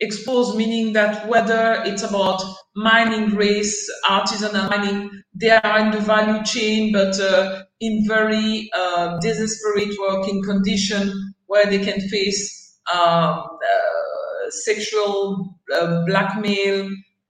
exposed 0.00 0.56
meaning 0.56 0.92
that 0.94 1.28
whether 1.28 1.82
it's 1.84 2.04
about 2.04 2.42
mining 2.78 3.34
race, 3.34 3.90
artisanal 4.08 4.68
mining, 4.70 5.10
they 5.34 5.50
are 5.50 5.78
in 5.80 5.90
the 5.90 6.00
value 6.00 6.42
chain, 6.44 6.92
but 6.92 7.18
uh, 7.20 7.62
in 7.80 8.06
very 8.06 8.70
uh, 8.76 9.18
desperate 9.18 9.94
working 10.00 10.42
condition 10.42 11.34
where 11.46 11.66
they 11.66 11.78
can 11.78 12.00
face 12.08 12.78
um, 12.94 13.00
uh, 13.00 14.50
sexual 14.50 15.54
uh, 15.74 16.04
blackmail, 16.06 16.88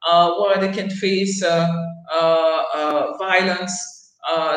uh, 0.09 0.35
where 0.41 0.59
they 0.59 0.73
can 0.73 0.91
face 0.91 1.43
uh, 1.43 1.69
violence. 3.19 3.75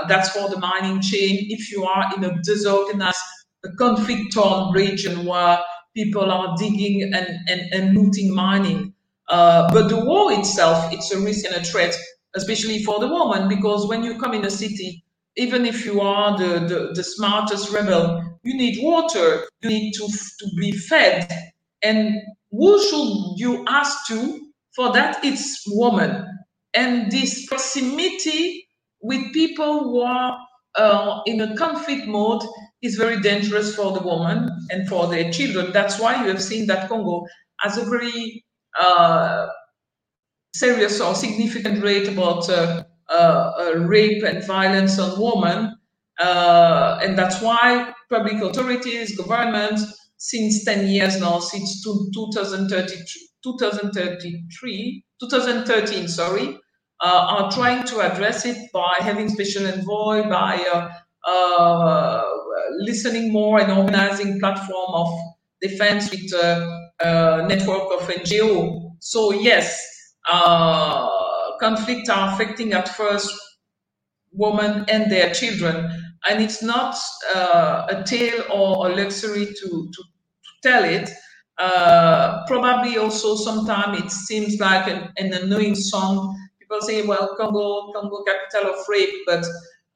that's 0.07 0.29
for 0.29 0.49
the 0.49 0.59
mining 0.59 1.01
chain. 1.01 1.47
If 1.49 1.71
you 1.71 1.83
are 1.83 2.11
in 2.15 2.23
a 2.23 2.41
disorganized, 2.43 3.17
conflict-torn 3.77 4.73
region 4.73 5.25
where 5.25 5.59
people 5.95 6.31
are 6.31 6.55
digging 6.57 7.03
and, 7.03 7.27
and, 7.47 7.61
and 7.73 7.95
looting 7.95 8.33
mining. 8.33 8.93
Uh, 9.31 9.71
but 9.73 9.89
the 9.89 9.99
war 10.05 10.33
itself, 10.33 10.93
it's 10.93 11.11
a 11.13 11.19
risk 11.19 11.45
and 11.45 11.55
a 11.55 11.63
threat, 11.63 11.95
especially 12.35 12.83
for 12.83 12.99
the 12.99 13.07
woman, 13.07 13.49
because 13.49 13.87
when 13.87 14.03
you 14.03 14.19
come 14.19 14.35
in 14.35 14.45
a 14.45 14.51
city, 14.51 15.03
even 15.37 15.65
if 15.65 15.85
you 15.85 16.01
are 16.01 16.37
the, 16.37 16.59
the, 16.67 16.91
the 16.95 17.03
smartest 17.03 17.71
rebel, 17.73 18.23
you 18.43 18.55
need 18.57 18.83
water, 18.83 19.43
you 19.63 19.69
need 19.69 19.93
to, 19.93 20.07
to 20.07 20.47
be 20.59 20.73
fed. 20.73 21.29
And 21.83 22.15
who 22.51 22.83
should 22.83 23.35
you 23.37 23.65
ask 23.69 24.07
to 24.09 24.51
for 24.75 24.93
that? 24.93 25.23
It's 25.25 25.63
woman. 25.67 26.27
And 26.75 27.11
this 27.11 27.47
proximity 27.47 28.67
with 29.01 29.33
people 29.33 29.85
who 29.85 30.01
are 30.01 30.37
uh, 30.75 31.21
in 31.27 31.41
a 31.41 31.55
conflict 31.57 32.07
mode 32.07 32.43
is 32.83 32.97
very 32.97 33.21
dangerous 33.21 33.75
for 33.75 33.93
the 33.93 34.01
woman 34.01 34.49
and 34.71 34.89
for 34.89 35.07
their 35.07 35.31
children. 35.31 35.71
That's 35.73 35.99
why 35.99 36.21
you 36.21 36.29
have 36.29 36.43
seen 36.43 36.67
that 36.67 36.89
Congo 36.89 37.25
has 37.61 37.77
a 37.77 37.85
very 37.85 38.43
serious 40.53 40.99
or 41.01 41.15
significant 41.15 41.83
rate 41.83 42.07
about 42.07 42.49
uh, 42.49 42.83
uh, 43.09 43.51
uh 43.59 43.73
rape 43.79 44.23
and 44.23 44.45
violence 44.45 44.99
on 44.99 45.19
women. 45.19 45.75
Uh, 46.19 46.99
and 47.01 47.17
that's 47.17 47.41
why 47.41 47.93
public 48.09 48.41
authorities, 48.41 49.17
governments, 49.17 49.97
since 50.17 50.63
10 50.65 50.87
years 50.87 51.19
now, 51.19 51.39
since 51.39 51.83
2033, 51.83 53.29
2033 53.43 55.03
2013, 55.19 56.07
sorry, 56.07 56.59
uh, 57.03 57.25
are 57.29 57.51
trying 57.51 57.83
to 57.85 57.99
address 58.01 58.45
it 58.45 58.57
by 58.71 58.95
having 58.99 59.29
special 59.29 59.65
envoy, 59.65 60.27
by 60.29 60.87
uh, 61.27 62.23
listening 62.79 63.31
more 63.31 63.59
and 63.59 63.71
organizing 63.71 64.39
platform 64.39 64.93
of 64.93 65.09
defense 65.61 66.11
with 66.11 66.31
network 67.47 67.91
of 67.93 68.07
NGO. 68.07 68.91
So 68.99 69.31
yes, 69.31 69.81
uh, 70.27 71.57
conflict 71.59 72.09
are 72.09 72.33
affecting 72.33 72.73
at 72.73 72.89
first 72.89 73.31
women 74.31 74.85
and 74.87 75.11
their 75.11 75.33
children, 75.33 75.89
and 76.29 76.41
it's 76.41 76.63
not 76.63 76.95
uh, 77.35 77.87
a 77.89 78.03
tale 78.03 78.43
or 78.53 78.89
a 78.89 78.95
luxury 78.95 79.45
to, 79.45 79.69
to, 79.69 80.03
to 80.03 80.51
tell 80.63 80.83
it. 80.83 81.09
Uh, 81.57 82.43
probably 82.47 82.97
also 82.97 83.35
sometimes 83.35 83.99
it 83.99 84.11
seems 84.11 84.59
like 84.59 84.87
an, 84.87 85.09
an, 85.17 85.33
annoying 85.33 85.75
song. 85.75 86.35
People 86.59 86.81
say, 86.81 87.05
well, 87.05 87.35
Congo, 87.37 87.91
Congo 87.93 88.23
capital 88.23 88.73
of 88.73 88.79
rape, 88.87 89.13
but 89.27 89.45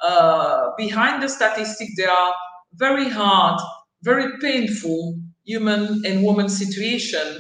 uh, 0.02 0.72
behind 0.78 1.24
the 1.24 1.30
statistic, 1.30 1.90
they 1.98 2.06
are 2.06 2.34
very 2.76 3.10
hard, 3.10 3.60
very 4.04 4.38
painful 4.40 5.18
human 5.46 6.02
and 6.06 6.24
woman 6.24 6.50
situation. 6.50 7.38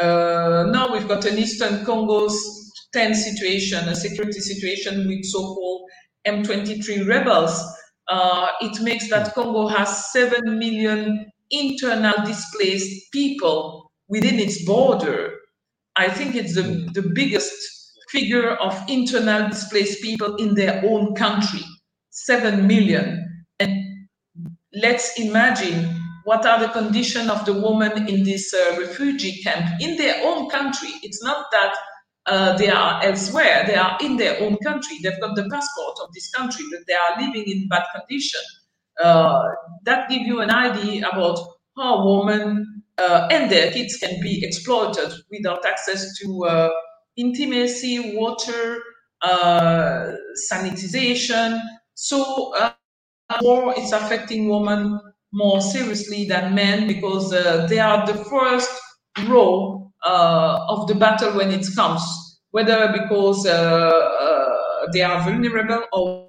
Uh, 0.00 0.64
now 0.70 0.90
we've 0.92 1.08
got 1.08 1.24
an 1.24 1.38
Eastern 1.38 1.84
Congo's 1.84 2.36
tense 2.92 3.24
situation, 3.24 3.88
a 3.88 3.94
security 3.94 4.40
situation 4.40 5.06
with 5.06 5.24
so-called 5.24 5.82
M23 6.26 7.06
rebels. 7.08 7.62
Uh, 8.08 8.48
it 8.60 8.80
makes 8.82 9.08
that 9.10 9.34
Congo 9.34 9.68
has 9.68 10.10
7 10.12 10.58
million 10.58 11.30
internal 11.50 12.14
displaced 12.24 13.12
people 13.12 13.90
within 14.08 14.38
its 14.38 14.64
border. 14.64 15.34
I 15.96 16.08
think 16.08 16.34
it's 16.34 16.54
the, 16.54 16.90
the 16.94 17.10
biggest 17.14 17.52
figure 18.08 18.50
of 18.50 18.82
internal 18.88 19.48
displaced 19.48 20.02
people 20.02 20.36
in 20.36 20.54
their 20.54 20.82
own 20.84 21.14
country 21.14 21.60
7 22.10 22.66
million. 22.66 23.44
And 23.58 24.06
let's 24.74 25.18
imagine 25.18 26.01
what 26.24 26.46
are 26.46 26.60
the 26.60 26.68
conditions 26.68 27.28
of 27.28 27.44
the 27.44 27.52
woman 27.52 28.08
in 28.08 28.24
this 28.24 28.54
uh, 28.54 28.76
refugee 28.78 29.42
camp 29.42 29.80
in 29.80 29.96
their 29.96 30.16
own 30.24 30.48
country. 30.48 30.90
It's 31.02 31.22
not 31.22 31.46
that 31.52 31.76
uh, 32.26 32.56
they 32.56 32.68
are 32.68 33.02
elsewhere, 33.02 33.64
they 33.66 33.74
are 33.74 33.98
in 34.00 34.16
their 34.16 34.40
own 34.40 34.56
country. 34.58 34.98
They've 35.02 35.20
got 35.20 35.34
the 35.34 35.48
passport 35.50 35.98
of 36.02 36.12
this 36.14 36.30
country, 36.30 36.64
but 36.70 36.80
they 36.86 36.94
are 36.94 37.20
living 37.20 37.44
in 37.44 37.68
bad 37.68 37.84
condition. 37.94 38.40
Uh, 39.02 39.42
that 39.84 40.08
gives 40.08 40.26
you 40.26 40.40
an 40.40 40.50
idea 40.50 41.08
about 41.08 41.38
how 41.76 42.06
women 42.06 42.82
uh, 42.98 43.28
and 43.30 43.50
their 43.50 43.72
kids 43.72 43.96
can 43.96 44.20
be 44.20 44.44
exploited 44.44 45.12
without 45.30 45.64
access 45.64 46.16
to 46.18 46.44
uh, 46.44 46.70
intimacy, 47.16 48.14
water, 48.14 48.78
uh, 49.22 50.12
sanitization. 50.52 51.58
So, 51.94 52.54
war 53.40 53.74
is 53.78 53.92
affecting 53.92 54.48
women 54.48 55.00
more 55.32 55.60
seriously 55.60 56.26
than 56.26 56.54
men 56.54 56.86
because 56.86 57.32
uh, 57.32 57.66
they 57.68 57.78
are 57.78 58.06
the 58.06 58.14
first 58.24 58.70
row 59.26 59.90
uh, 60.04 60.66
of 60.68 60.86
the 60.88 60.94
battle 60.94 61.32
when 61.36 61.50
it 61.50 61.66
comes, 61.74 62.02
whether 62.50 62.92
because 62.92 63.46
uh, 63.46 63.50
uh, 63.50 64.86
they 64.92 65.00
are 65.02 65.20
vulnerable 65.22 65.84
or 65.92 66.28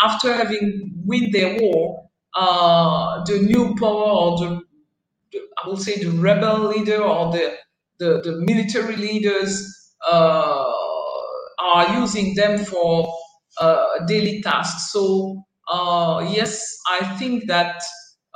after 0.00 0.32
having 0.32 0.92
win 1.04 1.30
their 1.32 1.60
war, 1.60 2.08
uh, 2.36 3.24
the 3.24 3.40
new 3.40 3.74
power 3.76 4.10
or 4.10 4.38
the, 4.38 4.60
the, 5.32 5.40
I 5.62 5.68
will 5.68 5.76
say 5.76 6.02
the 6.02 6.10
rebel 6.10 6.68
leader 6.68 7.02
or 7.02 7.32
the 7.32 7.56
the, 7.98 8.20
the 8.22 8.32
military 8.46 8.94
leaders 8.94 9.68
are 10.08 11.98
using 11.98 12.34
them 12.36 12.64
for 12.64 13.12
daily 14.06 14.40
tasks. 14.40 14.92
So 14.92 15.42
yes, 16.30 16.76
I 16.88 17.04
think 17.18 17.48
that 17.48 17.82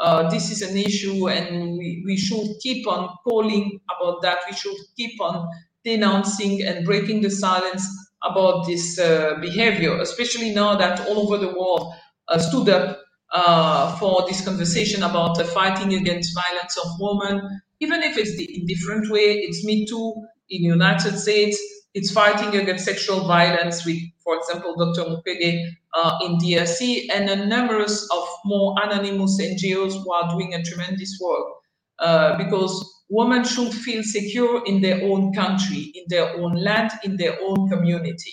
uh, 0.02 0.28
this 0.28 0.50
is 0.50 0.62
an 0.62 0.76
issue 0.76 1.28
and 1.28 1.78
we, 1.78 2.02
we 2.04 2.16
should 2.16 2.46
keep 2.60 2.86
on 2.88 3.08
calling 3.24 3.80
about 3.96 4.20
that. 4.22 4.38
We 4.50 4.56
should 4.56 4.76
keep 4.96 5.20
on 5.20 5.48
denouncing 5.84 6.62
and 6.62 6.84
breaking 6.84 7.22
the 7.22 7.30
silence 7.30 7.86
about 8.24 8.66
this 8.66 8.98
uh, 8.98 9.36
behavior, 9.40 9.96
especially 10.00 10.52
now 10.52 10.76
that 10.76 11.06
all 11.06 11.18
over 11.20 11.38
the 11.38 11.54
world 11.58 11.94
uh, 12.28 12.38
stood 12.38 12.68
up 12.68 12.98
uh, 13.32 13.96
for 13.96 14.26
this 14.28 14.44
conversation 14.44 15.02
about 15.02 15.40
fighting 15.48 15.94
against 15.94 16.34
violence 16.34 16.76
of 16.76 16.90
women, 16.98 17.60
even 17.80 18.02
if 18.02 18.18
it's 18.18 18.36
the, 18.36 18.44
in 18.44 18.66
different 18.66 19.10
way. 19.10 19.38
It's 19.38 19.64
Me 19.64 19.86
Too 19.86 20.14
in 20.50 20.62
the 20.62 20.68
United 20.68 21.18
States. 21.18 21.58
It's 21.94 22.10
fighting 22.10 22.58
against 22.58 22.84
sexual 22.84 23.26
violence 23.26 23.84
with, 23.84 23.98
for 24.24 24.36
example, 24.36 24.74
Dr. 24.76 25.10
Mukwege 25.10 25.66
uh, 25.94 26.18
in 26.22 26.38
DRC 26.38 27.08
and 27.12 27.28
a 27.28 27.46
numerous 27.46 28.08
of 28.10 28.26
more 28.44 28.74
anonymous 28.82 29.38
NGOs 29.40 30.02
who 30.02 30.12
are 30.12 30.30
doing 30.30 30.54
a 30.54 30.62
tremendous 30.62 31.18
work. 31.20 31.46
Uh, 31.98 32.36
because 32.38 33.04
women 33.10 33.44
should 33.44 33.72
feel 33.72 34.02
secure 34.02 34.64
in 34.64 34.80
their 34.80 35.02
own 35.02 35.32
country, 35.34 35.92
in 35.94 36.04
their 36.08 36.34
own 36.36 36.54
land, 36.54 36.90
in 37.04 37.16
their 37.16 37.38
own 37.42 37.68
community. 37.68 38.32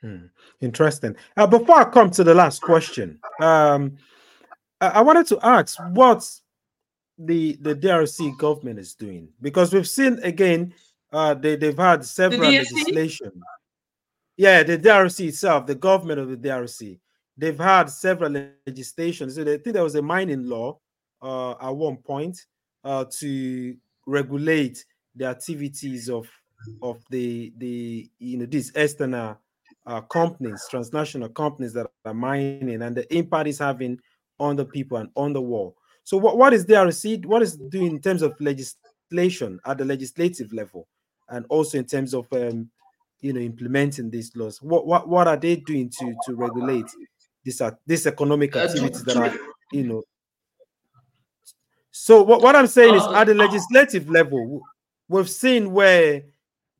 Hmm. 0.00 0.26
Interesting. 0.60 1.14
Uh, 1.36 1.46
before 1.46 1.80
I 1.80 1.84
come 1.84 2.10
to 2.10 2.24
the 2.24 2.34
last 2.34 2.62
question, 2.62 3.20
um, 3.40 3.98
I, 4.80 4.88
I 4.88 5.00
wanted 5.02 5.26
to 5.28 5.38
ask 5.42 5.78
what 5.90 6.28
the 7.18 7.56
the 7.60 7.74
DRC 7.74 8.36
government 8.38 8.78
is 8.78 8.94
doing 8.94 9.28
because 9.40 9.72
we've 9.72 9.88
seen 9.88 10.18
again 10.22 10.74
uh, 11.12 11.34
they 11.34 11.56
they've 11.56 11.76
had 11.76 12.04
several 12.04 12.50
legislation. 12.50 13.32
Yeah, 14.36 14.62
the 14.62 14.76
DRC 14.78 15.28
itself, 15.28 15.66
the 15.66 15.74
government 15.74 16.20
of 16.20 16.28
the 16.28 16.36
DRC, 16.36 16.98
they've 17.36 17.58
had 17.58 17.88
several 17.88 18.50
legislations. 18.66 19.34
So 19.34 19.44
they 19.44 19.58
think 19.58 19.74
there 19.74 19.84
was 19.84 19.94
a 19.94 20.02
mining 20.02 20.46
law 20.46 20.78
uh, 21.22 21.52
at 21.52 21.74
one 21.74 21.96
point 21.96 22.38
uh, 22.84 23.06
to 23.18 23.76
regulate 24.06 24.84
the 25.14 25.26
activities 25.26 26.10
of 26.10 26.28
of 26.82 27.02
the 27.10 27.52
the 27.58 28.10
you 28.18 28.38
know 28.38 28.46
these 28.46 28.72
external 28.74 29.38
uh, 29.86 30.00
companies, 30.02 30.66
transnational 30.70 31.28
companies 31.28 31.72
that 31.72 31.86
are 32.04 32.14
mining, 32.14 32.82
and 32.82 32.96
the 32.96 33.14
impact 33.14 33.48
is 33.48 33.58
having 33.58 33.98
on 34.38 34.56
the 34.56 34.64
people 34.64 34.98
and 34.98 35.08
on 35.16 35.32
the 35.32 35.40
world. 35.40 35.74
So 36.04 36.16
what, 36.16 36.36
what 36.36 36.52
is 36.52 36.66
DRC? 36.66 37.26
What 37.26 37.42
is 37.42 37.56
doing 37.56 37.92
in 37.92 38.00
terms 38.00 38.22
of 38.22 38.34
legislation 38.40 39.58
at 39.64 39.78
the 39.78 39.84
legislative 39.84 40.52
level? 40.52 40.86
And 41.30 41.44
also 41.48 41.78
in 41.78 41.84
terms 41.84 42.14
of 42.14 42.26
um, 42.32 42.68
you 43.20 43.32
know 43.32 43.40
implementing 43.40 44.10
these 44.10 44.34
laws 44.36 44.60
what 44.62 44.86
what, 44.86 45.08
what 45.08 45.26
are 45.26 45.36
they 45.36 45.56
doing 45.56 45.90
to 45.90 46.14
to 46.24 46.34
regulate 46.34 46.86
this 47.44 47.60
uh, 47.60 47.70
this 47.86 48.06
economic 48.06 48.54
activities 48.56 49.04
that 49.04 49.16
are 49.16 49.34
you 49.72 49.84
know? 49.84 50.02
So 51.90 52.22
what, 52.22 52.42
what 52.42 52.54
i'm 52.54 52.66
saying 52.66 52.94
is 52.94 53.02
uh, 53.02 53.14
at 53.14 53.26
the 53.26 53.32
uh, 53.32 53.36
legislative 53.36 54.08
level 54.10 54.60
we've 55.08 55.30
seen 55.30 55.72
where 55.72 56.22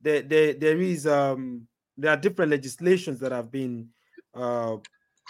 there, 0.01 0.23
there, 0.23 0.53
there 0.55 0.81
is 0.81 1.07
um 1.07 1.67
there 1.97 2.11
are 2.11 2.17
different 2.17 2.51
legislations 2.51 3.19
that 3.21 3.33
have 3.33 3.51
been 3.51 3.89
uh, 4.35 4.77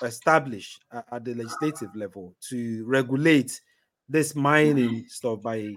established 0.02 0.82
at, 0.92 1.04
at 1.12 1.24
the 1.24 1.34
legislative 1.34 1.94
level 1.94 2.34
to 2.48 2.84
regulate 2.84 3.60
this 4.08 4.34
mining 4.34 5.04
stuff 5.08 5.40
by 5.42 5.72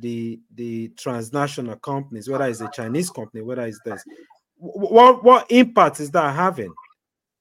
the 0.00 0.40
the 0.54 0.88
transnational 0.96 1.76
companies, 1.76 2.28
whether 2.28 2.46
it's 2.46 2.60
a 2.60 2.70
Chinese 2.72 3.10
company, 3.10 3.42
whether 3.42 3.62
it's 3.62 3.80
this. 3.84 4.02
What 4.56 5.22
what 5.24 5.50
impact 5.50 6.00
is 6.00 6.10
that 6.12 6.34
having 6.34 6.72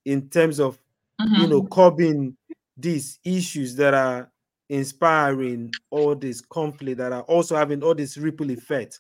in 0.06 0.30
terms 0.30 0.60
of 0.60 0.78
mm-hmm. 1.22 1.42
you 1.42 1.48
know 1.48 1.64
curbing 1.64 2.36
these 2.78 3.20
issues 3.24 3.76
that 3.76 3.94
are 3.94 4.32
inspiring 4.70 5.72
all 5.92 6.16
this 6.16 6.42
conflict 6.42 6.98
that 6.98 7.12
are 7.12 7.22
also 7.24 7.56
having 7.56 7.84
all 7.84 7.94
this 7.94 8.18
ripple 8.18 8.50
effect 8.50 9.00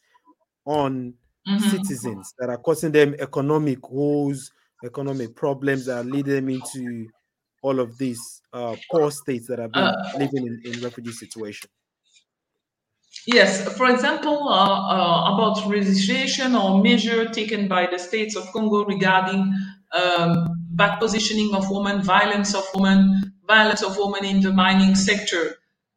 on 0.65 1.13
mm-hmm. 1.47 1.69
citizens 1.69 2.33
that 2.37 2.49
are 2.49 2.57
causing 2.57 2.91
them 2.91 3.15
economic 3.19 3.89
woes, 3.89 4.51
economic 4.85 5.35
problems 5.35 5.85
that 5.85 5.97
are 5.97 6.03
leading 6.03 6.35
them 6.35 6.49
into 6.49 7.07
all 7.61 7.79
of 7.79 7.97
these 7.97 8.41
uh, 8.51 8.75
poor 8.91 9.09
states 9.09 9.47
that 9.47 9.57
have 9.57 9.71
been 9.71 9.83
uh, 9.83 10.11
living 10.17 10.45
in, 10.45 10.61
in 10.65 10.81
refugee 10.81 11.11
situation. 11.11 11.69
Yes, 13.25 13.63
for 13.77 13.89
example, 13.89 14.49
uh, 14.49 14.51
uh, 14.51 15.33
about 15.33 15.65
registration 15.69 16.55
or 16.55 16.83
measure 16.83 17.25
taken 17.29 17.69
by 17.69 17.87
the 17.87 17.97
states 17.97 18.35
of 18.35 18.51
Congo 18.51 18.83
regarding 18.83 19.53
um, 19.93 20.47
bad 20.71 20.99
positioning 20.99 21.55
of 21.55 21.63
women, 21.69 22.01
violence 22.01 22.53
of 22.53 22.65
women, 22.75 23.33
violence 23.47 23.81
of 23.81 23.95
women 23.97 24.25
in 24.25 24.41
the 24.41 24.51
mining 24.51 24.93
sector. 24.95 25.55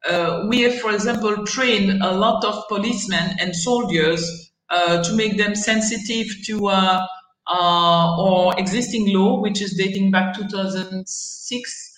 Uh, 0.09 0.47
we 0.49 0.61
have, 0.61 0.79
for 0.79 0.93
example, 0.93 1.45
trained 1.47 2.01
a 2.01 2.13
lot 2.13 2.45
of 2.45 2.63
policemen 2.69 3.37
and 3.41 3.57
soldiers 3.57 4.53
uh, 4.71 5.03
to 5.03 5.13
make 5.15 5.37
them 5.37 5.57
sensitive 5.57 6.29
to 6.45 6.69
uh, 6.69 7.05
uh, 7.49 8.23
our 8.23 8.55
existing 8.57 9.13
law, 9.13 9.41
which 9.41 9.61
is 9.61 9.75
dating 9.77 10.13
back 10.13 10.35
2006. 10.37 11.93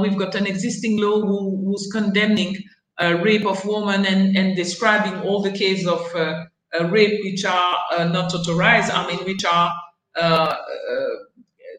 we've 0.00 0.18
got 0.18 0.36
an 0.36 0.46
existing 0.46 1.00
law 1.00 1.20
who, 1.20 1.64
who's 1.64 1.88
condemning 1.92 2.56
rape 3.00 3.46
of 3.46 3.64
women 3.64 4.06
and, 4.06 4.36
and 4.36 4.56
describing 4.56 5.20
all 5.22 5.42
the 5.42 5.50
cases 5.50 5.86
of 5.86 6.00
uh, 6.14 6.44
uh, 6.78 6.84
rape 6.88 7.20
which 7.24 7.44
are 7.44 7.76
not 8.10 8.34
authorized, 8.34 8.90
I 8.90 9.06
mean, 9.06 9.24
which 9.24 9.44
are 9.44 9.72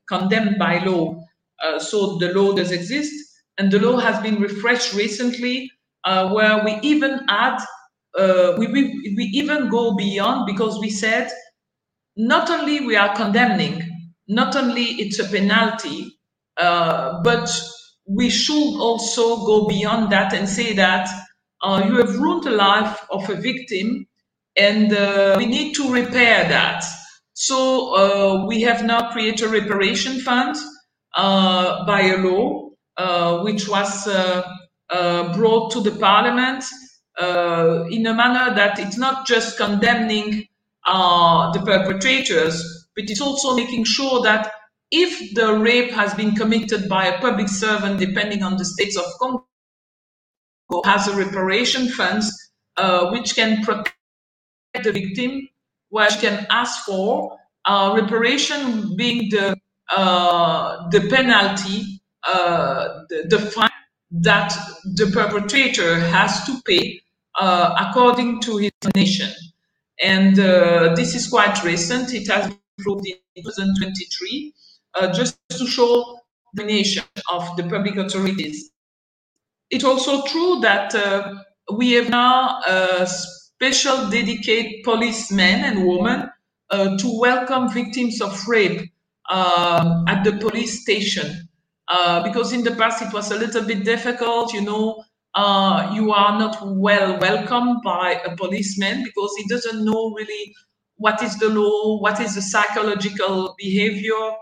condemned 0.08 0.58
by 0.60 0.84
law. 0.84 1.24
so 1.80 2.18
the 2.18 2.34
law 2.34 2.54
does 2.54 2.72
exist, 2.72 3.14
and 3.58 3.72
the 3.72 3.80
law 3.80 3.98
has 3.98 4.22
been 4.22 4.42
refreshed 4.42 4.94
recently, 4.94 5.72
where 6.06 6.64
we 6.64 6.80
even 6.82 7.22
add, 7.30 7.60
we, 8.58 8.68
we, 8.68 9.14
we 9.18 9.24
even 9.34 9.70
go 9.70 9.96
beyond 9.96 10.46
because 10.46 10.80
we 10.80 10.90
said 10.90 11.32
not 12.16 12.50
only 12.50 12.86
we 12.86 12.96
are 12.96 13.16
condemning, 13.16 13.82
not 14.28 14.56
only 14.56 14.84
it's 14.84 15.20
a 15.20 15.26
penalty, 15.26 16.14
uh, 16.58 17.22
but 17.24 17.50
we 18.06 18.30
should 18.30 18.78
also 18.80 19.46
go 19.46 19.68
beyond 19.68 20.12
that 20.12 20.34
and 20.34 20.48
say 20.48 20.74
that 20.74 21.10
uh, 21.62 21.84
you 21.88 21.96
have 21.98 22.16
ruined 22.20 22.44
the 22.44 22.52
life 22.52 23.06
of 23.10 23.30
a 23.30 23.36
victim, 23.36 24.06
and 24.58 24.94
uh, 24.94 25.36
we 25.38 25.46
need 25.46 25.74
to 25.74 25.92
repair 25.92 26.48
that. 26.50 26.84
So 27.34 27.96
uh, 27.96 28.46
we 28.46 28.62
have 28.62 28.84
now 28.84 29.12
created 29.12 29.48
a 29.48 29.50
reparation 29.50 30.20
fund 30.20 30.56
uh, 31.16 31.86
by 31.86 32.02
a 32.02 32.18
law, 32.18 32.70
uh, 32.98 33.40
which 33.44 33.68
was 33.68 34.06
brought 35.36 35.72
to 35.72 35.82
the 35.82 35.92
parliament 36.00 36.64
in 37.92 38.06
a 38.06 38.14
manner 38.14 38.54
that 38.54 38.78
it's 38.80 38.98
not 38.98 39.26
just 39.26 39.58
condemning 39.58 40.46
the 40.86 41.62
perpetrators, 41.66 42.88
but 42.96 43.10
it's 43.10 43.22
also 43.22 43.56
making 43.56 43.86
sure 43.86 44.22
that 44.22 44.52
if 44.94 45.34
the 45.34 45.58
rape 45.58 45.92
has 45.92 46.14
been 46.14 46.36
committed 46.36 46.88
by 46.88 47.08
a 47.08 47.20
public 47.20 47.50
servant, 47.50 48.00
depending 48.00 48.44
on 48.44 48.58
the 48.58 48.64
states 48.64 48.96
of 48.96 49.06
Congo, 49.20 49.44
has 50.86 51.08
a 51.08 51.16
reparation 51.16 51.90
funds 51.90 52.32
uh, 52.78 53.10
which 53.10 53.36
can 53.36 53.64
protect 53.64 53.96
the 54.84 54.92
victim, 54.92 55.50
which 55.90 56.20
can 56.20 56.46
ask 56.52 56.86
for 56.86 57.38
uh, 57.66 57.98
reparation 58.00 58.96
being 58.96 59.30
the 59.30 59.56
uh, 59.96 60.90
the 60.90 61.02
penalty, 61.10 62.02
uh, 62.28 63.04
the, 63.10 63.26
the, 63.30 63.40
fine 63.40 63.70
that 64.12 64.52
the 64.96 65.08
perpetrator 65.08 66.00
has 66.00 66.44
to 66.46 66.60
pay 66.66 67.00
uh, 67.40 67.76
according 67.80 68.40
to 68.42 68.58
his 68.58 68.72
nation. 68.96 69.30
And 70.02 70.40
uh, 70.40 70.94
this 70.96 71.14
is 71.14 71.28
quite 71.28 71.64
recent. 71.64 72.14
It 72.14 72.28
has 72.30 72.48
been 72.48 72.58
approved 72.80 73.06
in 73.08 73.44
2023, 73.44 74.54
just 75.14 75.38
to 75.50 75.66
show 75.66 76.20
the 76.54 76.64
nation 76.64 77.04
of 77.32 77.56
the 77.58 77.64
public 77.64 77.96
authorities 77.98 78.74
it's 79.74 79.84
also 79.84 80.24
true 80.26 80.60
that 80.62 80.94
uh, 80.94 81.34
we 81.76 81.94
have 81.94 82.10
now 82.10 82.60
a 82.68 83.08
special 83.08 84.10
dedicated 84.10 84.84
policemen 84.84 85.64
and 85.64 85.88
women 85.88 86.30
uh, 86.70 86.98
to 86.98 87.20
welcome 87.20 87.70
victims 87.70 88.22
of 88.22 88.48
rape 88.48 88.92
um, 89.32 90.06
at 90.08 90.24
the 90.24 90.34
police 90.34 90.82
station. 90.82 91.48
Uh, 91.88 92.22
because 92.24 92.54
in 92.54 92.64
the 92.64 92.76
past 92.76 93.02
it 93.02 93.12
was 93.14 93.32
a 93.32 93.36
little 93.36 93.64
bit 93.64 93.84
difficult, 93.84 94.54
you 94.54 94.62
know, 94.62 95.04
uh, 95.36 95.92
you 95.96 96.12
are 96.12 96.38
not 96.38 96.58
well 96.68 97.18
welcomed 97.20 97.82
by 97.84 98.22
a 98.26 98.36
policeman 98.36 99.04
because 99.04 99.32
he 99.38 99.48
doesn't 99.48 99.84
know 99.84 100.14
really 100.16 100.54
what 100.98 101.22
is 101.24 101.38
the 101.40 101.50
law, 101.50 102.00
what 102.00 102.20
is 102.20 102.36
the 102.36 102.42
psychological 102.42 103.56
behavior, 103.58 104.14
uh, 104.14 104.34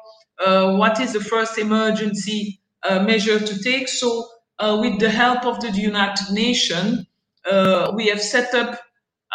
what 0.46 1.00
is 1.00 1.14
the 1.14 1.20
first 1.20 1.58
emergency 1.58 2.60
uh, 2.84 3.04
measure 3.04 3.40
to 3.40 3.60
take. 3.64 3.88
So 3.88 4.28
uh, 4.60 4.78
with 4.82 5.00
the 5.00 5.10
help 5.10 5.46
of 5.46 5.60
the 5.60 5.72
United 5.72 6.32
Nations, 6.34 7.06
uh, 7.50 7.92
we 7.96 8.08
have 8.08 8.22
set 8.22 8.54
up 8.54 8.80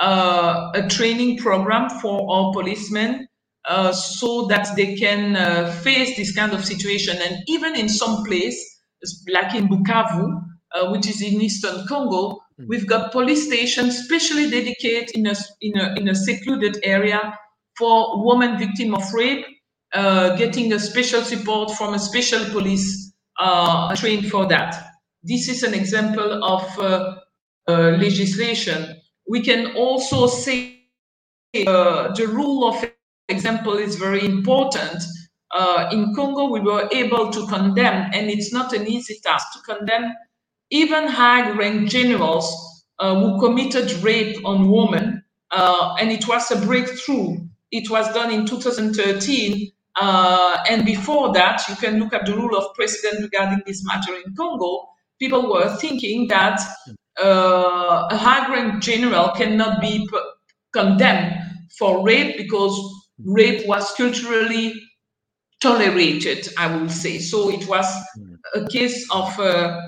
uh, 0.00 0.70
a 0.74 0.88
training 0.88 1.38
program 1.38 1.88
for 2.00 2.30
our 2.30 2.52
policemen 2.52 3.28
uh, 3.68 3.92
so 3.92 4.46
that 4.46 4.68
they 4.76 4.94
can 4.94 5.36
uh, 5.36 5.70
face 5.82 6.16
this 6.16 6.34
kind 6.34 6.52
of 6.52 6.64
situation. 6.64 7.16
And 7.20 7.42
even 7.48 7.74
in 7.74 7.88
some 7.88 8.24
place, 8.24 8.58
like 9.32 9.54
in 9.54 9.68
Bukavu, 9.68 10.40
uh, 10.74 10.90
which 10.90 11.08
is 11.08 11.22
in 11.22 11.40
eastern 11.40 11.86
Congo, 11.86 12.38
mm. 12.60 12.66
we've 12.68 12.86
got 12.86 13.12
police 13.12 13.46
stations 13.46 14.04
specially 14.04 14.50
dedicated 14.50 15.10
in 15.14 15.26
a, 15.26 15.34
in 15.60 15.78
a, 15.78 15.94
in 15.96 16.08
a 16.08 16.14
secluded 16.14 16.78
area 16.82 17.36
for 17.76 18.24
women 18.24 18.58
victim 18.58 18.94
of 18.94 19.12
rape, 19.12 19.44
getting 19.92 20.72
a 20.72 20.78
special 20.78 21.22
support 21.22 21.72
from 21.72 21.94
a 21.94 21.98
special 21.98 22.44
police 22.50 23.12
trained 23.96 24.30
for 24.30 24.46
that. 24.46 24.74
This 25.22 25.48
is 25.48 25.62
an 25.64 25.74
example 25.74 26.44
of 26.44 26.78
uh, 26.78 27.16
uh, 27.68 27.96
legislation. 27.98 29.00
We 29.28 29.40
can 29.40 29.74
also 29.74 30.28
say 30.28 30.82
uh, 31.66 32.14
the 32.14 32.28
rule 32.28 32.68
of 32.68 32.84
example 33.28 33.74
is 33.74 33.96
very 33.96 34.24
important. 34.24 35.02
Uh, 35.50 35.88
in 35.90 36.14
Congo, 36.14 36.48
we 36.48 36.60
were 36.60 36.88
able 36.92 37.30
to 37.30 37.46
condemn, 37.48 38.10
and 38.12 38.30
it's 38.30 38.52
not 38.52 38.72
an 38.72 38.86
easy 38.86 39.18
task 39.24 39.46
to 39.54 39.74
condemn 39.74 40.14
even 40.70 41.08
high-rank 41.08 41.88
generals 41.88 42.46
uh, 42.98 43.14
who 43.18 43.40
committed 43.40 43.90
rape 44.02 44.36
on 44.44 44.70
women, 44.70 45.24
uh, 45.50 45.96
and 46.00 46.12
it 46.12 46.28
was 46.28 46.50
a 46.50 46.66
breakthrough. 46.66 47.36
It 47.72 47.90
was 47.90 48.12
done 48.14 48.32
in 48.32 48.46
2013, 48.46 49.72
and 50.00 50.84
before 50.84 51.32
that, 51.34 51.62
you 51.68 51.76
can 51.76 51.98
look 52.00 52.12
at 52.14 52.26
the 52.26 52.34
rule 52.34 52.56
of 52.56 52.74
precedent 52.74 53.22
regarding 53.22 53.62
this 53.66 53.84
matter 53.84 54.14
in 54.14 54.34
Congo 54.34 54.88
people 55.18 55.50
were 55.50 55.76
thinking 55.76 56.28
that 56.28 56.60
uh, 57.22 58.08
a 58.10 58.16
high-rank 58.16 58.82
general 58.82 59.30
cannot 59.30 59.80
be 59.80 60.06
p- 60.10 60.18
condemned 60.72 61.34
for 61.78 62.04
rape 62.04 62.36
because 62.36 62.78
rape 63.24 63.66
was 63.66 63.92
culturally 63.94 64.74
tolerated, 65.62 66.48
I 66.58 66.76
would 66.76 66.90
say. 66.90 67.18
So 67.18 67.50
it 67.50 67.66
was 67.68 67.86
a 68.54 68.66
case 68.68 69.08
of 69.12 69.38
uh, 69.40 69.80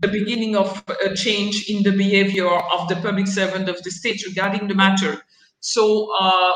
the 0.00 0.08
beginning 0.08 0.56
of 0.56 0.84
a 1.04 1.14
change 1.14 1.68
in 1.68 1.82
the 1.82 1.92
behavior 1.92 2.48
of 2.48 2.88
the 2.88 2.96
public 2.96 3.26
servant 3.26 3.68
of 3.68 3.82
the 3.82 3.90
state 3.90 4.24
regarding 4.26 4.68
the 4.68 4.74
matter. 4.74 5.22
So 5.60 6.10
uh, 6.18 6.52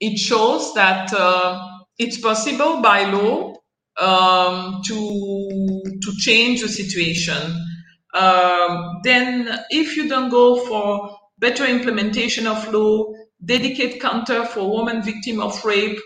it 0.00 0.18
shows 0.18 0.74
that 0.74 1.12
uh, 1.12 1.66
it's 1.98 2.18
possible 2.20 2.80
by 2.80 3.10
law 3.10 3.54
um, 3.98 4.80
to 4.86 5.82
to 6.02 6.12
change 6.18 6.62
the 6.62 6.68
situation. 6.68 7.66
Um, 8.14 9.00
then, 9.04 9.48
if 9.70 9.96
you 9.96 10.08
don't 10.08 10.30
go 10.30 10.64
for 10.66 11.16
better 11.38 11.66
implementation 11.66 12.46
of 12.46 12.72
law, 12.72 13.12
dedicate 13.44 14.00
counter 14.00 14.44
for 14.44 14.76
women 14.76 15.02
victim 15.02 15.40
of 15.40 15.64
rape, 15.64 15.98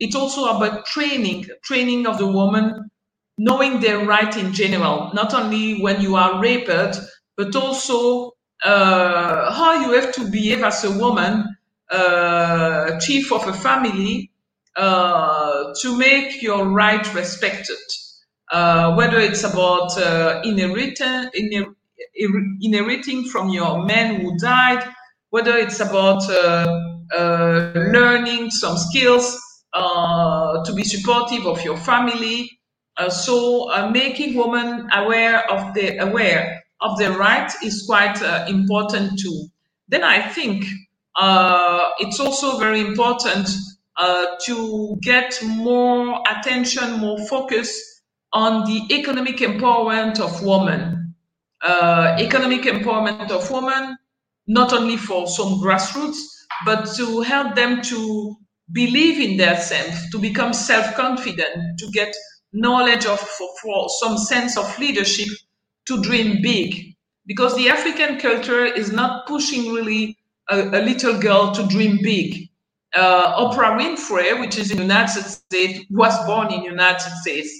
it's 0.00 0.14
also 0.14 0.56
about 0.56 0.86
training, 0.86 1.46
training 1.64 2.06
of 2.06 2.18
the 2.18 2.26
woman, 2.26 2.90
knowing 3.38 3.80
their 3.80 4.04
right 4.04 4.36
in 4.36 4.52
general, 4.52 5.10
not 5.14 5.34
only 5.34 5.80
when 5.80 6.00
you 6.00 6.16
are 6.16 6.40
raped, 6.40 7.00
but 7.36 7.54
also 7.56 8.32
uh, 8.64 9.52
how 9.52 9.80
you 9.86 9.92
have 9.92 10.12
to 10.12 10.30
behave 10.30 10.62
as 10.62 10.84
a 10.84 10.98
woman, 10.98 11.44
uh, 11.90 12.98
chief 13.00 13.32
of 13.32 13.46
a 13.46 13.52
family, 13.52 14.30
uh, 14.78 15.74
to 15.80 15.98
make 15.98 16.40
your 16.40 16.68
right 16.68 17.12
respected, 17.12 17.76
uh, 18.52 18.94
whether 18.94 19.18
it's 19.18 19.42
about 19.42 19.90
uh, 19.98 20.40
inheriting, 20.44 21.28
inheriting 22.60 23.24
from 23.24 23.48
your 23.48 23.84
man 23.84 24.20
who 24.20 24.38
died, 24.38 24.88
whether 25.30 25.56
it's 25.56 25.80
about 25.80 26.22
uh, 26.30 26.80
uh, 27.12 27.72
learning 27.74 28.50
some 28.50 28.76
skills 28.76 29.36
to 29.74 30.72
be 30.76 30.84
supportive 30.84 31.44
of 31.44 31.60
your 31.64 31.76
family. 31.76 32.48
so 33.08 33.66
making 33.90 34.36
women 34.36 34.88
aware 34.94 35.38
of 35.50 35.74
the 35.74 35.98
aware 35.98 36.62
of 36.80 36.96
their 36.98 37.12
right 37.18 37.50
is 37.64 37.84
quite 37.84 38.20
important 38.48 39.18
too. 39.18 39.48
Then 39.88 40.04
I 40.04 40.20
think 40.20 40.64
it's 42.00 42.20
also 42.20 42.58
very 42.58 42.80
important 42.80 43.48
uh, 43.96 44.26
to 44.44 44.98
get 45.02 45.38
more 45.44 46.22
attention, 46.30 47.00
more 47.00 47.18
focus 47.26 48.02
on 48.32 48.64
the 48.66 48.94
economic 48.94 49.38
empowerment 49.38 50.20
of 50.20 50.42
women. 50.44 51.14
Uh, 51.62 52.16
economic 52.20 52.62
empowerment 52.62 53.30
of 53.30 53.50
women, 53.50 53.96
not 54.46 54.72
only 54.72 54.96
for 54.96 55.26
some 55.26 55.54
grassroots, 55.60 56.18
but 56.64 56.84
to 56.96 57.22
help 57.22 57.56
them 57.56 57.82
to 57.82 58.36
believe 58.72 59.20
in 59.20 59.36
themselves, 59.38 60.10
to 60.10 60.18
become 60.18 60.52
self-confident, 60.52 61.78
to 61.78 61.90
get 61.92 62.14
knowledge 62.52 63.06
of 63.06 63.20
for, 63.20 63.48
for 63.62 63.88
some 64.00 64.18
sense 64.18 64.58
of 64.58 64.78
leadership, 64.78 65.28
to 65.86 66.02
dream 66.02 66.42
big. 66.42 66.94
Because 67.26 67.56
the 67.56 67.70
African 67.70 68.18
culture 68.20 68.64
is 68.66 68.92
not 68.92 69.26
pushing 69.26 69.72
really 69.72 70.17
a, 70.50 70.60
a 70.60 70.80
little 70.82 71.18
girl 71.18 71.52
to 71.52 71.66
dream 71.66 71.98
big 72.02 72.48
uh, 72.94 73.36
Oprah 73.36 73.78
Winfrey, 73.78 74.40
which 74.40 74.58
is 74.58 74.70
in 74.70 74.78
the 74.78 74.82
United 74.82 75.22
States, 75.22 75.84
was 75.90 76.16
born 76.26 76.52
in 76.52 76.60
the 76.60 76.66
United 76.70 77.10
States. 77.20 77.50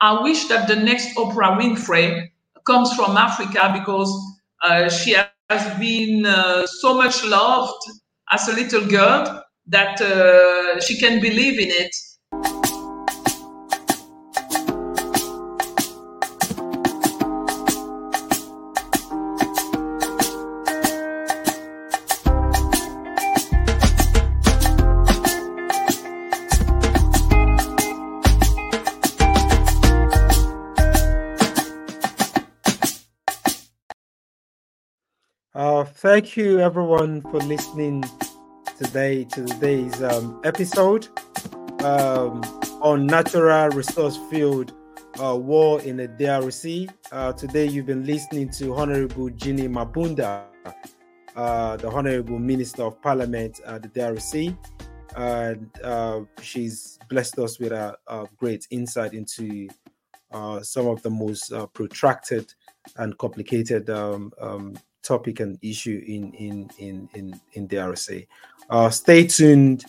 I 0.00 0.22
wish 0.22 0.46
that 0.48 0.68
the 0.68 0.76
next 0.76 1.16
Oprah 1.16 1.58
Winfrey 1.58 2.30
comes 2.66 2.92
from 2.94 3.16
Africa 3.16 3.72
because 3.78 4.12
uh, 4.62 4.88
she 4.88 5.16
has 5.50 5.78
been 5.78 6.26
uh, 6.26 6.66
so 6.66 6.94
much 6.94 7.24
loved 7.24 7.82
as 8.30 8.48
a 8.48 8.52
little 8.52 8.86
girl 8.86 9.42
that 9.66 10.00
uh, 10.00 10.80
she 10.80 10.98
can 10.98 11.20
believe 11.20 11.58
in 11.58 11.68
it 11.70 11.94
thank 36.14 36.36
you 36.36 36.60
everyone 36.60 37.20
for 37.22 37.40
listening 37.40 38.04
today 38.78 39.24
to 39.24 39.44
today's 39.46 40.00
um, 40.00 40.40
episode 40.44 41.08
um, 41.82 42.40
on 42.80 43.04
natural 43.04 43.68
resource 43.70 44.16
field 44.30 44.72
uh, 45.20 45.36
war 45.36 45.80
in 45.80 45.96
the 45.96 46.06
DRC. 46.06 46.88
Uh, 47.10 47.32
today 47.32 47.66
you've 47.66 47.86
been 47.86 48.06
listening 48.06 48.48
to 48.48 48.76
Honorable 48.76 49.28
Jeanine 49.30 49.70
Mabunda, 49.74 50.44
uh, 51.34 51.76
the 51.78 51.90
Honorable 51.90 52.38
Minister 52.38 52.84
of 52.84 53.02
Parliament 53.02 53.58
at 53.66 53.82
the 53.82 53.88
DRC. 53.88 54.56
And 55.16 55.68
uh, 55.82 56.20
she's 56.40 56.96
blessed 57.10 57.40
us 57.40 57.58
with 57.58 57.72
a, 57.72 57.96
a 58.06 58.26
great 58.36 58.68
insight 58.70 59.14
into 59.14 59.66
uh, 60.30 60.60
some 60.62 60.86
of 60.86 61.02
the 61.02 61.10
most 61.10 61.52
uh, 61.52 61.66
protracted 61.66 62.54
and 62.98 63.18
complicated 63.18 63.90
um, 63.90 64.30
um, 64.40 64.76
topic 65.04 65.40
and 65.40 65.58
issue 65.62 66.02
in 66.06 66.32
in 66.34 66.70
in 66.78 67.08
in, 67.14 67.40
in 67.52 67.68
DRC. 67.68 68.26
stay 68.90 69.26
tuned 69.26 69.84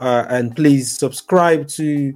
and 0.00 0.56
please 0.56 0.98
subscribe 0.98 1.68
to 1.68 2.12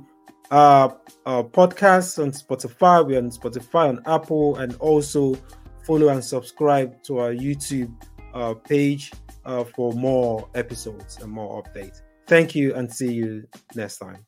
our, 0.50 0.98
our 1.26 1.44
podcasts 1.44 2.22
on 2.22 2.32
Spotify. 2.32 3.04
We're 3.04 3.18
on 3.18 3.30
Spotify, 3.30 3.88
on 3.88 4.00
Apple, 4.06 4.56
and 4.56 4.74
also 4.76 5.36
follow 5.84 6.08
and 6.08 6.24
subscribe 6.24 7.02
to 7.04 7.18
our 7.18 7.32
YouTube 7.32 7.92
uh, 8.34 8.54
page 8.54 9.12
uh, 9.44 9.64
for 9.64 9.92
more 9.92 10.48
episodes 10.54 11.18
and 11.20 11.30
more 11.30 11.62
updates. 11.62 12.02
Thank 12.26 12.54
you 12.54 12.74
and 12.74 12.92
see 12.92 13.12
you 13.12 13.46
next 13.74 13.98
time. 13.98 14.24